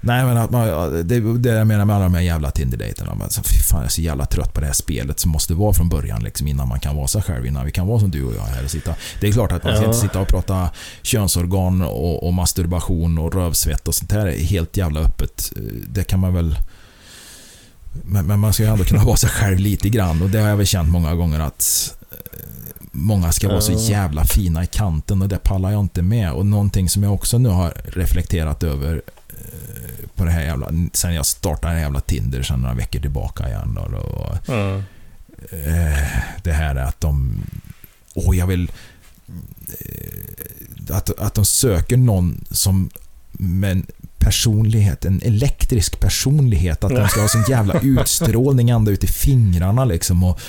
[0.00, 0.66] Nej men att man,
[1.08, 3.28] det, det jag menar med alla de här jävla Tinder-dejterna.
[3.44, 5.88] Fy fan jag är så jävla trött på det här spelet som måste vara från
[5.88, 7.46] början liksom, innan man kan vara sig själv.
[7.46, 8.94] Innan vi kan vara som du och jag här och sitta.
[9.20, 9.86] Det är klart att man ska Ja.
[9.88, 10.70] inte sitta och prata
[11.02, 15.52] könsorgan och, och masturbation och rövsvett och sånt här är helt jävla öppet.
[15.88, 16.56] Det kan man väl...
[18.02, 20.48] Men, men man ska ju ändå kunna vara sig själv lite grann och det har
[20.48, 22.16] jag väl känt många gånger att eh,
[22.92, 26.32] Många ska vara så jävla fina i kanten och det pallar jag inte med.
[26.32, 29.02] Och någonting som jag också nu har reflekterat över
[30.18, 30.70] på det här jävla...
[30.92, 33.74] Sen jag startade den jävla Tinder sen några veckor tillbaka igen.
[33.74, 34.76] Då, då, och, Mm.
[35.52, 36.08] eh,
[36.42, 37.40] det här är att de...
[38.14, 38.70] Åh, jag vill...
[39.80, 42.90] Eh, att, att de söker någon som
[43.32, 43.86] med en
[44.18, 46.84] personlighet, en elektrisk personlighet.
[46.84, 50.24] Att de ska ha sån jävla utstrålning ända ut i fingrarna liksom.
[50.24, 50.40] Och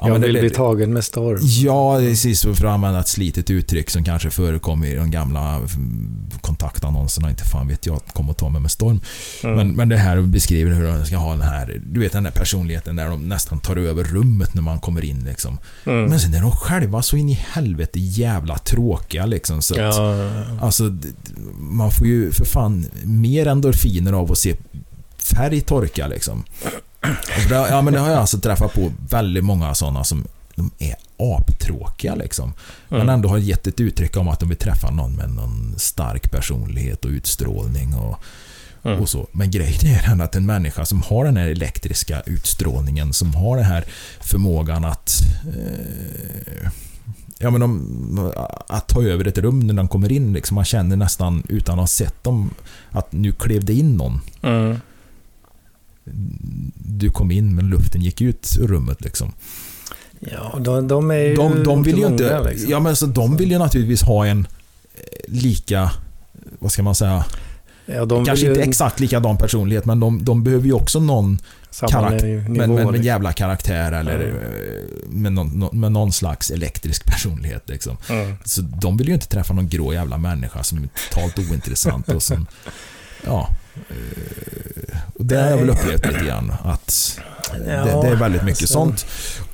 [0.00, 1.38] Ja, jag vill det- bli tagen med storm.
[1.42, 2.42] Ja, precis.
[2.42, 7.30] För att använda ett slitet uttryck som kanske förekom i de gamla mm, kontaktannonserna.
[7.30, 8.00] Inte fan vet jag.
[8.12, 9.00] Kom och ta mig med storm.
[9.42, 9.56] Mm.
[9.56, 12.30] Men, men det här beskriver hur de ska ha den här, du vet den där
[12.30, 15.58] personligheten där de nästan tar över rummet när man kommer in liksom.
[15.86, 16.04] Mm.
[16.04, 19.62] Men sen är de själva så in i helvete jävla tråkiga liksom.
[19.62, 20.30] Så att, ja,
[20.60, 20.96] Alltså,
[21.58, 24.56] man får ju för fan mer endorfiner av att se
[25.18, 26.44] färg torka liksom.
[27.02, 30.24] Och det, ja, men det har jag alltså träffat på väldigt många sådana som
[30.54, 32.52] de är aptråkiga liksom.
[32.88, 33.14] Men Mm.
[33.14, 37.04] ändå har gett ett uttryck om att de vill träffa någon med någon stark personlighet
[37.04, 38.18] och utstrålning och,
[38.84, 39.00] Mm.
[39.00, 39.26] och så.
[39.32, 43.56] Men grejen är den att en människa som har den här elektriska utstrålningen, som har
[43.56, 43.84] den här
[44.20, 46.70] förmågan att eh,
[47.42, 48.32] Ja, men de,
[48.68, 50.32] att ta över ett rum när de kommer in.
[50.32, 52.50] Liksom, man känner nästan utan att ha sett dem
[52.90, 54.20] att nu klev det in någon.
[54.42, 54.80] Mm.
[56.74, 59.00] Du kom in men luften gick ut ur rummet.
[59.04, 59.32] Liksom.
[60.20, 62.22] Ja, de, de är ju De, de vill ju inte...
[62.24, 62.70] många, liksom.
[62.70, 64.38] Ja, men så de vill ju naturligtvis ha en
[64.94, 65.90] eh, lika...
[66.58, 67.24] Vad ska man säga?
[67.86, 71.38] Ja, de Kanske ju inte exakt likadan personlighet, men de, de behöver ju också någon
[71.70, 72.40] samma karakt- nivå.
[72.48, 73.02] med, med, med en liksom.
[73.04, 75.22] jävla karaktär eller Mm.
[75.22, 77.68] med, någon, nå- med någon slags elektrisk personlighet.
[77.68, 77.96] Liksom.
[78.10, 78.34] Mm.
[78.44, 82.22] Så de vill ju inte träffa någon grå jävla människa som är totalt ointressant och
[82.22, 82.46] som...
[83.26, 83.48] Ja.
[83.76, 86.52] Eh, Och det har jag väl upplevt lite grann.
[86.62, 87.20] Att
[87.52, 87.64] det,
[88.02, 89.06] det är väldigt mycket alltså- sånt.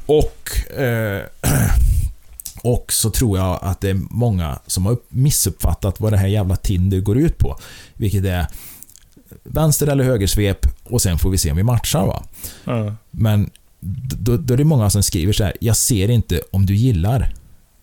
[0.07, 1.23] Och, eh,
[2.63, 6.27] och så tror jag att det är många som har upp- missuppfattat vad det här
[6.27, 7.59] jävla Tinder går ut på.
[7.95, 8.47] Vilket är
[9.43, 12.07] vänster eller högersvep och sen får vi se om vi matchar.
[12.07, 12.23] Va?
[12.67, 12.97] Mm.
[13.11, 13.51] Men
[14.19, 15.53] då, då är det många som skriver så här.
[15.61, 17.35] Jag ser inte om du gillar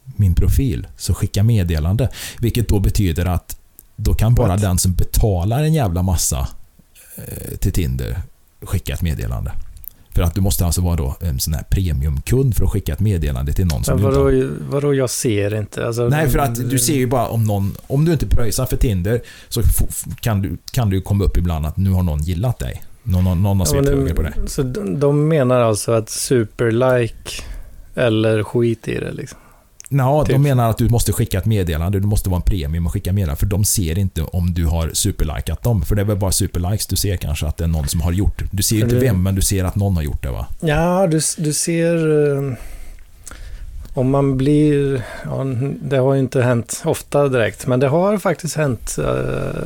[0.03, 2.09] min profil, så skicka meddelande.
[2.39, 3.57] Vilket då betyder att
[4.03, 4.61] då kan bara What?
[4.61, 6.47] den som betalar en jävla massa
[7.15, 8.17] eh, till Tinder
[8.61, 9.51] skicka ett meddelande.
[10.15, 12.99] För att du måste alltså vara då en sån här premiumkund för att skicka ett
[12.99, 14.31] meddelande till någon som vadå,
[14.69, 15.87] vadå, jag ser inte?
[15.87, 17.75] Alltså, Nej, för att du ser ju bara om någon...
[17.87, 19.61] Om du inte pröjsar för Tinder så
[20.21, 22.83] kan du, kan du komma upp ibland att nu har någon gillat dig.
[23.03, 24.33] Någon, någon, någon har Ja, svept det- höger på dig.
[24.47, 27.43] Så de, de menar alltså att superlike
[27.95, 29.39] eller skit i det liksom?
[29.97, 30.35] Ja, Typ.
[30.35, 31.99] de menar att du måste skicka ett meddelande.
[31.99, 33.39] Du måste vara en premium och skicka meddelande.
[33.39, 35.81] För de ser inte om du har superlikat dem.
[35.81, 38.11] För det är väl bara superlikes du ser kanske att det är någon som har
[38.11, 38.43] gjort.
[38.51, 40.47] Du ser ju inte vem, men du ser att någon har gjort det va?
[40.59, 41.95] Ja, du, du ser...
[42.37, 42.53] eh,
[43.95, 45.03] Om man blir...
[45.25, 45.45] Ja,
[45.81, 48.95] det har ju inte hänt ofta direkt, men det har faktiskt hänt.
[48.99, 49.05] Uh,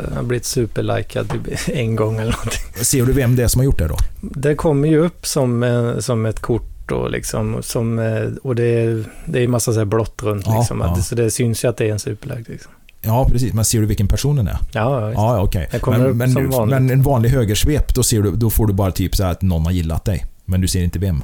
[0.09, 1.31] jag har blivit superlikad
[1.67, 2.83] en gång eller någonting.
[2.85, 3.97] Ser du vem det är som har gjort det då?
[4.21, 8.63] Det kommer ju upp som, eh, som ett kort och liksom, som, eh, och det
[8.63, 10.81] är, det är massa så här blått runt Ja, liksom.
[10.81, 11.03] att ja.
[11.03, 12.71] Så det syns ju att det är en superlike liksom.
[13.01, 13.53] Ja, precis.
[13.53, 14.57] Men ser du vilken personen är?
[14.71, 15.17] Ja, ja, visst.
[15.17, 15.69] Ja, ja, okej.
[15.81, 19.15] Kommer Men, men, men en vanlig högersvep, då, ser du, då får du bara typ
[19.15, 20.25] så här att någon har gillat dig.
[20.45, 21.23] Men du ser inte vem.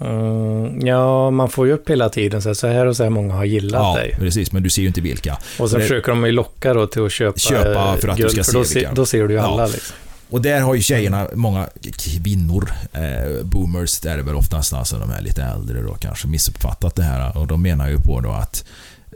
[0.00, 3.10] Mm, ja, man får ju upp hela tiden så här, så här och så här
[3.10, 4.16] många har gillat Ja, dig.
[4.18, 4.52] precis.
[4.52, 5.36] Men du ser ju inte vilka.
[5.58, 8.22] Och så det- försöker de ju locka då till att köpa, Köpa för att du
[8.22, 8.92] guld, ska för se då, se, vilka.
[8.94, 9.46] då ser du ju Ja.
[9.46, 9.96] alla liksom.
[10.34, 11.68] Och där har ju tjejerna, många
[11.98, 16.28] kvinnor, eh, boomers, där är det väl oftast alltså de är lite äldre då kanske,
[16.28, 17.36] missuppfattat det här.
[17.36, 18.64] Och de menar ju på då att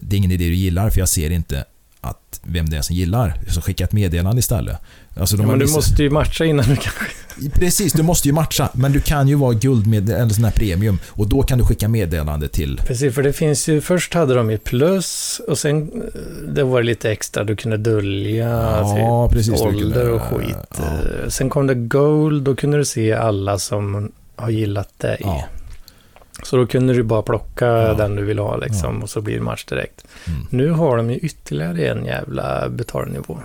[0.01, 1.65] det är ingen idé du gillar för jag ser inte
[2.01, 3.41] att vem det är som gillar.
[3.49, 4.79] Så skicka ett meddelande istället.
[5.19, 7.05] Alltså Ja, men du missa- måste ju matcha innan du kanske...
[7.55, 8.69] Precis, du måste ju matcha.
[8.73, 10.99] Men du kan ju vara guld med, eller sån här premium.
[11.09, 12.81] Och då kan du skicka meddelande till...
[12.87, 13.81] Precis, för det finns ju...
[13.81, 16.21] Först hade de ju plus och sen eh,
[16.55, 17.45] det var lite extra.
[17.45, 19.61] Du kunde dölja Ja, typ, precis.
[19.61, 20.57] ålder och skit.
[20.79, 20.85] Ja.
[20.85, 25.17] Eh, Sen kom det gold, då kunde du se alla som har gillat dig.
[25.21, 25.45] Ja.
[26.43, 27.95] Så då kunde du bara plocka Ja.
[27.95, 30.05] den du vill ha liksom och så blir det match direkt.
[30.27, 30.47] Mm.
[30.51, 33.39] Nu har de ju ytterligare en jävla betalnivå.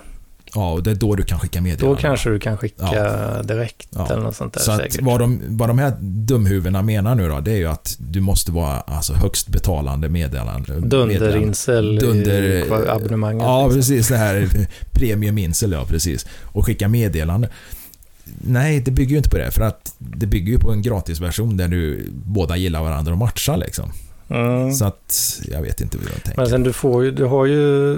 [0.56, 2.02] Ja, och det är då du kan skicka Då meddelande.
[2.02, 4.08] kanske du kan skicka direkt Ja.
[4.12, 7.40] eller något sånt där Så att vad, de, vad de här dumhuvudena menar nu då,
[7.40, 10.80] det är ju att du måste vara alltså, högst betalande meddelande.
[10.80, 13.44] Dunderinsel Dunder- abonnemanget.
[13.44, 13.80] Ja, liksom.
[13.80, 14.08] precis.
[14.08, 14.48] Det här
[14.92, 16.26] premiuminsel, ja precis.
[16.44, 17.50] Och skicka meddelande.
[18.42, 19.52] Nej, det bygger ju inte på det.
[19.52, 23.58] För att det bygger ju på en gratisversion där du båda gillar varandra och matchar
[23.58, 23.92] liksom.
[24.30, 24.74] Mm.
[24.74, 26.38] Så att jag vet inte hur de tänker.
[26.42, 27.98] Men sen du får ju, du har ju,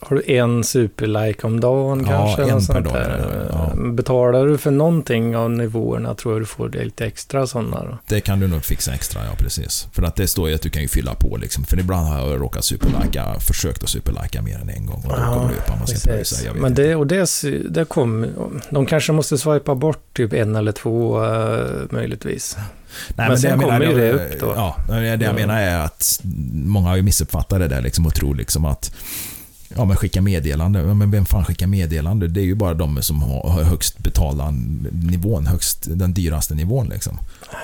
[0.00, 2.52] har du en superlike om dagen Ja, kanske?
[2.52, 3.46] en per dag, där.
[3.50, 3.72] ja.
[3.92, 7.98] Betalar du för någonting av nivåerna tror jag du får det lite extra sådana då.
[8.08, 9.88] Det kan du nog fixa extra, ja precis.
[9.92, 11.64] För att det står ju att du kan ju fylla på liksom.
[11.64, 14.96] För ibland har jag råkat superlika, försökt att superlika mer än en gång.
[15.04, 16.42] Och då Ja, kommer det upp.
[16.44, 16.82] Jag vet Men inte.
[16.82, 17.28] det, och det,
[17.70, 18.26] det kom,
[18.70, 22.56] de kanske måste swipa bort typ en eller två eh, möjligtvis.
[23.14, 24.52] Nej, men sen jag kommer ju det- upp då.
[24.56, 25.32] Ja, men det jag Ja.
[25.32, 26.20] menar är att
[26.52, 28.94] många har ju missuppfattat det där liksom och tror liksom att
[29.76, 30.80] Ja, men skicka meddelande.
[30.80, 32.28] Ja, Men vem fan skickar meddelande?
[32.28, 34.50] Det är ju bara de som har högst betalda
[34.92, 37.18] nivån, högst, den dyraste nivån liksom.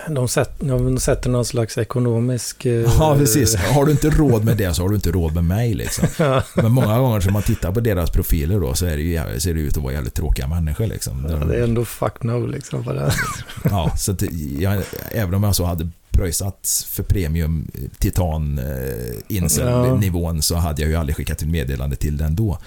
[0.09, 2.66] De, sätt, de sätter någon slags ekonomisk...
[2.66, 3.55] eh, Ja, precis.
[3.57, 6.09] Har du inte råd med det så har du inte råd med mig liksom.
[6.57, 9.55] Men många gånger som man tittar på deras profiler då så är det ju, ser
[9.55, 11.27] det ut att vara jävligt tråkiga människor liksom.
[11.31, 13.12] ja, det är ändå fuck no liksom på det.
[13.65, 14.23] Ja, så att
[14.59, 20.90] jag, även om jag så hade pröjsat för premium titan eh, incel-nivån så hade jag
[20.90, 22.59] ju aldrig skickat ett meddelande till den då.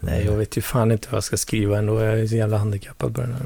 [0.00, 2.00] Nej, jag vet ju fan inte vad jag ska skriva ändå.
[2.04, 3.42] Jag är så jävla handikappad på den här.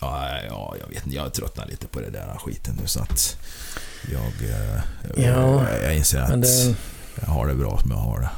[0.00, 1.16] Ja, ja, jag vet inte.
[1.16, 3.36] Jag tröttnar lite på det där skiten nu så att
[4.12, 6.74] jag, eh, Ja, jag, inser att det,
[7.20, 8.30] jag har det bra som jag har det.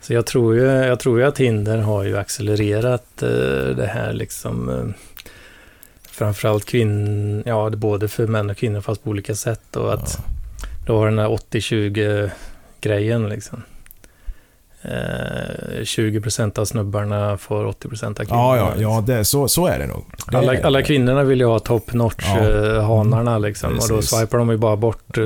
[0.00, 3.28] så jag tror, ju, jag tror ju att Hinder har ju accelererat eh,
[3.76, 4.94] det här liksom.
[6.20, 9.76] Framförallt kvinn, ja, både för män och kvinnor fast på olika sätt.
[9.76, 10.24] Och att Ja.
[10.86, 12.30] du har den här 80-20
[12.80, 13.62] grejen liksom.
[14.82, 18.72] Eh, 20% av snubbarna får 80% av Ja, kvinnorna.
[18.82, 20.04] ja, ja det, så, så är det nog.
[20.30, 22.38] Det Alla, är- alla kvinnorna vill ju ha top notch Ja.
[22.40, 23.72] eh, liksom.
[23.72, 24.10] Och då Precis.
[24.18, 25.24] swipar de ju bara bort eh,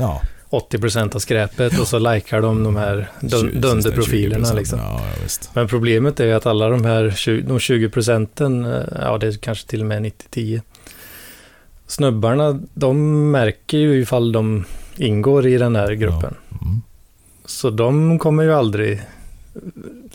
[0.00, 0.20] Ja,
[0.58, 4.56] 80% av skräpet och så likar de de här dun- 20, dunderprofilerna 20%.
[4.56, 4.78] liksom.
[4.78, 5.28] Ja, ja.
[5.52, 9.32] Men problemet är att alla de här 20, de 20 procenten, eh, ja det är
[9.32, 10.62] kanske till och med 90-10.
[11.86, 14.64] Snubbarna, de märker ju ifall de
[14.96, 16.34] ingår i den här gruppen.
[16.62, 16.82] Mm.
[17.46, 19.02] Så de kommer ju aldrig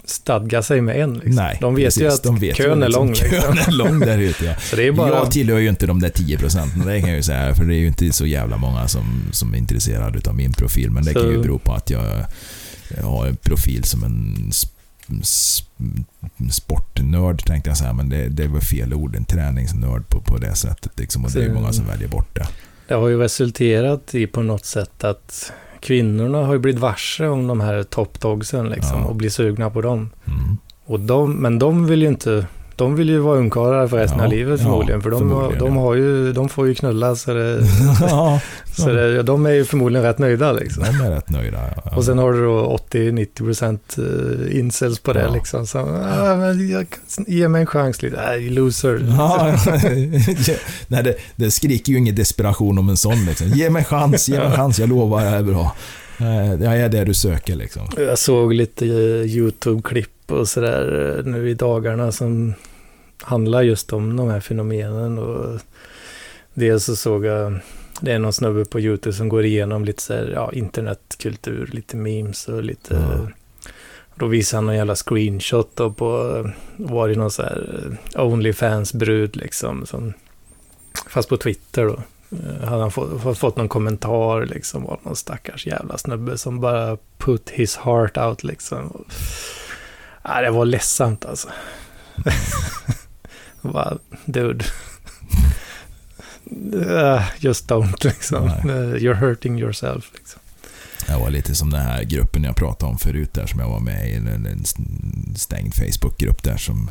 [0.05, 1.13] stadga sig med en.
[1.13, 1.35] Liksom.
[1.35, 2.03] Nej, de vet precis.
[2.03, 3.15] ju att De vet kön ju är lång.
[3.15, 3.57] Kön Liksom.
[3.67, 4.55] är lång där ute, ja.
[4.59, 5.09] Så det är bara...
[5.09, 7.55] Jag tillhör ju inte de där 10 procenten, det kan jag ju säga.
[7.55, 10.91] För det är ju inte så jävla många som, som är intresserade av min profil.
[10.91, 12.25] Men det Så- kan ju bero på att jag,
[12.97, 16.03] jag har en profil som en sp- sp-
[16.51, 17.93] sportnörd tänkte jag säga.
[17.93, 19.15] Men det, det väl fel ord.
[19.15, 20.91] En träningsnörd på, på det sättet.
[20.99, 21.25] Liksom.
[21.25, 22.47] Och det är många som väljer bort det.
[22.87, 27.47] Det har ju resulterat i på något sätt att kvinnorna har ju blivit varse om
[27.47, 29.05] de här toppdogsen liksom Ja.
[29.05, 30.09] och blir sugna på dem.
[30.27, 30.57] Mm.
[30.85, 32.45] Och de, men de vill ju inte,
[32.79, 35.01] de vill ju vara ungkarlar för resten Ja, av livet ja, förmodligen.
[35.01, 35.81] För de, förmodligen, de, ja.
[35.81, 37.61] har ju, de får ju knulla så, det,
[38.01, 38.41] ja,
[38.77, 40.83] så det, de är ju förmodligen rätt nöjda liksom.
[40.83, 41.57] de är rätt nöjda.
[41.85, 41.97] Ja.
[41.97, 45.33] Och sen har du då 80-90% eh, incels på det Ja.
[45.33, 45.67] liksom.
[45.67, 48.15] Så, ah, men jag, kan- ge mig en chans lite.
[48.27, 48.99] Nej, loser.
[49.17, 49.57] Ja,
[50.87, 53.47] nej, det, det skriker ju ingen desperation om en sån liksom.
[53.47, 55.75] Ge mig chans, ge mig chans, jag lovar, det är bra.
[56.19, 57.87] Eh, Jag är det du söker liksom.
[57.97, 58.91] Jag såg lite eh,
[59.25, 62.53] YouTube-klipp och sådär nu i dagarna som
[63.21, 65.17] handlar just om de här fenomenen.
[65.17, 65.59] Och
[66.53, 67.59] dels så såg jag,
[68.01, 71.97] det är någon snubbe på YouTube som går igenom lite så här, ja, internetkultur, lite
[71.97, 72.93] memes och lite...
[72.93, 73.31] Ja.
[74.15, 76.43] Då visar han någon jävla screenshot då på,
[76.77, 79.85] var det någon så här eh, Onlyfans-brud liksom.
[79.85, 80.13] Som,
[81.09, 81.99] fast på Twitter då.
[82.37, 86.97] Eh, Hade han fått, fått, någon kommentar liksom av någon stackars jävla snubbe som bara
[87.17, 89.05] put his heart out liksom.
[90.23, 91.49] Ja, det var ledsamt alltså.
[93.61, 94.65] Bara, dude.
[96.73, 98.43] Uh, just don't liksom.
[98.43, 100.11] Uh, You're hurting yourself.
[100.13, 100.39] Liksom.
[101.07, 103.79] Jag var lite som den här gruppen jag pratade om förut där som jag var
[103.79, 104.13] med i.
[104.13, 104.65] En,
[105.35, 106.89] stängd Facebookgrupp där som...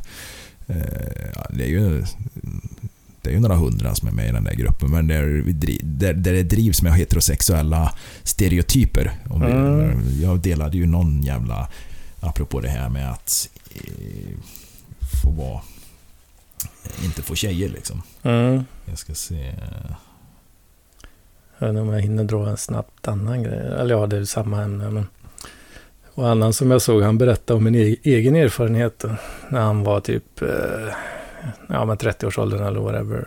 [0.67, 0.77] Eh,
[1.35, 2.05] ja, det är ju...
[3.23, 5.45] Det är ju några hundra som är med i den där gruppen, men där,
[5.83, 7.93] där, där det drivs med heterosexuella
[8.23, 9.13] stereotyper.
[9.31, 10.23] Om vi, Mm.
[10.23, 11.69] Jag delade ju någon jävla...
[12.21, 14.39] Apropå det här med att eh,
[15.23, 15.61] få vara...
[17.05, 18.03] Inte få tjejer liksom.
[18.23, 18.65] Mm.
[18.85, 19.55] Jag ska se...
[21.59, 23.59] Jag vet inte om jag hinner dra en snabbt annan grej.
[23.59, 24.91] Eller ja, det är samma ämne.
[24.91, 25.07] Men...
[26.15, 29.05] Och annan som jag såg, han berättade om en e- egen erfarenhet.
[29.49, 30.49] När han var typ eh,
[31.69, 33.25] ja, med 30-årsåldern eller whatever.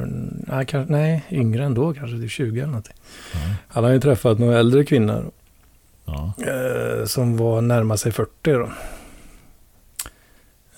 [0.47, 2.95] Nej, kanske, nej, yngre ändå, kanske typ 20 eller någonting.
[3.33, 5.31] Ja, Han har ju träffat några äldre kvinnor
[6.05, 6.33] ja.
[6.37, 8.69] eh, som var närmare sig 40 då.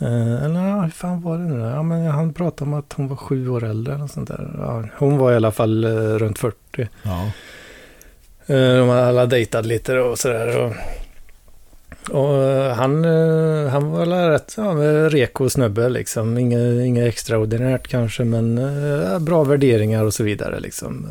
[0.03, 1.59] Eh, eller ja, hur fan var det nu?
[1.59, 4.49] Ja, men han pratade om att hon var sju år äldre eller sånt där.
[4.57, 6.55] Ja, hon var i alla fall eh, runt 40.
[7.03, 7.25] ja.
[8.45, 10.57] Eh, De hade alla dejtat lite och sådär.
[10.59, 10.73] Och,
[12.09, 14.63] och eh, han, eh, han var rätt ja,
[15.09, 16.37] reko snubbe liksom.
[16.37, 21.07] Inget, inget extraordinärt kanske men eh, bra värderingar och så vidare liksom.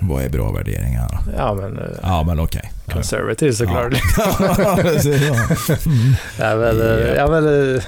[0.00, 1.18] Vad är bra värderingar?
[1.36, 2.72] Ja men Ja, men okej.
[2.86, 2.92] Ja.
[2.92, 3.92] conservative såklart.
[4.40, 5.34] Ja, precis, ja.
[5.86, 6.14] Mm.
[6.38, 7.82] Ja, väl, ja, väl,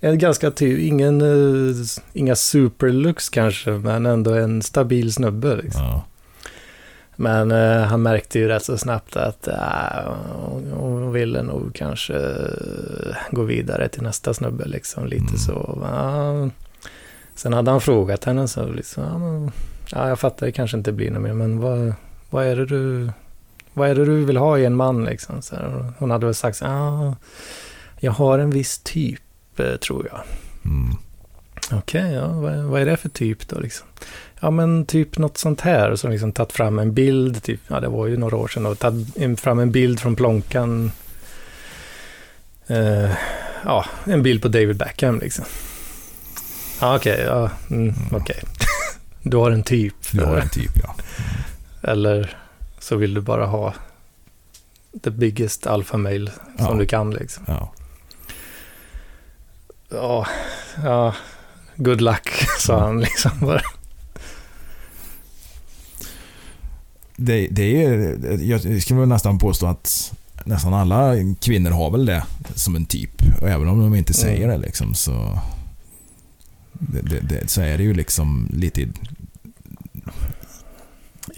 [0.00, 1.76] en ganska ty, ingen, eh,
[2.12, 5.56] inga superlux kanske, men ändå en stabil snubbe.
[5.56, 5.82] Liksom.
[5.84, 6.04] Ja.
[7.16, 12.14] Men eh, han märkte ju rätt så snabbt att äh, hon- hon ville nog kanske
[12.16, 15.38] eh, gå vidare till nästa snubbe liksom, lite Mm.
[15.38, 15.78] så.
[15.82, 16.48] Ja.
[17.34, 19.50] Sen hade han frågat henne så liksom, ja, men,
[19.92, 21.92] ja jag fattar det kanske inte blir något mer, men vad,
[22.30, 23.10] vad är det du,
[23.74, 25.42] vad är det du vill ha i en man liksom?
[25.42, 25.56] Så
[25.98, 27.14] hon hade väl sagt så ah,
[28.00, 29.20] jag har en viss typ,
[29.60, 30.20] eh, tror jag.
[30.64, 30.96] Mm.
[31.72, 33.86] Okej, okay, ja, vad, vad, är det för typ då liksom?
[34.40, 35.96] Ja, men typ något sånt här.
[35.96, 38.78] Så liksom tagit fram en bild, typ, ja det var ju några år sedan, och
[38.78, 40.92] tagit fram en bild från Plånkan.
[42.70, 43.10] Uh,
[43.64, 45.44] ja, en bild på David Beckham liksom.
[46.80, 47.94] Ja, okej, okay, ja, mm, mm.
[48.10, 48.18] okej.
[48.18, 48.42] Okay.
[49.22, 49.94] du har en typ.
[50.12, 50.94] Du har en typ, ja.
[51.82, 52.36] Eller
[52.78, 53.74] så vill du bara ha
[55.02, 56.74] the biggest alpha mail som ja.
[56.74, 57.44] du kan liksom.
[57.46, 57.72] Ja.
[59.90, 60.26] Ja,
[60.82, 61.14] ja,
[61.76, 63.62] good luck, sa han liksom bara.
[67.16, 70.12] Det, det är, jag skulle nästan påstå att
[70.44, 72.24] nästan alla kvinnor har väl det
[72.54, 73.22] som en typ.
[73.40, 74.60] Och även om de inte säger mm.
[74.60, 75.38] det liksom så...
[76.72, 78.88] Det, det, det, så är det ju liksom lite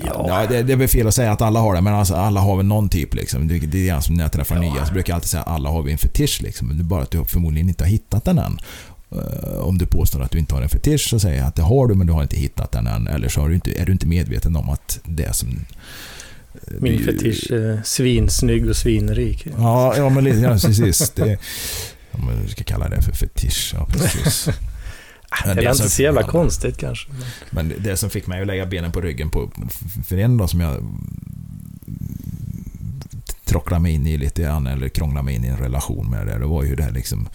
[0.07, 0.25] Ja.
[0.29, 2.41] ja det, det, är väl fel att säga att alla har det, men alltså, alla
[2.41, 3.15] har väl någon typ.
[3.15, 3.49] Liksom.
[3.49, 4.61] Det, det är som när jag träffar ja.
[4.61, 6.43] nya så brukar jag alltid säga att alla har vi en fetisch.
[6.43, 6.69] Liksom.
[6.69, 8.59] Det är bara att du förmodligen inte har hittat den än.
[9.17, 11.63] Uh, om du påstår att du inte har en fetisch så säger jag att det
[11.63, 13.07] har du men du har inte hittat den än.
[13.07, 15.49] Eller så du inte, är du inte medveten om att det är som...
[15.49, 15.55] Uh,
[16.81, 19.47] Min du, fetisch är svinsnygg och svinrik.
[19.59, 21.11] Ja, ja men lite ja, precis.
[21.11, 21.39] Det,
[22.13, 23.75] om man ska kalla det för fetisch.
[23.75, 24.49] Ja, precis.
[25.47, 27.11] Men det är inte så jävla konstigt kanske.
[27.51, 29.51] Men det som fick mig att lägga benen på ryggen på,
[30.09, 30.77] för en dag som jag
[33.45, 36.39] tråcklade mig in i lite grann, eller krånglade mig in i en relation med det,
[36.39, 37.29] det var ju det här liksom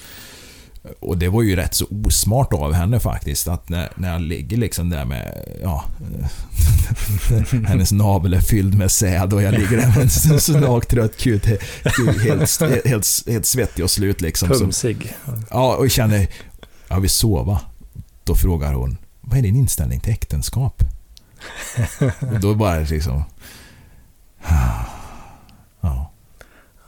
[1.00, 3.48] och det var ju rätt så osmart av henne faktiskt.
[3.48, 5.86] Att när, när jag ligger liksom där med, ja...
[7.68, 11.46] hennes navel är fylld med säd och jag ligger där med en svag trött kut.
[11.46, 14.50] Helt, helt, helt, helt svettig och slut liksom.
[14.50, 15.16] Pumsig.
[15.50, 16.28] Ja, och känner,
[16.88, 17.60] jag vill sova.
[18.26, 20.84] Då frågar hon, vad är din inställning till äktenskap?
[22.34, 23.24] och då bara liksom...
[25.82, 26.12] Ja.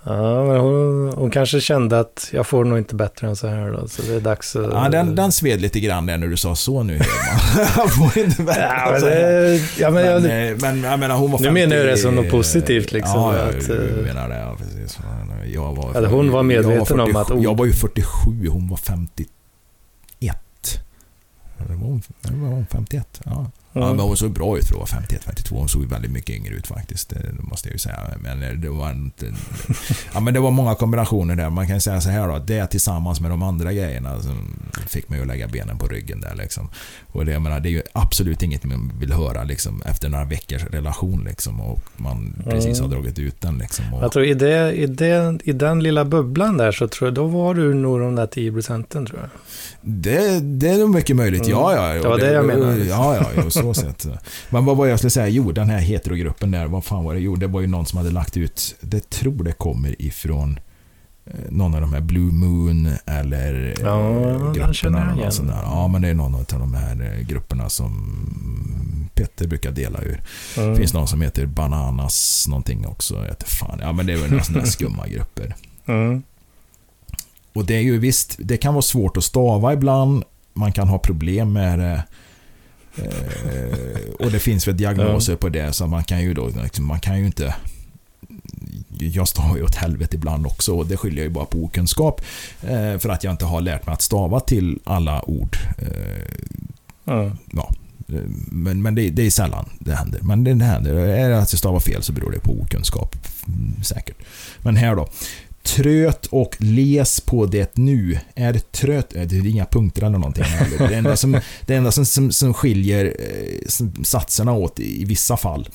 [0.04, 3.72] Ja, men hon, hon, kanske kände att jag får nog inte bättre än så här
[3.72, 4.74] då, så det är dags att...
[4.74, 6.94] Ja, den, den sved lite grann där när du sa så nu,
[7.78, 10.16] Jag får inte bättre ja, men, det, ja, men, jag,
[10.50, 11.50] eh, men jag menar, hon var 50...
[11.50, 13.22] Nu menar jag det som något positivt liksom.
[13.22, 15.00] Ja, jag, att, du menar det, ja, precis.
[15.54, 17.44] Jag var, hon var medveten 47, om att...
[17.44, 19.28] Jag var ju 47, hon var 51.
[21.58, 23.22] Det var hon, var 51?
[23.26, 23.46] Ja.
[23.74, 25.56] Ja, men hon såg bra ut för att vara 51, 52.
[25.56, 27.10] Hon såg väldigt mycket yngre ut faktiskt.
[27.10, 28.00] Det måste jag ju säga.
[28.20, 29.26] Men det var inte...
[30.14, 31.50] Ja, men det var många kombinationer där.
[31.50, 32.40] Man kan säga så här då.
[32.40, 36.36] Det tillsammans med de andra grejerna som fick mig att lägga benen på ryggen där
[36.36, 36.70] liksom.
[37.12, 40.26] Och det, jag menar, det är ju absolut inget man vill höra liksom efter några
[40.26, 41.62] veckors relation liksom.
[41.62, 43.94] Och man precis har dragit ut den liksom.
[43.94, 44.04] Och...
[44.04, 47.26] Jag tror i, det, i, det, i den lilla bubblan där så tror jag, då
[47.26, 49.30] var du nog de där 10 procenten tror jag.
[49.82, 51.46] Det, det är nog mycket möjligt.
[51.46, 51.52] Mm.
[51.52, 52.02] Ja, ja.
[52.02, 52.86] Det var det, det jag menade.
[52.86, 54.08] Ja, ja, så sett.
[54.50, 55.28] Men vad var jag skulle säga?
[55.28, 57.20] Jo, den här heterogruppen där, vad fan var det?
[57.20, 60.60] Jo, det var ju någon som hade lagt ut, det tror det kommer ifrån
[61.26, 65.14] eh, någon av de här Blue Moon eller eh, ja, grupperna.
[65.14, 65.62] Eller sånt där.
[65.64, 70.22] Ja, men det är någon av de här eh, grupperna som Petter brukar dela ur.
[70.58, 70.76] Mm.
[70.76, 73.16] Finns någon som heter Bananas någonting också.
[73.16, 73.80] Jag vet fan.
[73.82, 75.56] Ja, men det är väl några sådana skumma grupper.
[75.86, 76.24] Mm.
[77.54, 80.24] Och det är ju visst, det kan vara svårt att stava ibland.
[80.54, 82.04] Man kan ha problem med det.
[82.98, 87.00] Eh, och det finns väl diagnoser på det, så man kan ju då, liksom, man
[87.00, 87.56] kan ju inte...
[89.00, 92.22] Jag stavar ju åt helvete ibland också och det skyller jag ju bara på okunskap.
[92.62, 95.58] Eh, för att jag inte har lärt mig att stava till alla ord.
[97.06, 97.38] Mm.
[97.52, 97.72] Ja.
[98.52, 100.20] Men, men det, det, är sällan det händer.
[100.22, 100.94] Men det händer.
[100.94, 103.16] Är det att jag stavar fel så beror det på okunskap.
[103.48, 104.18] Mm, säkert.
[104.62, 105.08] Men här då.
[105.68, 108.20] Tröt och les på det nu.
[108.36, 109.10] Är tröt...
[109.10, 110.46] Det är inga punkter eller någonting.
[110.78, 115.70] Det enda som, det enda som, som, som skiljer eh, satserna åt i vissa fall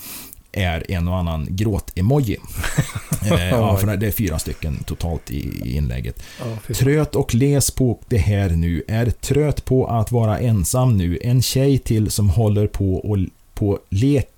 [0.52, 2.36] är en och annan gråt-emoji.
[3.22, 6.22] eh, ja, för det är fyra stycken totalt i, inlägget.
[6.74, 8.82] Tröt och les på det här nu.
[8.88, 11.18] Är tröt på att vara ensam nu.
[11.22, 13.18] En tjej till som håller på och
[13.54, 14.28] på lek...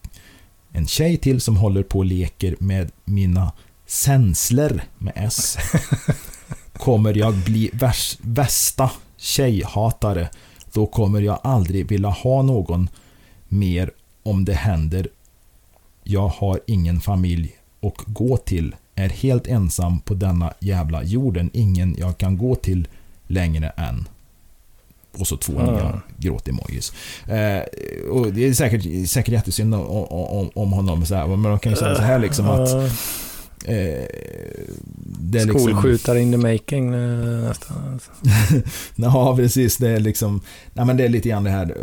[0.72, 3.52] En tjej till som håller på och leker med mina
[3.86, 5.56] Sensler med S.
[6.72, 10.28] Kommer jag bli värst, värsta tjejhatare,
[10.72, 12.88] då kommer jag aldrig vilja ha någon
[13.48, 13.90] mer
[14.22, 15.08] om det händer.
[16.02, 18.74] Jag har ingen familj och gå till.
[18.94, 21.50] Är helt ensam på denna jävla jorden.
[21.52, 22.88] Ingen jag kan gå till
[23.26, 24.08] längre än.
[25.18, 25.74] Och så två mm.
[25.74, 26.92] nya gråt-emojis.
[27.28, 27.62] Eh,
[28.10, 31.06] och det är säkert, säkert jättesynd om, om, om honom.
[31.06, 32.68] Så här, men de kan ju säga så här liksom att
[33.64, 34.04] Eh,
[35.48, 36.16] Skolskjutare liksom...
[36.16, 38.00] in the making eh, nästan.
[38.96, 39.76] ja, precis.
[39.76, 40.40] Det är liksom...
[40.72, 41.74] Nej, men det är lite grann det här...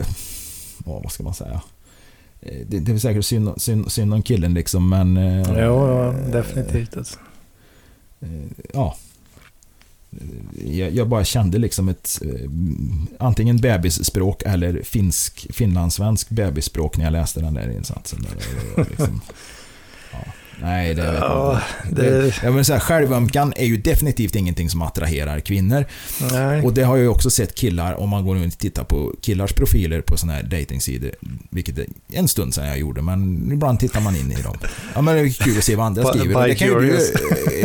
[0.86, 1.62] Oh, vad ska man säga?
[2.42, 5.18] eh, det, det är säkert synd, synd, synd om killen liksom, men...
[5.18, 6.98] eh, Ja, ja definitivt.
[6.98, 7.20] Alltså.
[8.22, 8.30] eh,
[8.74, 8.96] ja.
[10.66, 12.50] Jag, jag bara kände liksom ett eh,
[13.20, 18.22] antingen bebisspråk eller finsk, finlandssvensk bebisspråk när jag läste den där insatsen.
[18.22, 18.86] Där.
[18.90, 19.22] Liksom.
[20.62, 21.04] Nej, det...
[21.20, 21.62] Ja,
[21.92, 25.86] det, det, jag vill säga, självömkan är ju definitivt ingenting som attraherar kvinnor.
[26.32, 26.62] nej.
[26.62, 29.14] Och det har jag ju också sett killar, om man går runt och tittar på
[29.22, 31.12] killars profiler på sådana här datingsidor,
[31.50, 34.58] vilket är en stund sedan jag gjorde, men ibland tittar man in i dem.
[34.96, 36.48] Ja, men det är kul att se vad andra skriver.
[36.48, 36.80] Det kan ju,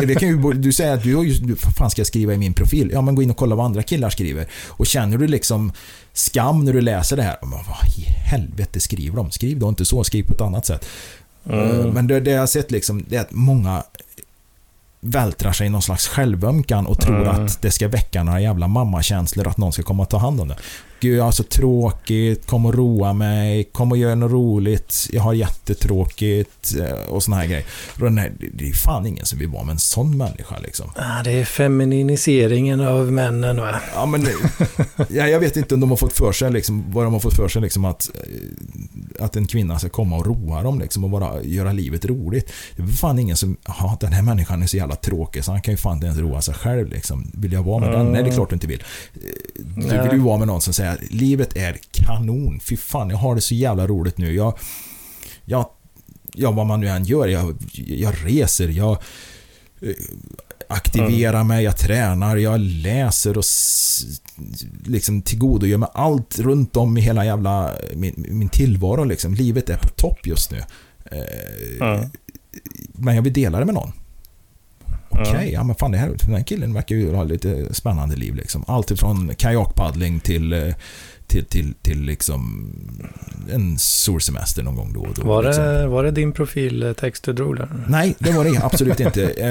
[0.00, 2.34] du, det kan ju, du säger att du, har ju- du fan ska jag skriva
[2.34, 2.90] i min profil?
[2.92, 4.46] Ja, men gå in och kolla vad andra killar skriver.
[4.68, 5.72] Och känner du liksom
[6.12, 7.36] skam när du läser det här?
[7.42, 9.30] Men vad i helvete skriver de?
[9.30, 10.86] Skriv då inte så, skriv på ett annat sätt.
[11.50, 11.90] Mm.
[11.90, 13.82] Men det, det jag har sett liksom, det är att många
[15.00, 17.44] vältrar sig i någon slags självömkan och tror Mm.
[17.46, 20.48] att det ska väcka några jävla mammakänslor att någon ska komma och ta hand om
[20.48, 20.56] det.
[21.00, 25.22] Gud, jag har så tråkigt, kom och roa mig, kom och gör något roligt, jag
[25.22, 27.64] har jättetråkigt eh, och såna här grejer.
[27.98, 30.90] Den här, det- är fan ingen som vill vara med en sån människa liksom.
[30.96, 33.80] Ah, det är feminiseringen av männen va?
[33.94, 34.26] Ja, men,
[35.08, 37.36] ja, jag vet inte om de har fått för sig, liksom, vad de har fått
[37.36, 41.10] för sig liksom, att, eh, att en kvinna ska komma och roa dem liksom, och
[41.10, 42.52] bara göra livet roligt.
[42.76, 45.60] Det är fan ingen som, ja den här människan är så jävla tråkig så han
[45.60, 46.88] kan ju fan inte ens roa sig själv.
[46.88, 47.30] Liksom.
[47.34, 48.00] Vill jag vara med den?
[48.00, 48.12] Mm.
[48.12, 48.82] Nej, det är klart du inte vill.
[49.14, 49.20] Eh,
[49.76, 52.60] Du vill ju vara med någon som säger livet är kanon.
[52.60, 54.34] Fy fan, jag har det så jävla roligt nu.
[54.34, 54.58] Jag,
[55.44, 55.68] jag,
[56.34, 57.28] ja, vad man nu än gör.
[57.28, 58.92] Jag, jag reser, jag
[59.80, 59.90] eh,
[60.68, 63.44] aktiverar mig, jag tränar, jag läser och
[64.84, 69.04] liksom tillgodogör mig allt runt om i hela jävla min, min tillvaro.
[69.04, 69.34] Liksom.
[69.34, 70.62] Livet är på topp just nu.
[71.80, 72.10] Mm.
[72.92, 73.92] Men jag vill dela det med någon.
[75.20, 75.52] Okej, Mm.
[75.54, 78.64] ja men fan det här, den här killen verkar ju ha lite spännande liv liksom.
[78.66, 80.74] Allt ifrån kajakpaddling till, eh,
[81.26, 82.72] till, till, till liksom
[83.52, 85.22] en solsemester någon gång då och då.
[85.26, 85.64] Var liksom.
[85.64, 87.68] det, var det din profiltext du drog där?
[87.88, 89.22] Nej, det var det absolut inte.
[89.30, 89.48] Eh,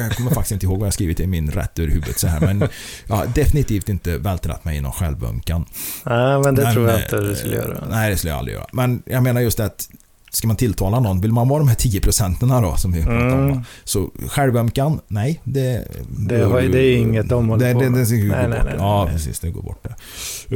[0.00, 2.40] jag kommer faktiskt inte ihåg vad jag skrivit i min rätt ur huvudet så här.
[2.40, 2.68] Men
[3.06, 5.64] jag har definitivt inte vältrat mig i någon självömkan.
[6.04, 7.84] Nej, men det Men, tror jag eh, inte du skulle göra.
[7.90, 8.66] Nej, det skulle jag aldrig göra.
[8.72, 9.88] Men jag menar just att
[10.30, 13.08] Ska man tilltala någon, vill man vara de här 10 procenten då som vi om?
[13.08, 13.48] Mm.
[13.50, 13.64] va?
[13.84, 15.40] Så självömkan, nej.
[15.44, 15.88] Det,
[16.28, 18.00] Det har- det är inget de håller det, på det, med.
[18.00, 18.50] det, ska gå Nej, bort.
[18.50, 19.14] nej, nej, ja, nej.
[19.14, 19.40] precis.
[19.40, 19.94] Det går bort det.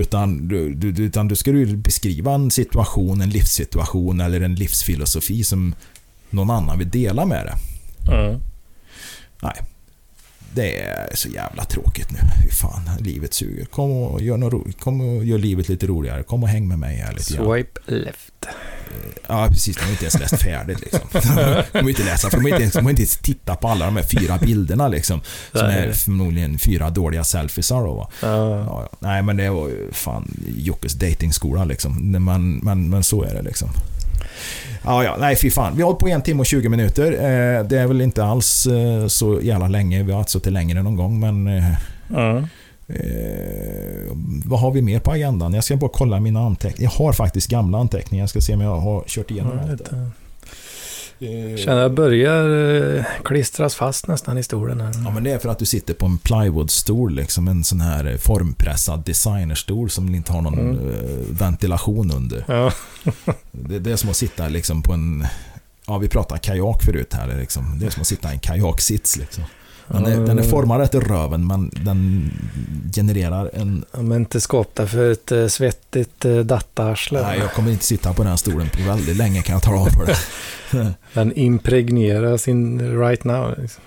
[0.01, 4.55] Utan du, du, du- utan du ska du beskriva en situation, en livssituation eller en
[4.55, 5.74] livsfilosofi som
[6.30, 7.55] någon annan vill dela med dig.
[8.18, 8.40] Mm.
[10.55, 12.18] Det är så jävla tråkigt nu.
[12.43, 13.64] Fy fan, livet suger.
[13.64, 16.22] Kom och gör, något ro- kom och gör livet lite roligare.
[16.22, 17.47] Kom och häng med mig här lite grann.
[17.47, 18.32] Swipe left.
[19.28, 19.77] Ja, precis.
[19.77, 21.01] De har inte ens läst färdigt liksom.
[21.72, 23.68] De har inte läst, för de har inte, ens- de har inte ens tittat på
[23.68, 25.20] alla de här fyra bilderna liksom.
[25.52, 28.10] Som är förmodligen fyra dåliga selfiesar då va.
[28.22, 28.89] Ja, ja.
[28.98, 32.10] Nej, men det var ju fan Jockes datingskola liksom.
[32.12, 33.68] Men, men, men så är det liksom.
[34.84, 35.76] Ja, ja, nej fy fan.
[35.76, 37.12] Vi har hållit på en timme och 20 minuter.
[37.12, 40.02] Eh, det är väl inte alls eh, så jävla länge.
[40.02, 41.46] Vi har inte suttit längre någon gång, men...
[42.16, 42.46] Mm.
[42.88, 45.54] Eh, vad har vi mer på agendan?
[45.54, 46.92] Jag ska bara kolla mina anteckningar.
[46.92, 48.22] Jag har faktiskt gamla anteckningar.
[48.22, 49.90] Jag ska se om jag har kört igenom Ja, allt.
[51.20, 51.51] Lite.
[51.51, 54.92] Eh, Känner jag börjar eh, klistras fast nästan i stolen här.
[55.05, 58.05] Ja, men det är för att du sitter på en plywoodstol, liksom en sån här
[58.12, 60.78] eh, formpressad designerstol som inte har någon Mm.
[61.30, 62.44] ventilation under.
[62.48, 62.72] Ja.
[63.52, 65.26] Det, det är som att sitta liksom på en...
[65.86, 67.36] Ja, vi pratade kajak förut här.
[67.40, 67.78] Liksom.
[67.78, 69.16] Det är som att sitta i en kajaksits.
[69.16, 69.44] Liksom.
[69.89, 72.31] Den, är, den är formad efter röven, men den
[72.94, 73.85] genererar en...
[73.93, 77.23] De är inte skapta för ett eh, svettigt uh, dattaarsle.
[77.23, 79.90] Nej, jag kommer inte sitta på den stolen på väldigt länge kan jag tala om
[79.90, 80.16] för det.
[81.15, 83.55] Den impregneras in right now.
[83.59, 83.82] Liksom.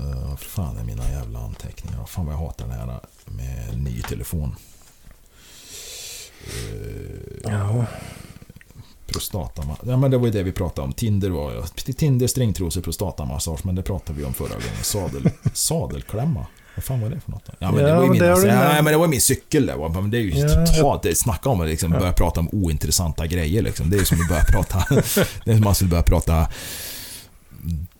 [0.00, 2.04] Uh, fan är mina jävla anteckningar?
[2.06, 4.54] Fan vad jag hatar det här med ny telefon.
[6.46, 7.86] Uh, Ja.
[9.12, 9.62] Prostata...
[9.86, 10.92] Ja, men det var ju det vi pratade om.
[10.92, 11.62] Tinder var ju...
[11.92, 13.58] Tinder, stringtrosor, prostatamassage.
[13.64, 14.82] Men det pratade vi om förra gången.
[14.82, 16.46] Sadel, sadelklämma.
[16.74, 17.46] Vad fan var det för något?
[17.46, 17.52] då?
[17.58, 18.20] Ja, men det Ja, var ju min...
[18.20, 19.88] det Alltså, ja, men det var min cykel det var.
[19.88, 21.02] Men det är ju Ja, totalt...
[21.02, 21.98] det- Snacka om att liksom Ja.
[21.98, 23.90] börja prata om ointressanta grejer liksom.
[23.90, 24.84] Det är ju som att börja prata...
[25.44, 26.48] det är som att man skulle börja prata...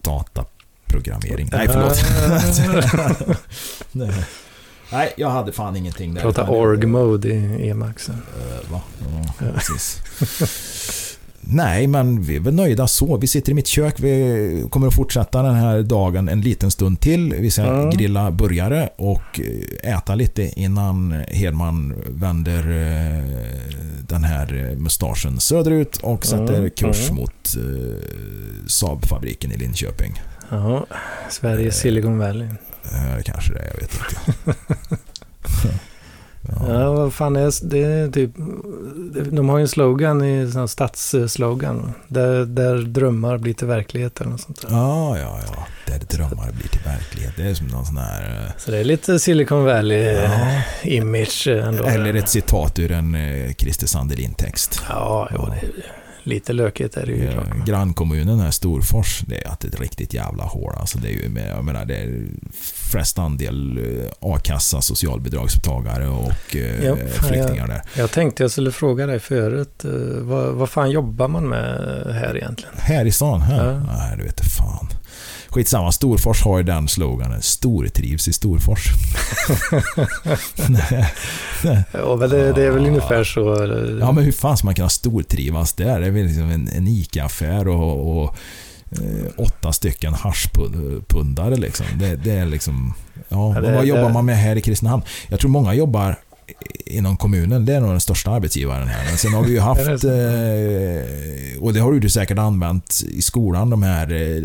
[0.02, 1.48] Dataprogrammering.
[1.52, 3.38] Nej, förlåt.
[3.92, 4.24] Nej.
[4.92, 6.22] Nej, jag hade fan ingenting där.
[6.22, 8.22] Prata org-mode i Emaxen.
[8.64, 8.80] Eh, va?
[9.38, 10.00] Ja, precis.
[11.50, 13.16] Nej, men vi är väl nöjda så.
[13.16, 14.00] Vi sitter i mitt kök.
[14.00, 17.34] Vi kommer att fortsätta den här dagen en liten stund till.
[17.38, 17.90] Vi ska Mm.
[17.90, 19.40] grilla burgare och
[19.82, 23.24] eh, äta lite innan Hedman vänder eh,
[24.08, 28.02] den här mustaschen söderut och sätter Mm, kurs mot eh,
[28.66, 30.12] Saab-fabriken i Linköping.
[30.50, 30.86] Ja,
[31.30, 31.80] Sveriges Eh.
[31.82, 32.48] Silicon Valley.
[32.92, 34.56] Eh, kanske det, jag vet inte.
[36.68, 37.82] Ja, vad fan är det?
[37.82, 38.30] är typ,
[39.32, 41.92] de har ju en slogan i sån stadsslogan.
[42.08, 44.68] Där, där drömmar blir till verklighet eller något sånt där.
[44.70, 45.66] Ja, ja, ja.
[45.86, 47.32] Där drömmar blir till verklighet.
[47.36, 48.44] Det är som någon sån här...
[48.46, 49.74] eh, Så det är lite Silicon Ja.
[49.74, 51.84] Valley-image ändå.
[51.84, 54.82] Eller ett citat ur en eh, Christer Sandelin-text.
[54.88, 55.72] Ja, jo, det är,
[56.28, 57.48] lite lökigt är det ju klart.
[57.48, 60.72] Eh, Grannkommunen här, Storfors, det är att det är ett riktigt jävla hål.
[60.76, 62.22] Alltså det är ju med, jag menar, det är
[62.92, 67.82] flest andel eh, a-kassa, socialbidragstagare och eh, Ja, flyktingar där.
[67.96, 69.84] Jag tänkte jag skulle fråga dig förut.
[70.20, 71.78] Vad, vad fan jobbar man med
[72.14, 72.74] här egentligen?
[72.78, 73.40] Här i stan?
[73.42, 73.64] Här?
[73.72, 73.80] Ja.
[73.80, 74.88] Nej, du vet fan.
[75.58, 77.42] Skitsamma, Storfors har ju den sloganen.
[77.42, 78.86] Stortrivs i Storfors.
[81.92, 83.40] Ja, men det, det är väl ungefär så.
[84.00, 86.00] Ja, men hur fan ska man kunna stortrivas där?
[86.00, 88.36] Det är väl liksom en, en ICA-affär och, och
[88.90, 91.86] eh, åtta stycken haschpundare liksom.
[91.98, 92.94] Det, det är liksom...
[93.28, 95.02] Ja, Ja, det- vad jobbar man med här i Kristinehamn?
[95.28, 96.16] Jag tror många jobbar
[96.86, 97.64] inom kommunen.
[97.64, 99.16] Det är nog den största arbetsgivaren här.
[99.16, 103.82] Sen har vi ju haft, eh, och det har du säkert använt i skolan, de
[103.82, 104.42] här eh,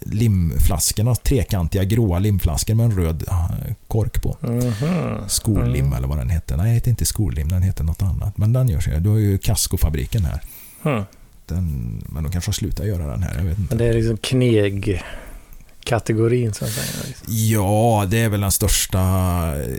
[0.00, 1.14] limflaskorna.
[1.14, 4.36] Trekantiga gråa limflaskor med en röd eh, kork på.
[5.28, 6.56] Skollim eller vad den hette.
[6.56, 8.38] Nej, det heter inte skollim, den heter något annat.
[8.38, 9.00] Men den görs ju.
[9.00, 10.40] Du har ju Casco-fabriken här.
[11.46, 13.74] Den, men de kanske har slutat göra den här, jag vet inte.
[13.74, 15.02] Men det är liksom kneg-kategorin
[15.88, 16.86] så att säga.
[17.06, 17.26] liksom.
[17.28, 18.98] Ja, det är väl den största...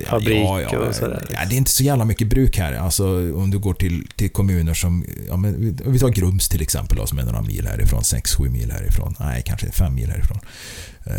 [0.07, 1.25] Fabrik ja, ja, och sådär.
[1.33, 2.73] Ja, det är inte så jävla mycket bruk här.
[2.73, 3.05] Alltså
[3.35, 5.05] om du går till, till kommuner som...
[5.27, 8.01] Ja, men, vi- tar Grums till exempel då, som är några mil härifrån.
[8.01, 9.15] 6-7 mil härifrån.
[9.19, 10.39] Nej, kanske 5 mil härifrån.
[11.05, 11.13] Eh,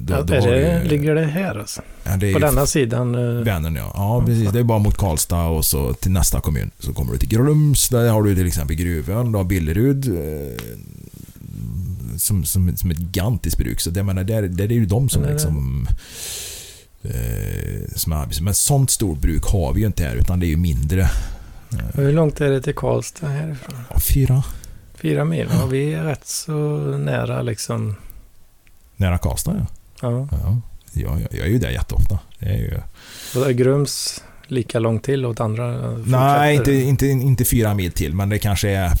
[0.00, 1.82] då, Ja, då det, du- ligger det här alltså?
[2.04, 3.14] ja, det På denna sidan?
[3.14, 3.92] eh, Vänern ja.
[3.94, 4.50] Ja, precis.
[4.52, 6.70] Det är bara mot Karlstad och så till nästa kommun.
[6.78, 7.88] Så kommer du till Grums.
[7.88, 9.32] Där har du till exempel Gruvön.
[9.32, 10.18] Du har Billerud.
[12.18, 13.80] Som, som, som ett gigantiskt bruk.
[13.80, 15.86] Så det, menar, där, där är ju de som är det- liksom...
[17.02, 20.14] Eh, som är arbets- Men sånt stort bruk har vi ju inte här.
[20.16, 21.10] Utan det är ju mindre.
[21.94, 23.74] Hur långt är det till Karlstad härifrån?
[23.90, 24.42] ja, fyra.
[24.94, 25.46] Fyra mil?
[25.52, 26.52] Ja, vi är rätt så
[26.98, 27.96] nära liksom.
[28.96, 29.66] Nära Karlstad ja.
[30.02, 30.28] Ja.
[30.30, 30.60] ja.
[30.92, 32.18] Jag, jag, jag är ju där jätteofta.
[32.38, 32.80] Det är ju...
[33.40, 35.92] Och är Grums lika långt till åt andra?
[36.06, 38.92] Nej, inte, inte, inte fyra mil till, men det kanske är...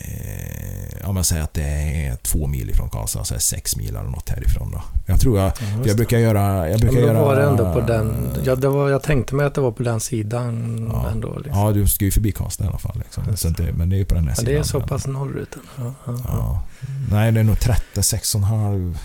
[0.00, 1.62] Eh, om man säger att det
[2.06, 4.82] är två mil ifrån Karlstad, så är sex mil eller något härifrån då.
[5.06, 5.46] Jag tror jag...
[5.60, 6.68] Ja, Jag brukar göra...
[6.68, 7.22] Jag Ja, brukar men då göra...
[7.24, 8.28] var det ändå på den...
[8.44, 11.10] Ja, det var, jag tänkte mig att det var på den sidan Ja.
[11.10, 11.36] ändå.
[11.38, 11.58] Liksom.
[11.62, 12.96] Ja, du ska ju förbi Karlstad i alla fall.
[12.98, 13.24] Liksom.
[13.30, 14.52] Just Så det, men det är ju på den här Men sidan.
[14.54, 15.56] det är så pass norrut.
[15.78, 16.14] Ja, ja, ja.
[16.28, 16.62] Ja.
[17.10, 18.96] Nej, det är nog 30, 6,5...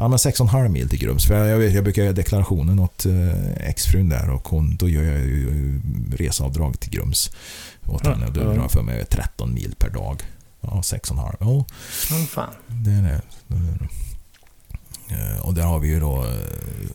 [0.00, 1.26] Ja, men 6,5 mil till Grums.
[1.26, 4.88] För jag, jag, vet, jag brukar göra deklarationen åt eh, exfrun där och hon, då
[4.88, 5.80] gör jag ju
[6.16, 7.30] reseavdrag till Grums
[7.88, 8.26] åt henne.
[8.34, 8.44] Då ja.
[8.44, 10.22] drar jag för mig 13 mil per dag.
[10.60, 11.36] Ja, 6,5.
[11.40, 11.64] Ja,
[12.10, 12.54] Men fan.
[12.66, 13.22] det är det.
[13.46, 13.84] det, är det.
[13.84, 13.88] Eh,
[15.42, 16.88] Och där har vi ju då eh,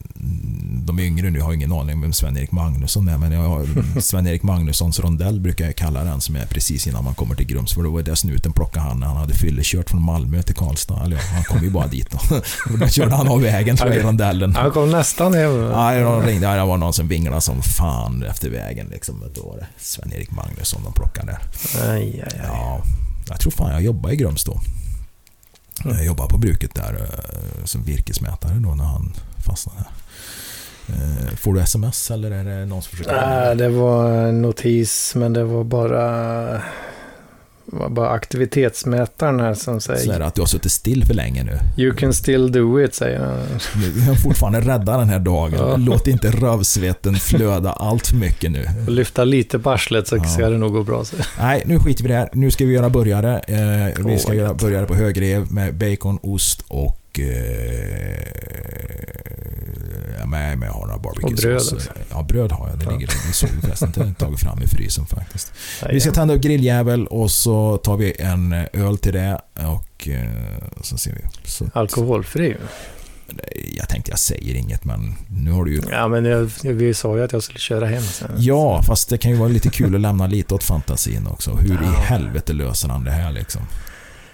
[0.85, 3.65] de yngre nu har ingen aning om vem Sven-Erik Magnusson är men jag har
[4.01, 7.73] Sven-Erik Magnussons rondell brukar jag kalla den som är precis innan man kommer till Grums
[7.73, 11.03] för då var det snuten plockade han när han hade fyllekört från Malmö till Karlstad.
[11.05, 12.35] Eller ja, han kom ju bara dit då.
[12.73, 14.55] Och då körde han av vägen tror jag i rondellen.
[14.55, 15.55] Han kom nästan hem.
[15.55, 16.47] Ja, de ringde.
[16.47, 18.87] Ja, det var någon som vinglade som fan efter vägen.
[18.91, 19.23] Liksom.
[19.35, 21.39] Då var det Sven-Erik Magnusson de plockade där.
[21.91, 22.41] Aj, aj, aj.
[22.47, 22.81] Ja,
[23.29, 24.59] jag tror fan jag jobbade i Grums då.
[25.83, 29.13] Jag jobbade på bruket där eh, som virkesmätare då när han
[29.45, 29.87] fastnade här.
[30.87, 33.27] Eh, får du sms eller är det någon som försöker?
[33.27, 36.61] Nej, det var en notis, men det var bara,
[37.89, 41.59] bara aktivitetsmätaren här som Så är säger att du har suttit still för länge nu.
[41.83, 43.39] You can still do it, säger han.
[43.95, 45.53] Vi har fortfarande rädda den här dagen.
[45.57, 45.75] Ja.
[45.77, 48.65] Låt inte rövsvetten flöda allt för mycket nu.
[48.87, 50.23] Och lyfta lite på arslet så Ja.
[50.23, 51.05] ska det nog gå bra.
[51.05, 51.15] Så.
[51.39, 52.29] Nej, nu skiter vi i det här.
[52.33, 53.39] Nu ska vi göra burgare.
[53.39, 56.99] Eh, vi ska göra burgare på högrev med bacon, ost och...
[57.19, 57.25] Eh,
[60.27, 61.73] med, med jag har några barbecue Och bröd sås.
[61.73, 61.91] också.
[62.09, 62.79] Ja, bröd har jag.
[62.79, 62.91] Det Ja.
[62.91, 63.13] ligger vi
[63.61, 63.91] förresten.
[63.95, 65.51] Det har jag tagit fram i frysen faktiskt.
[65.89, 70.29] Vi ska tända upp grilljävel och så tar vi en öl till det och eh,
[70.81, 71.49] så ser vi.
[71.49, 72.57] Så, Alkoholfri.
[73.77, 75.81] jag tänkte jag säger inget men nu har du ju...
[75.91, 78.31] Ja, men jag, vi sa ju att jag skulle köra hem sen.
[78.37, 81.51] Ja, fast det kan ju vara lite kul att lämna lite åt fantasin också.
[81.55, 81.91] Hur i Ja.
[81.99, 83.61] helvete löser han det här liksom?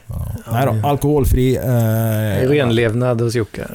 [0.09, 0.27] Ja.
[0.45, 1.55] Ja, Nej då, alkoholfri.
[1.55, 3.67] Eh, Renlevnad hos Jocke.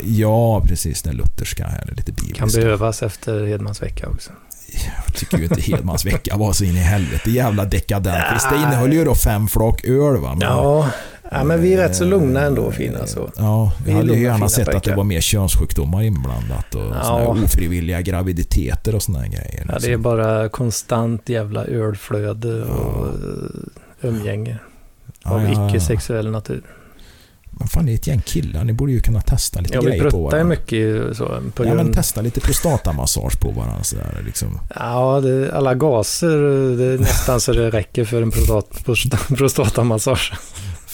[0.00, 1.02] ja, precis.
[1.02, 1.92] Den lutherska här.
[1.96, 2.60] Lite Kan bibliska.
[2.60, 4.30] behövas efter Hedmans vecka också.
[5.06, 8.24] Jag tycker ju inte Hedmans vecka var så in i helvete jävla dekadent.
[8.50, 10.28] Det innehöll ju då fem flak öl va?
[10.30, 10.90] Men- Ja,
[11.30, 13.30] ja, men vi är rätt så lugna ändå fina så.
[13.36, 17.36] Ja, Vi jag hade ju gärna sett att det var mer könssjukdomar inblandat och Ja.
[17.44, 19.66] ofrivilliga graviditeter och såna grejer.
[19.68, 24.58] Ja, det är bara konstant jävla ölflöde och eh, umgänge Ja,
[25.24, 25.68] av ja, ja.
[25.70, 26.62] icke-sexuell natur.
[27.58, 28.64] Men fan, det är ett gäng killar.
[28.64, 30.44] Ni borde ju kunna testa lite Ja, vi grejer på pruttar ju varandra.
[30.60, 31.24] mycket så.
[31.54, 31.94] På Ja, men grund...
[31.94, 34.58] testa lite prostatamassage på varandra sådär liksom.
[34.76, 36.36] Ja, det, alla gaser,
[36.76, 40.32] det är nästan så det räcker för en prostat, prosta- prostatamassage.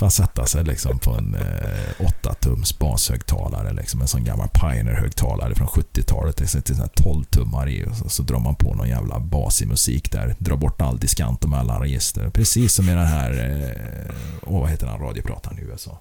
[0.01, 3.73] För att sätta sig liksom på en eh, 8-tums bashögtalare.
[3.73, 6.37] Liksom en sån gammal Pioneer-högtalare från 70-talet.
[6.37, 9.69] Det sitter sån här 12-tummar i och så, så drar man på någon jävla basig
[9.69, 10.35] musik där.
[10.39, 12.31] Drar bort all diskant och mellanregister.
[12.31, 15.99] Precis som i den här, eh, åh, vad heter den radioprataren i USA?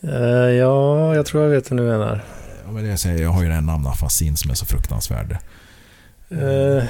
[0.00, 2.24] Eh, ja, jag tror jag vet hur du menar.
[2.64, 5.38] Ja, men det jag, säger, jag har ju den namnafasin som är så fruktansvärd.
[6.28, 6.84] Eh,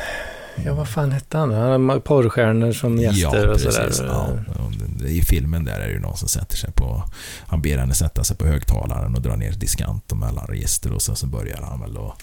[0.65, 1.53] ja, vad fan hette han?
[1.53, 3.93] Han har porrstjärnor som gäster ja, och sådär.
[4.07, 7.05] Ja, I filmen där är det ju någon som sätter sig på...
[7.47, 11.17] Han ber henne sätta sig på högtalaren och dra ner diskant och mellanregister och sen
[11.17, 12.15] så börjar han väl och...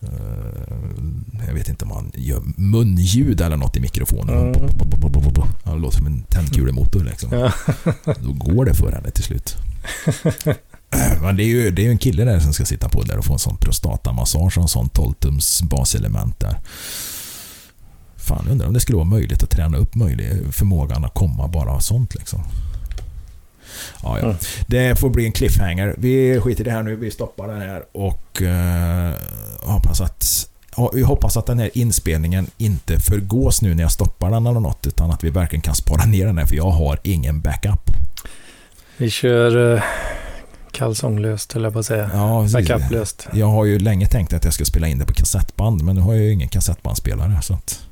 [0.00, 0.08] eh,
[1.46, 4.54] jag vet inte om han gör munljud eller något i mikrofonen.
[4.54, 4.70] Mm.
[5.64, 7.32] Han låter som en tändkulemotor liksom.
[7.32, 7.52] Ja.
[8.20, 9.56] Då går det för henne till slut.
[11.22, 13.24] Men det är ju det är en kille där som ska sitta på där och
[13.24, 16.58] få en sån prostatamassage och en sån 12-tums baselement där.
[18.28, 21.70] Fan, undrar om det skulle vara möjligt att träna upp möjlig förmågan att komma bara
[21.70, 22.40] av sånt liksom.
[24.02, 24.24] Ja, ja.
[24.24, 24.36] Mm.
[24.66, 25.94] Det får bli en cliffhanger.
[25.98, 26.96] Vi skiter i det här nu.
[26.96, 29.14] Vi stoppar den här och eh,
[29.60, 30.48] hoppas att
[30.92, 34.86] vi hoppas att den här inspelningen inte förgås nu när jag stoppar den eller något
[34.86, 37.90] utan att vi verkligen kan spara ner den här för jag har ingen backup.
[38.96, 39.82] Vi kör uh,
[40.72, 42.10] kalsonglöst, på att säga.
[42.14, 42.46] Ja.
[42.52, 43.28] Backuplöst.
[43.32, 46.02] Jag har ju länge tänkt att jag ska spela in det på kassettband men nu
[46.02, 47.42] har jag ju ingen kassettbandspelare.
[47.42, 47.87] Så att...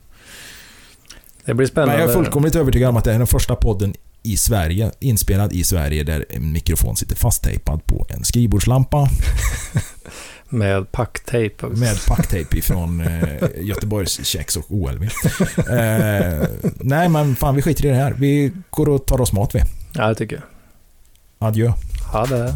[1.47, 1.95] Det blir spännande.
[1.95, 5.53] Men jag är fullkomligt övertygad om att det är den första podden i Sverige, inspelad
[5.53, 9.09] i Sverige, där en mikrofon sitter fasttejpad på en skrivbordslampa
[10.49, 11.67] Med packtejp.
[11.67, 15.03] med packtejp ifrån eh, Göteborgs Kex och OLV.
[15.03, 16.49] Eh,
[16.81, 18.13] nej men fan vi skiter i det här.
[18.19, 19.63] Vi går och tar oss mat vi.
[19.95, 20.45] Ja, det tycker jag.
[21.49, 21.73] Adjö.
[22.13, 22.55] Ha det.